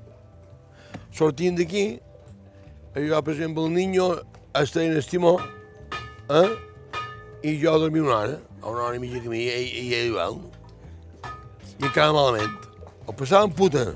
Sortint 1.12 1.60
d'aquí, 1.60 1.88
jo, 2.96 3.22
per 3.22 3.34
exemple, 3.34 3.66
el 3.66 3.74
niño 3.74 4.08
està 4.56 4.84
en 4.84 4.96
el 4.96 5.06
timó, 5.06 5.36
eh? 6.30 6.50
i 7.44 7.60
jo 7.62 7.76
dormia 7.78 8.02
una 8.02 8.18
hora, 8.18 8.40
o 8.62 8.72
una 8.72 8.88
hora 8.88 8.96
i 8.96 9.00
mitja 9.04 9.20
que 9.22 9.30
mi, 9.30 9.44
i 9.46 9.84
i 9.84 9.94
ell 9.94 10.08
igual. 10.14 10.40
I 11.76 11.90
encara 11.90 12.16
malament. 12.16 12.56
Ho 13.06 13.14
passàvem 13.14 13.52
puta. 13.54 13.92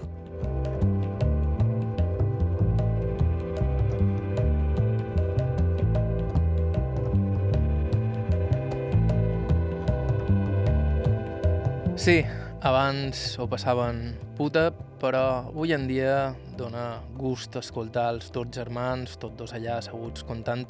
Sí, 12.00 12.22
abans 12.62 13.38
ho 13.40 13.48
passaven 13.48 14.14
puta, 14.40 14.70
però 15.02 15.50
avui 15.50 15.74
en 15.76 15.84
dia 15.90 16.32
dona 16.56 17.02
gust 17.20 17.58
escoltar 17.60 18.06
els 18.14 18.30
dos 18.32 18.48
germans, 18.56 19.18
tots 19.20 19.36
dos 19.36 19.52
allà 19.58 19.82
asseguts 19.82 20.24
contant 20.24 20.64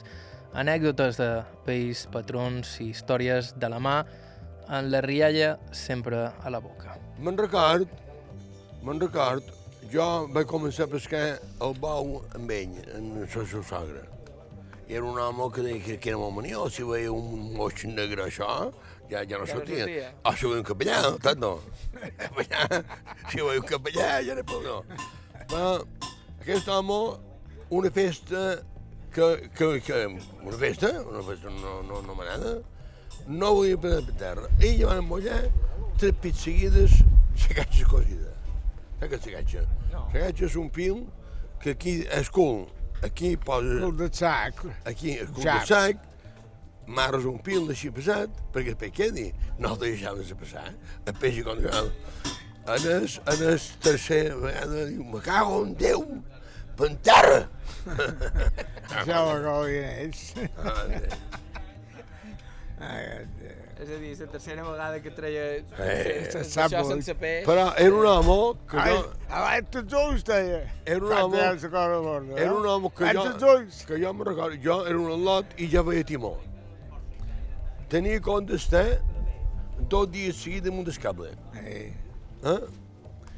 anècdotes 0.58 1.20
de 1.22 1.30
vells 1.68 2.08
patrons 2.10 2.80
i 2.82 2.90
històries 2.90 3.54
de 3.62 3.70
la 3.70 3.78
mà, 3.78 4.00
amb 4.66 4.90
la 4.90 5.04
rialla 5.06 5.52
sempre 5.70 6.26
a 6.34 6.50
la 6.50 6.64
boca. 6.66 6.98
Me'n 7.22 7.38
record, 7.38 7.94
me'n 8.82 9.06
record, 9.06 9.54
jo 9.94 10.08
vaig 10.34 10.50
començar 10.50 10.90
a 10.90 10.94
pescar 10.96 11.26
el 11.38 11.78
bou 11.78 12.24
amb 12.34 12.56
ell, 12.56 12.74
en 12.98 13.12
la 13.20 13.30
seva 13.30 13.62
sogra. 13.70 14.19
Era 14.90 15.04
un 15.06 15.20
home 15.20 15.52
que 15.54 15.62
deia 15.62 15.80
que, 15.86 15.98
que 16.02 16.10
era 16.10 16.18
molt 16.18 16.34
maniós, 16.34 16.74
si 16.74 16.84
veia 16.84 17.12
un 17.14 17.52
moix 17.54 17.84
negre 17.86 18.24
això, 18.26 18.48
ja, 19.12 19.22
ja 19.22 19.38
no 19.38 19.46
Ja 19.46 19.54
sortia. 19.54 19.84
sortia. 19.86 20.08
O 20.26 20.34
si 20.34 20.48
veia 20.50 20.62
un 20.64 20.66
capellà, 20.66 21.02
tant 21.22 21.44
no. 21.44 21.52
Capellà, 22.18 22.64
si 23.30 23.38
veia 23.38 23.60
un 23.62 23.68
capellà, 23.70 24.08
ja 24.26 24.38
no 24.40 24.46
pot 24.50 24.66
no. 24.66 24.80
Però 25.52 25.76
aquest 26.40 26.72
home, 26.74 26.98
una 27.70 27.92
festa 27.94 28.42
que, 29.14 29.30
que, 29.54 29.70
que 29.86 30.02
una 30.08 30.58
festa, 30.58 30.90
una 31.06 31.22
festa 31.30 31.54
no, 31.54 31.76
no, 31.86 32.02
no 32.02 32.18
m'agrada, 32.18 32.56
no 33.28 33.54
volia 33.60 33.78
prendre 33.78 34.02
per 34.10 34.18
terra. 34.26 34.50
Ell 34.58 34.82
va 34.90 34.98
emmollar 35.04 35.44
tres 36.02 36.18
pits 36.22 36.48
seguides, 36.50 36.98
la 37.54 37.70
cosida. 37.94 38.34
Saps 39.00 39.14
què 39.30 39.38
és 39.38 39.54
la? 39.54 39.68
No. 39.94 40.08
La 40.18 40.28
és 40.34 40.56
un 40.60 40.74
fil 40.76 41.06
que 41.62 41.78
aquí 41.78 42.00
és 42.10 42.30
cul, 42.34 42.66
aquí 43.04 43.36
poses, 43.38 43.82
El 43.84 43.98
de 43.98 44.10
sac. 44.14 44.64
aquí 44.86 45.18
cul 45.34 45.44
Xap. 45.44 45.62
de 45.62 45.68
sac, 45.68 45.98
marres 46.88 47.26
un 47.30 47.40
fil 47.46 47.70
així 47.70 47.92
passat, 47.94 48.30
perquè 48.54 48.74
el 48.74 48.80
peix 48.82 48.94
quedi. 48.98 49.28
No 49.60 49.74
el 49.76 49.80
deixaves 49.84 50.30
de 50.32 50.36
passar. 50.36 50.68
El 51.06 51.14
peix 51.22 51.38
i 51.38 51.44
quan. 51.46 51.60
En 51.64 52.84
el, 52.86 53.08
en 53.34 53.44
el 53.50 53.60
tercer 53.82 54.36
vegada 54.38 54.86
diu, 54.90 55.04
me 55.04 55.22
cago 55.26 55.64
en 55.66 55.76
Déu, 55.80 56.04
per 56.78 56.90
terra. 57.06 57.48
Això 57.90 59.22
ho 59.26 59.32
acaben 59.38 59.88
ells. 60.04 60.34
Ah, 62.80 63.24
És 63.80 63.88
a 63.90 63.98
dir, 64.02 64.10
la 64.20 64.26
tercera 64.28 64.64
vegada 64.68 65.00
que 65.00 65.12
treia 65.16 65.44
Eh, 65.56 65.64
sense, 66.34 66.50
sap 66.52 66.72
això 66.74 66.82
sense 66.90 67.14
peix. 67.16 67.46
Però 67.48 67.70
era 67.80 67.96
un 67.96 68.06
home 68.06 68.58
que 68.68 68.78
Ai, 68.78 68.92
jo, 68.98 69.06
abans 69.30 69.70
tots 69.72 69.94
ulls, 70.02 70.24
deia. 70.28 70.60
Era 70.86 71.00
un 71.06 71.14
home- 71.14 71.38
deia 71.38 71.54
la 71.54 71.70
cosa 71.70 72.00
borda, 72.04 72.36
era 72.42 72.54
un 72.54 72.66
home 72.68 72.90
que 72.98 73.14
jo, 73.14 73.24
que 73.88 74.02
jo 74.04 74.14
me 74.14 74.26
recordo, 74.26 74.58
jo 74.64 74.86
era 74.86 74.98
un 75.00 75.10
al·lot 75.16 75.46
i 75.58 75.70
ja 75.72 75.82
veia 75.82 76.04
timó. 76.04 76.36
Tenia 77.90 78.20
compte 78.22 78.54
estar 78.56 79.00
dos 79.90 80.10
dies 80.12 80.36
seguits 80.44 80.68
amb 80.70 80.80
un 80.80 80.86
descable. 80.86 81.32
Ei, 81.64 81.94
Eh? 82.44 82.60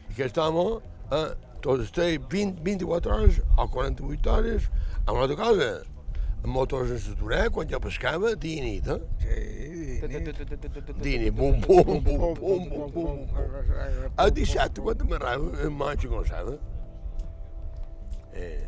I 0.10 0.14
aquest 0.14 0.38
home, 0.38 0.82
eh, 1.12 1.30
tot 1.62 1.80
estava 1.82 2.18
20, 2.30 2.60
24 2.62 3.14
hores 3.16 3.39
o 3.58 3.68
48 3.68 4.30
hores 4.34 4.68
amb 5.06 5.16
una 5.16 5.22
altra 5.24 5.38
cosa. 5.38 5.70
Amb 6.42 6.54
motors 6.56 6.89
en 6.89 6.98
s'aturar, 6.98 7.44
quan 7.54 7.68
jo 7.70 7.80
pescava, 7.84 8.32
dia 8.36 8.58
i 8.58 8.66
nit, 8.66 8.88
eh? 8.89 8.98
sí, 9.22 10.08
Dia 11.04 11.16
i 11.16 11.20
nit, 11.28 11.34
bum, 11.38 11.60
bum, 11.62 11.84
bum, 11.86 12.02
bum, 12.02 12.34
bum, 12.39 12.64
bum, 12.72 12.92
bum. 12.96 13.20
El 14.24 14.32
dissabte, 14.34 14.82
quan 14.82 15.06
m'arrava, 15.12 15.52
em 15.68 15.76
manxa 15.84 16.10
com 16.10 16.26
sabe. 16.26 16.58
Eh. 18.34 18.68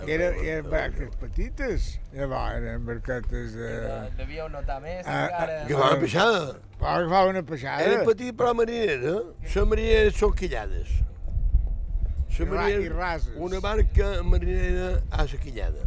I 0.00 0.12
era, 0.14 0.28
eren 0.40 0.68
barques 0.72 1.10
petites, 1.20 1.88
llavors 2.16 2.54
eren 2.56 2.84
barquetes 2.86 3.52
de... 3.52 3.72
Devíeu 4.16 4.46
notar 4.48 4.78
més, 4.80 5.04
Ah, 5.04 5.26
encara. 5.26 5.58
Que 5.68 5.76
va 5.76 5.90
peixada. 6.00 6.54
Va 6.80 6.94
agafar 6.96 7.26
una 7.28 7.42
peixada. 7.44 7.84
Era 7.84 8.04
petit 8.08 8.32
però 8.36 8.54
marinera. 8.56 9.18
Les 9.44 9.56
marineres 9.72 10.16
són 10.16 10.32
quillades. 10.36 10.94
Les 12.40 12.48
I 12.48 12.50
ra- 12.50 12.60
marineres- 12.62 12.86
i 12.86 12.92
rases. 12.96 13.34
Una 13.48 13.60
barca 13.60 14.10
marinera 14.22 14.90
a 15.10 15.24
la 15.24 15.40
quillada. 15.44 15.86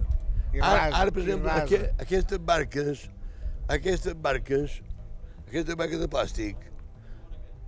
Ara, 0.61 0.81
ara, 1.01 1.11
per 1.11 1.21
exemple, 1.23 1.49
aqu 1.49 1.79
aquestes 2.05 2.39
barques, 2.39 3.07
aquestes 3.67 4.13
barques, 4.27 4.81
aquestes 5.47 5.75
barques 5.75 5.99
de 6.03 6.07
plàstic, 6.07 6.67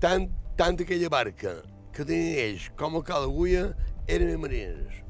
tant, 0.03 0.27
tant 0.59 0.77
aquella 0.83 1.09
barca 1.09 1.55
que 1.95 2.05
tenien 2.05 2.37
ells 2.43 2.69
com 2.77 2.95
el 2.99 3.03
cal 3.07 3.25
d'agulla 3.25 3.63
eren 4.07 4.35
marineres. 4.41 5.01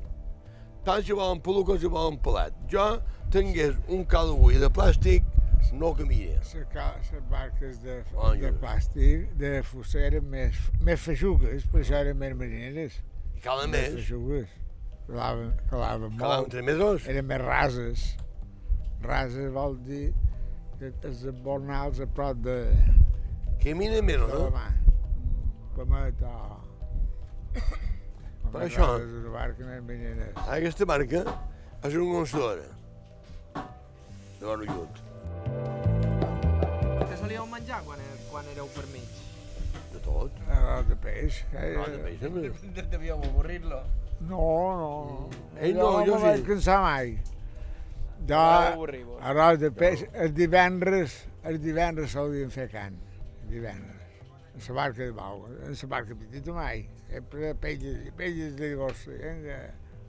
Tant 0.86 1.02
si 1.04 1.16
volen 1.18 1.42
pelut 1.42 1.66
com 1.68 1.80
si 1.82 1.90
volen 1.90 2.20
pelat. 2.22 2.54
Jo 2.72 3.02
tingués 3.34 3.76
un 3.90 4.06
cal 4.06 4.30
d'agulla 4.32 4.60
de 4.68 4.70
plàstic, 4.70 5.24
no 5.74 5.90
canviaria. 5.98 6.40
Les 6.46 7.26
barques 7.32 7.82
de, 7.84 7.96
de 8.40 8.52
plàstic, 8.62 9.34
de 9.42 9.52
fusta, 9.66 10.00
eren 10.00 10.30
més, 10.30 10.56
més 10.80 11.02
feixugues, 11.02 11.66
per 11.74 11.82
això 11.82 12.00
eren 12.06 12.18
més 12.22 12.36
marineres. 12.38 13.02
Calen 13.46 13.70
Més 13.70 13.82
més, 13.90 13.98
feixugues. 14.00 14.54
Calaven, 15.08 15.52
calaven 15.70 16.16
calaven 16.18 16.46
molt. 16.46 16.52
3 16.56 16.66
metres. 16.66 17.08
Eren 17.14 17.28
més 17.30 17.42
rases. 17.44 18.06
Rases 19.06 19.52
vol 19.54 19.76
dir 19.86 20.06
que 20.80 20.90
els 21.08 21.22
embornals 21.30 22.00
a 22.02 22.08
prop 22.18 22.40
de, 22.48 22.56
menys, 23.78 24.24
de 24.32 24.34
la 24.34 24.40
no? 24.48 24.50
mà. 24.56 24.66
Pomet 25.76 26.24
o... 26.26 26.34
Per 28.52 28.64
això- 28.66 28.90
Una 29.04 29.32
barca 29.36 29.66
més 29.68 29.82
marineres. 29.84 30.34
Aquesta 30.48 30.88
barca 30.90 31.22
és 31.86 31.96
una 32.00 32.18
consoladora 32.18 32.70
de 34.40 34.46
Barullut. 34.50 35.02
Què 37.06 37.18
solíeu 37.22 37.46
menjar 37.52 37.82
quan, 37.88 38.00
er- 38.10 38.22
quan 38.32 38.50
éreu 38.56 38.68
per 38.76 38.86
mig? 38.94 39.15
Arròs 40.76 40.90
de 40.90 40.98
peix. 41.00 41.38
Eh, 41.54 41.70
Arròs 41.72 41.94
de 41.94 42.02
peix, 42.04 42.20
també. 42.20 42.50
Devíeu 42.96 43.22
avorrir-lo. 43.30 43.80
No, 44.26 44.50
no. 44.80 44.92
Ell 45.60 45.76
no, 45.78 45.88
jo 46.04 46.16
no 46.16 46.20
sí. 46.20 46.26
vaig 46.26 46.46
cansar 46.50 46.82
mai. 46.84 47.16
Jo, 48.26 48.42
avorrir-vos. 48.42 49.20
arròs 49.22 49.60
de 49.62 49.70
peix, 49.76 50.06
el 50.14 50.32
divendres, 50.34 51.18
el 51.46 51.60
divendres 51.62 52.16
solíem 52.16 52.50
fer 52.50 52.68
can, 52.72 52.96
el 53.44 53.52
divendres. 53.52 53.92
En 54.56 54.64
la 54.68 54.76
barca 54.80 55.04
de 55.04 55.12
Bau, 55.12 55.44
en 55.52 55.76
la 55.76 55.90
barca 55.92 56.16
petita 56.16 56.54
mai. 56.56 56.86
Sempre 57.12 57.54
peixes, 57.62 58.12
peixes 58.18 58.56
de 58.56 58.72
llagosta. 58.72 59.12
Vinga. 59.12 59.60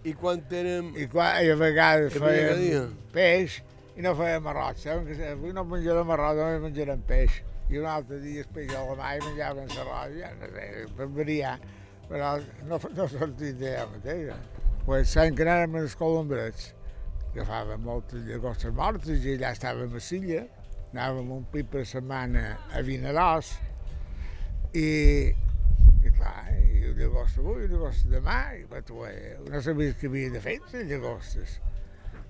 I 0.07 0.15
quan 0.15 0.41
tenen... 0.49 0.93
I, 0.97 1.09
quan, 1.13 1.43
i 1.45 1.51
a 1.51 1.59
vegades 1.61 2.15
fèiem 2.15 2.95
peix 3.13 3.61
i 3.97 4.05
no. 4.05 4.15
Saben 4.15 5.07
que 5.09 5.29
avui 5.33 5.53
no 5.57 5.65
menjarem 5.65 6.11
arròs, 6.15 6.39
només 6.39 6.63
menjarem 6.69 7.03
peix. 7.09 7.43
I 7.67 7.81
un 7.81 7.87
altre 7.91 8.21
dia 8.23 8.45
es 8.45 8.75
a 8.75 8.83
la 8.87 8.95
mà 8.99 9.17
i 9.17 9.23
menjaven 9.25 9.73
l'arròs, 9.75 10.15
ja 10.21 10.31
no 10.39 10.51
sé, 10.53 10.87
per 10.97 11.09
variar. 11.17 11.57
Però 12.07 12.37
no, 12.69 12.79
no 12.95 13.09
sortit 13.11 13.59
d'allà 13.59 13.87
mateixa. 13.91 14.37
Pues 14.87 15.15
l'any 15.19 15.35
que 15.35 15.43
anàvem 15.43 15.81
als 15.81 15.97
colombrets, 15.99 16.69
agafàvem 17.33 17.83
moltes 17.83 18.23
llagostes 18.29 18.75
mortes 18.77 19.25
i 19.25 19.35
allà 19.35 19.51
estàvem 19.57 19.97
a 19.99 20.03
Silla, 20.03 20.45
anàvem 20.93 21.33
un 21.35 21.43
pit 21.53 21.67
per 21.73 21.83
setmana 21.89 22.45
a 22.71 22.83
Vinaròs 22.87 23.51
i, 24.73 24.87
i 26.07 26.13
clar, 26.15 26.53
i 26.55 26.93
llagosta 26.97 27.43
avui, 27.43 27.67
llagosta 27.67 28.13
demà, 28.13 28.39
i 28.57 28.63
va, 28.71 28.83
tu, 28.87 29.03
eh, 29.09 29.35
no 29.51 29.63
sabies 29.65 29.99
què 29.99 30.07
havia 30.11 30.37
de 30.37 30.45
fer, 30.45 30.61
les 30.73 30.87
llagostes. 30.93 31.59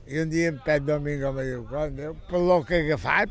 I 0.06 0.22
un 0.22 0.32
dia 0.32 0.48
en 0.52 0.62
Pet 0.64 0.86
Domingo 0.86 1.28
em 1.34 1.42
diu, 1.42 1.66
"Conde, 1.68 2.14
per 2.30 2.40
lo 2.40 2.62
que 2.64 2.78
he 2.78 2.86
agafat, 2.86 3.30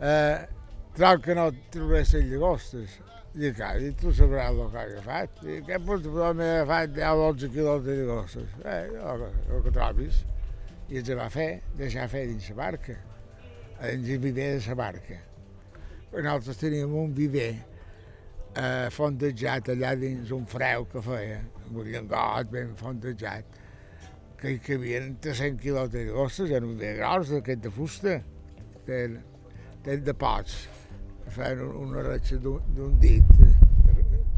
eh, 0.00 0.48
trobo 0.96 1.22
que 1.22 1.34
no 1.34 1.48
les 1.88 2.14
llagostes. 2.14 2.98
I 3.32 3.48
clar, 3.56 3.78
i 3.80 3.94
tu 3.96 4.10
sabràs 4.12 4.52
el 4.52 4.68
que 4.68 4.80
he 4.82 4.90
agafat. 4.90 5.38
Què 5.64 5.78
pots 5.86 6.04
però 6.04 6.32
m'he 6.36 6.48
agafat 6.58 6.92
10 6.98 7.12
o 7.16 7.32
12 7.32 7.48
quilos 7.54 7.84
de 7.86 7.94
llagostes. 8.02 8.56
Eh, 8.60 8.82
el, 9.00 9.26
el 9.48 9.62
que 9.64 9.72
trobis. 9.72 10.22
I 10.92 11.00
ens 11.00 11.12
va 11.16 11.28
fer, 11.32 11.50
deixar 11.78 12.08
fer 12.12 12.26
dins 12.28 12.50
la 12.52 12.58
barca, 12.58 12.98
dins 13.80 14.10
el 14.12 14.20
viver 14.20 14.50
de 14.58 14.64
la 14.66 14.76
barca. 14.76 15.20
Nosaltres 16.12 16.60
teníem 16.60 16.92
un 16.92 17.14
viver 17.16 17.54
eh, 18.52 18.90
fondejat 18.92 19.72
allà 19.72 19.94
dins 19.96 20.34
un 20.36 20.44
freu 20.44 20.84
que 20.92 21.00
feia, 21.00 21.40
amb 21.62 21.80
un 21.80 21.88
llengot 21.94 22.52
ben 22.52 22.76
fondejat, 22.76 23.58
que 24.36 24.52
hi 24.52 24.60
cabien 24.60 25.16
300 25.24 25.62
quilos 25.62 25.88
de 25.94 26.04
llagostes, 26.10 26.50
era 26.50 26.66
un 26.66 26.76
viver 26.76 26.98
gros 27.00 27.32
d'aquest 27.32 27.64
de 27.64 27.72
fusta, 27.72 28.18
de, 28.84 29.00
de, 29.86 29.96
de 30.04 30.14
pots, 30.18 30.60
que 31.24 31.30
un- 31.62 31.76
una 31.88 32.02
ratxa 32.02 32.36
d'un 32.36 32.98
dit, 33.00 33.24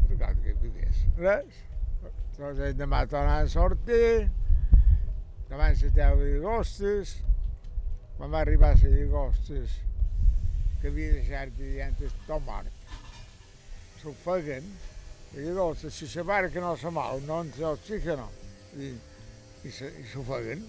recordo 0.09 0.41
que 0.43 0.51
hi 0.51 0.57
vivés. 0.61 0.95
Res, 1.17 1.61
doncs 2.37 2.75
demà 2.77 3.05
tornant 3.07 3.45
a 3.45 3.47
sortir, 3.47 4.29
se 5.75 5.89
teua 5.91 6.15
de 6.19 6.29
llagostes, 6.39 7.17
quan 8.17 8.31
va 8.31 8.39
arribar 8.41 8.71
a 8.71 8.75
les 8.75 8.83
llagostes, 8.83 9.79
que 10.81 10.87
havia 10.87 11.11
deixat 11.13 11.51
de 11.57 11.71
diantes 11.73 12.11
tot 12.27 12.41
mort. 12.45 12.71
S'ofeguen, 14.01 14.63
i 15.35 15.41
llavors, 15.43 15.85
si 15.91 16.07
la 16.15 16.23
barca 16.23 16.59
no 16.61 16.75
se 16.77 16.89
mou, 16.93 17.19
no 17.27 17.41
entra 17.43 17.71
oxígeno, 17.75 18.29
i, 18.77 18.93
i 19.65 19.71
se- 19.71 19.91
i 19.99 20.03
s'ofeguen. 20.13 20.63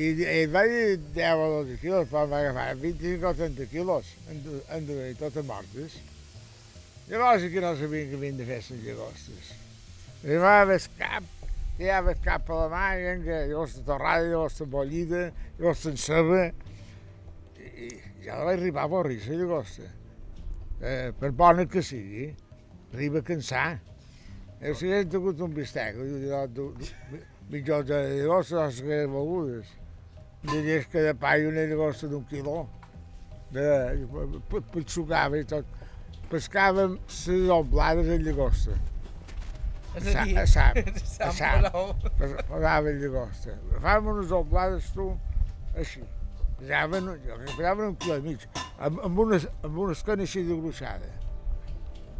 I 0.00 0.06
ell 0.24 0.52
va 0.54 0.62
dir 0.64 0.96
10 1.12 1.42
o 1.44 1.48
12 1.58 1.76
quilos, 1.82 2.06
però 2.08 2.22
va 2.30 2.38
agafar 2.40 2.70
25 2.80 3.26
o 3.28 3.34
30 3.36 3.66
quilos, 3.68 4.14
en, 4.32 4.38
en 4.72 4.86
duia 4.88 5.10
totes 5.18 5.44
mortes. 5.44 5.96
Llavors 7.10 7.44
aquí 7.44 7.60
no 7.60 7.74
sabien 7.76 8.08
que 8.08 8.16
havien 8.16 8.38
de 8.38 8.46
fer 8.48 8.60
les 8.62 8.84
llagostes. 8.86 9.50
Arribava 10.22 10.76
el 10.78 10.86
cap, 10.96 11.26
tirava 11.76 12.14
cap 12.24 12.48
a 12.48 12.60
la 12.62 12.68
mà, 12.72 12.84
i 12.96 13.02
vinga, 13.08 13.40
llagosta 13.50 13.82
torrada, 13.88 14.28
llagosta 14.30 14.68
bollida, 14.72 15.24
llagosta 15.58 15.92
en 15.92 16.00
ceba, 16.00 16.44
i 17.60 17.90
ja 18.24 18.38
la 18.38 18.46
vaig 18.46 18.60
arribar 18.60 18.86
a 18.86 18.88
avorrir, 18.88 19.18
la 19.26 19.40
llagosta. 19.42 19.90
Eh, 20.80 21.10
per 21.18 21.32
bona 21.36 21.66
que 21.68 21.82
sigui, 21.84 22.30
arriba 22.94 23.20
a 23.20 23.26
cansar. 23.26 23.66
Eh, 24.60 24.72
si 24.72 24.88
hagués 24.88 25.12
tingut 25.12 25.44
un 25.44 25.52
bistec, 25.58 26.00
mitjons 27.50 27.90
de 27.90 28.00
llagosta, 28.22 28.64
les 28.64 28.80
que 28.86 29.02
begudes. 29.10 29.76
De 30.42 30.60
llesca 30.64 31.02
de 31.04 31.14
pa 31.20 31.34
i 31.36 31.48
una 31.48 31.66
llagosta 31.68 32.08
d'un 32.08 32.24
quiló. 32.28 32.62
De, 33.52 33.64
pitxugava 34.72 35.40
i 35.40 35.44
tot. 35.48 35.66
Pescàvem 36.30 36.96
les 36.96 37.48
doblades 37.50 38.06
de 38.08 38.18
llagosta. 38.22 38.76
És 39.98 40.14
a 40.14 40.24
dir, 40.24 40.36
A 40.38 40.46
sap, 40.46 40.76
a 41.26 41.32
sap. 41.34 41.66
Posava 42.48 42.92
llagosta. 42.94 43.56
Agafàvem 43.74 44.12
unes 44.14 44.30
doblades, 44.30 44.90
tu, 44.94 45.10
així. 45.74 46.04
Pesaven, 46.60 47.08
que 47.24 47.40
pesaven 47.56 47.88
un 47.88 47.96
quilo 47.96 48.20
i 48.20 48.26
mig, 48.28 48.46
amb, 48.78 49.00
amb, 49.08 49.24
unes, 49.24 49.48
amb 49.64 49.80
una 49.80 49.96
escona 49.96 50.26
així 50.28 50.44
de 50.46 50.60
gruixada. 50.60 51.08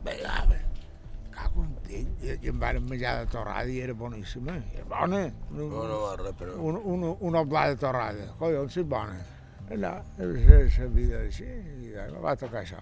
Pegaven. 0.05 0.70
I, 1.91 2.05
I 2.37 2.51
em 2.53 2.61
van 2.63 2.79
menjar 2.87 3.17
de 3.21 3.27
torrada 3.33 3.67
i 3.71 3.81
era 3.83 3.95
boníssima. 3.99 4.57
Era 4.75 4.87
bona. 4.91 5.25
Una, 5.51 5.67
No, 5.67 5.85
no 5.91 5.99
res, 6.21 6.37
però... 6.39 6.55
una, 6.71 6.79
una, 6.95 7.13
una 7.31 7.43
oblada 7.43 7.75
de 7.75 7.81
torrada. 7.83 8.31
Collons, 8.39 8.77
és 8.77 8.87
bona. 8.87 9.19
No, 9.71 9.93
és 10.19 10.79
la 10.79 10.87
vida 10.95 11.21
així, 11.27 11.47
i 11.87 11.93
em 12.07 12.17
va 12.23 12.35
tocar 12.39 12.65
això. 12.65 12.81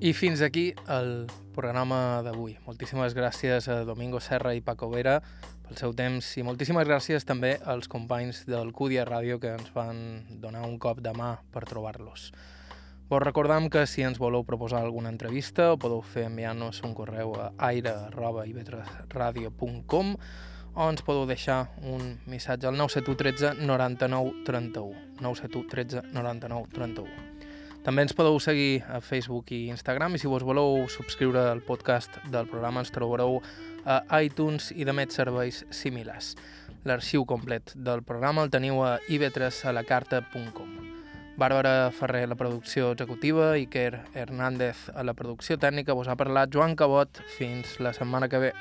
I 0.00 0.12
fins 0.14 0.40
aquí 0.46 0.70
el 0.86 1.26
programa 1.56 2.22
d'avui. 2.22 2.52
Moltíssimes 2.68 3.16
gràcies 3.18 3.66
a 3.66 3.82
Domingo 3.82 4.20
Serra 4.22 4.54
i 4.54 4.60
Paco 4.62 4.86
Vera 4.92 5.16
pel 5.66 5.74
seu 5.80 5.90
temps 5.98 6.36
i 6.38 6.44
moltíssimes 6.46 6.86
gràcies 6.86 7.26
també 7.26 7.58
als 7.66 7.90
companys 7.90 8.46
del 8.46 8.70
Cúdia 8.70 9.02
Ràdio 9.08 9.40
que 9.42 9.50
ens 9.56 9.72
van 9.74 10.22
donar 10.38 10.62
un 10.68 10.78
cop 10.78 11.02
de 11.02 11.10
mà 11.10 11.42
per 11.50 11.66
trobar-los. 11.66 12.30
Vos 13.10 13.22
recordam 13.24 13.66
que 13.74 13.90
si 13.90 14.06
ens 14.06 14.22
voleu 14.22 14.46
proposar 14.46 14.78
alguna 14.84 15.10
entrevista 15.10 15.72
ho 15.72 15.78
podeu 15.82 15.98
fer 15.98 16.30
enviant-nos 16.30 16.78
un 16.86 16.94
correu 16.94 17.34
a 17.34 17.50
aire.ivetresradio.com 17.66 20.14
o 20.78 20.86
ens 20.92 21.02
podeu 21.02 21.26
deixar 21.26 21.74
un 21.82 22.22
missatge 22.30 22.70
al 22.70 22.78
971 22.78 23.18
13 23.18 23.66
99 23.66 24.46
31. 24.46 25.18
971 25.18 25.66
13 25.74 26.14
99 26.14 26.70
31. 26.70 27.27
També 27.88 28.02
ens 28.04 28.12
podeu 28.12 28.34
seguir 28.36 28.82
a 28.92 28.98
Facebook 29.00 29.48
i 29.56 29.70
Instagram 29.72 30.12
i 30.12 30.18
si 30.20 30.28
vos 30.28 30.42
voleu 30.44 30.82
subscriure 30.92 31.40
al 31.48 31.62
podcast 31.64 32.18
del 32.28 32.44
programa 32.50 32.82
ens 32.84 32.92
trobareu 32.92 33.38
a 33.88 34.02
iTunes 34.20 34.66
i 34.76 34.84
de 34.84 34.92
més 34.92 35.16
serveis 35.16 35.62
similars. 35.72 36.34
L'arxiu 36.84 37.24
complet 37.24 37.72
del 37.72 38.02
programa 38.04 38.44
el 38.44 38.52
teniu 38.52 38.82
a 38.84 38.98
ib3alacarta.com. 39.08 40.74
Bàrbara 41.40 41.88
Ferrer 41.96 42.26
a 42.26 42.32
la 42.34 42.36
producció 42.36 42.90
executiva, 42.92 43.54
Iker 43.56 44.02
Hernández 44.12 44.90
a 44.92 45.00
la 45.00 45.16
producció 45.16 45.56
tècnica, 45.56 45.96
vos 45.96 46.12
ha 46.12 46.18
parlat 46.20 46.52
Joan 46.52 46.76
Cabot. 46.76 47.22
Fins 47.38 47.78
la 47.80 47.96
setmana 47.96 48.28
que 48.28 48.50
ve. 48.50 48.52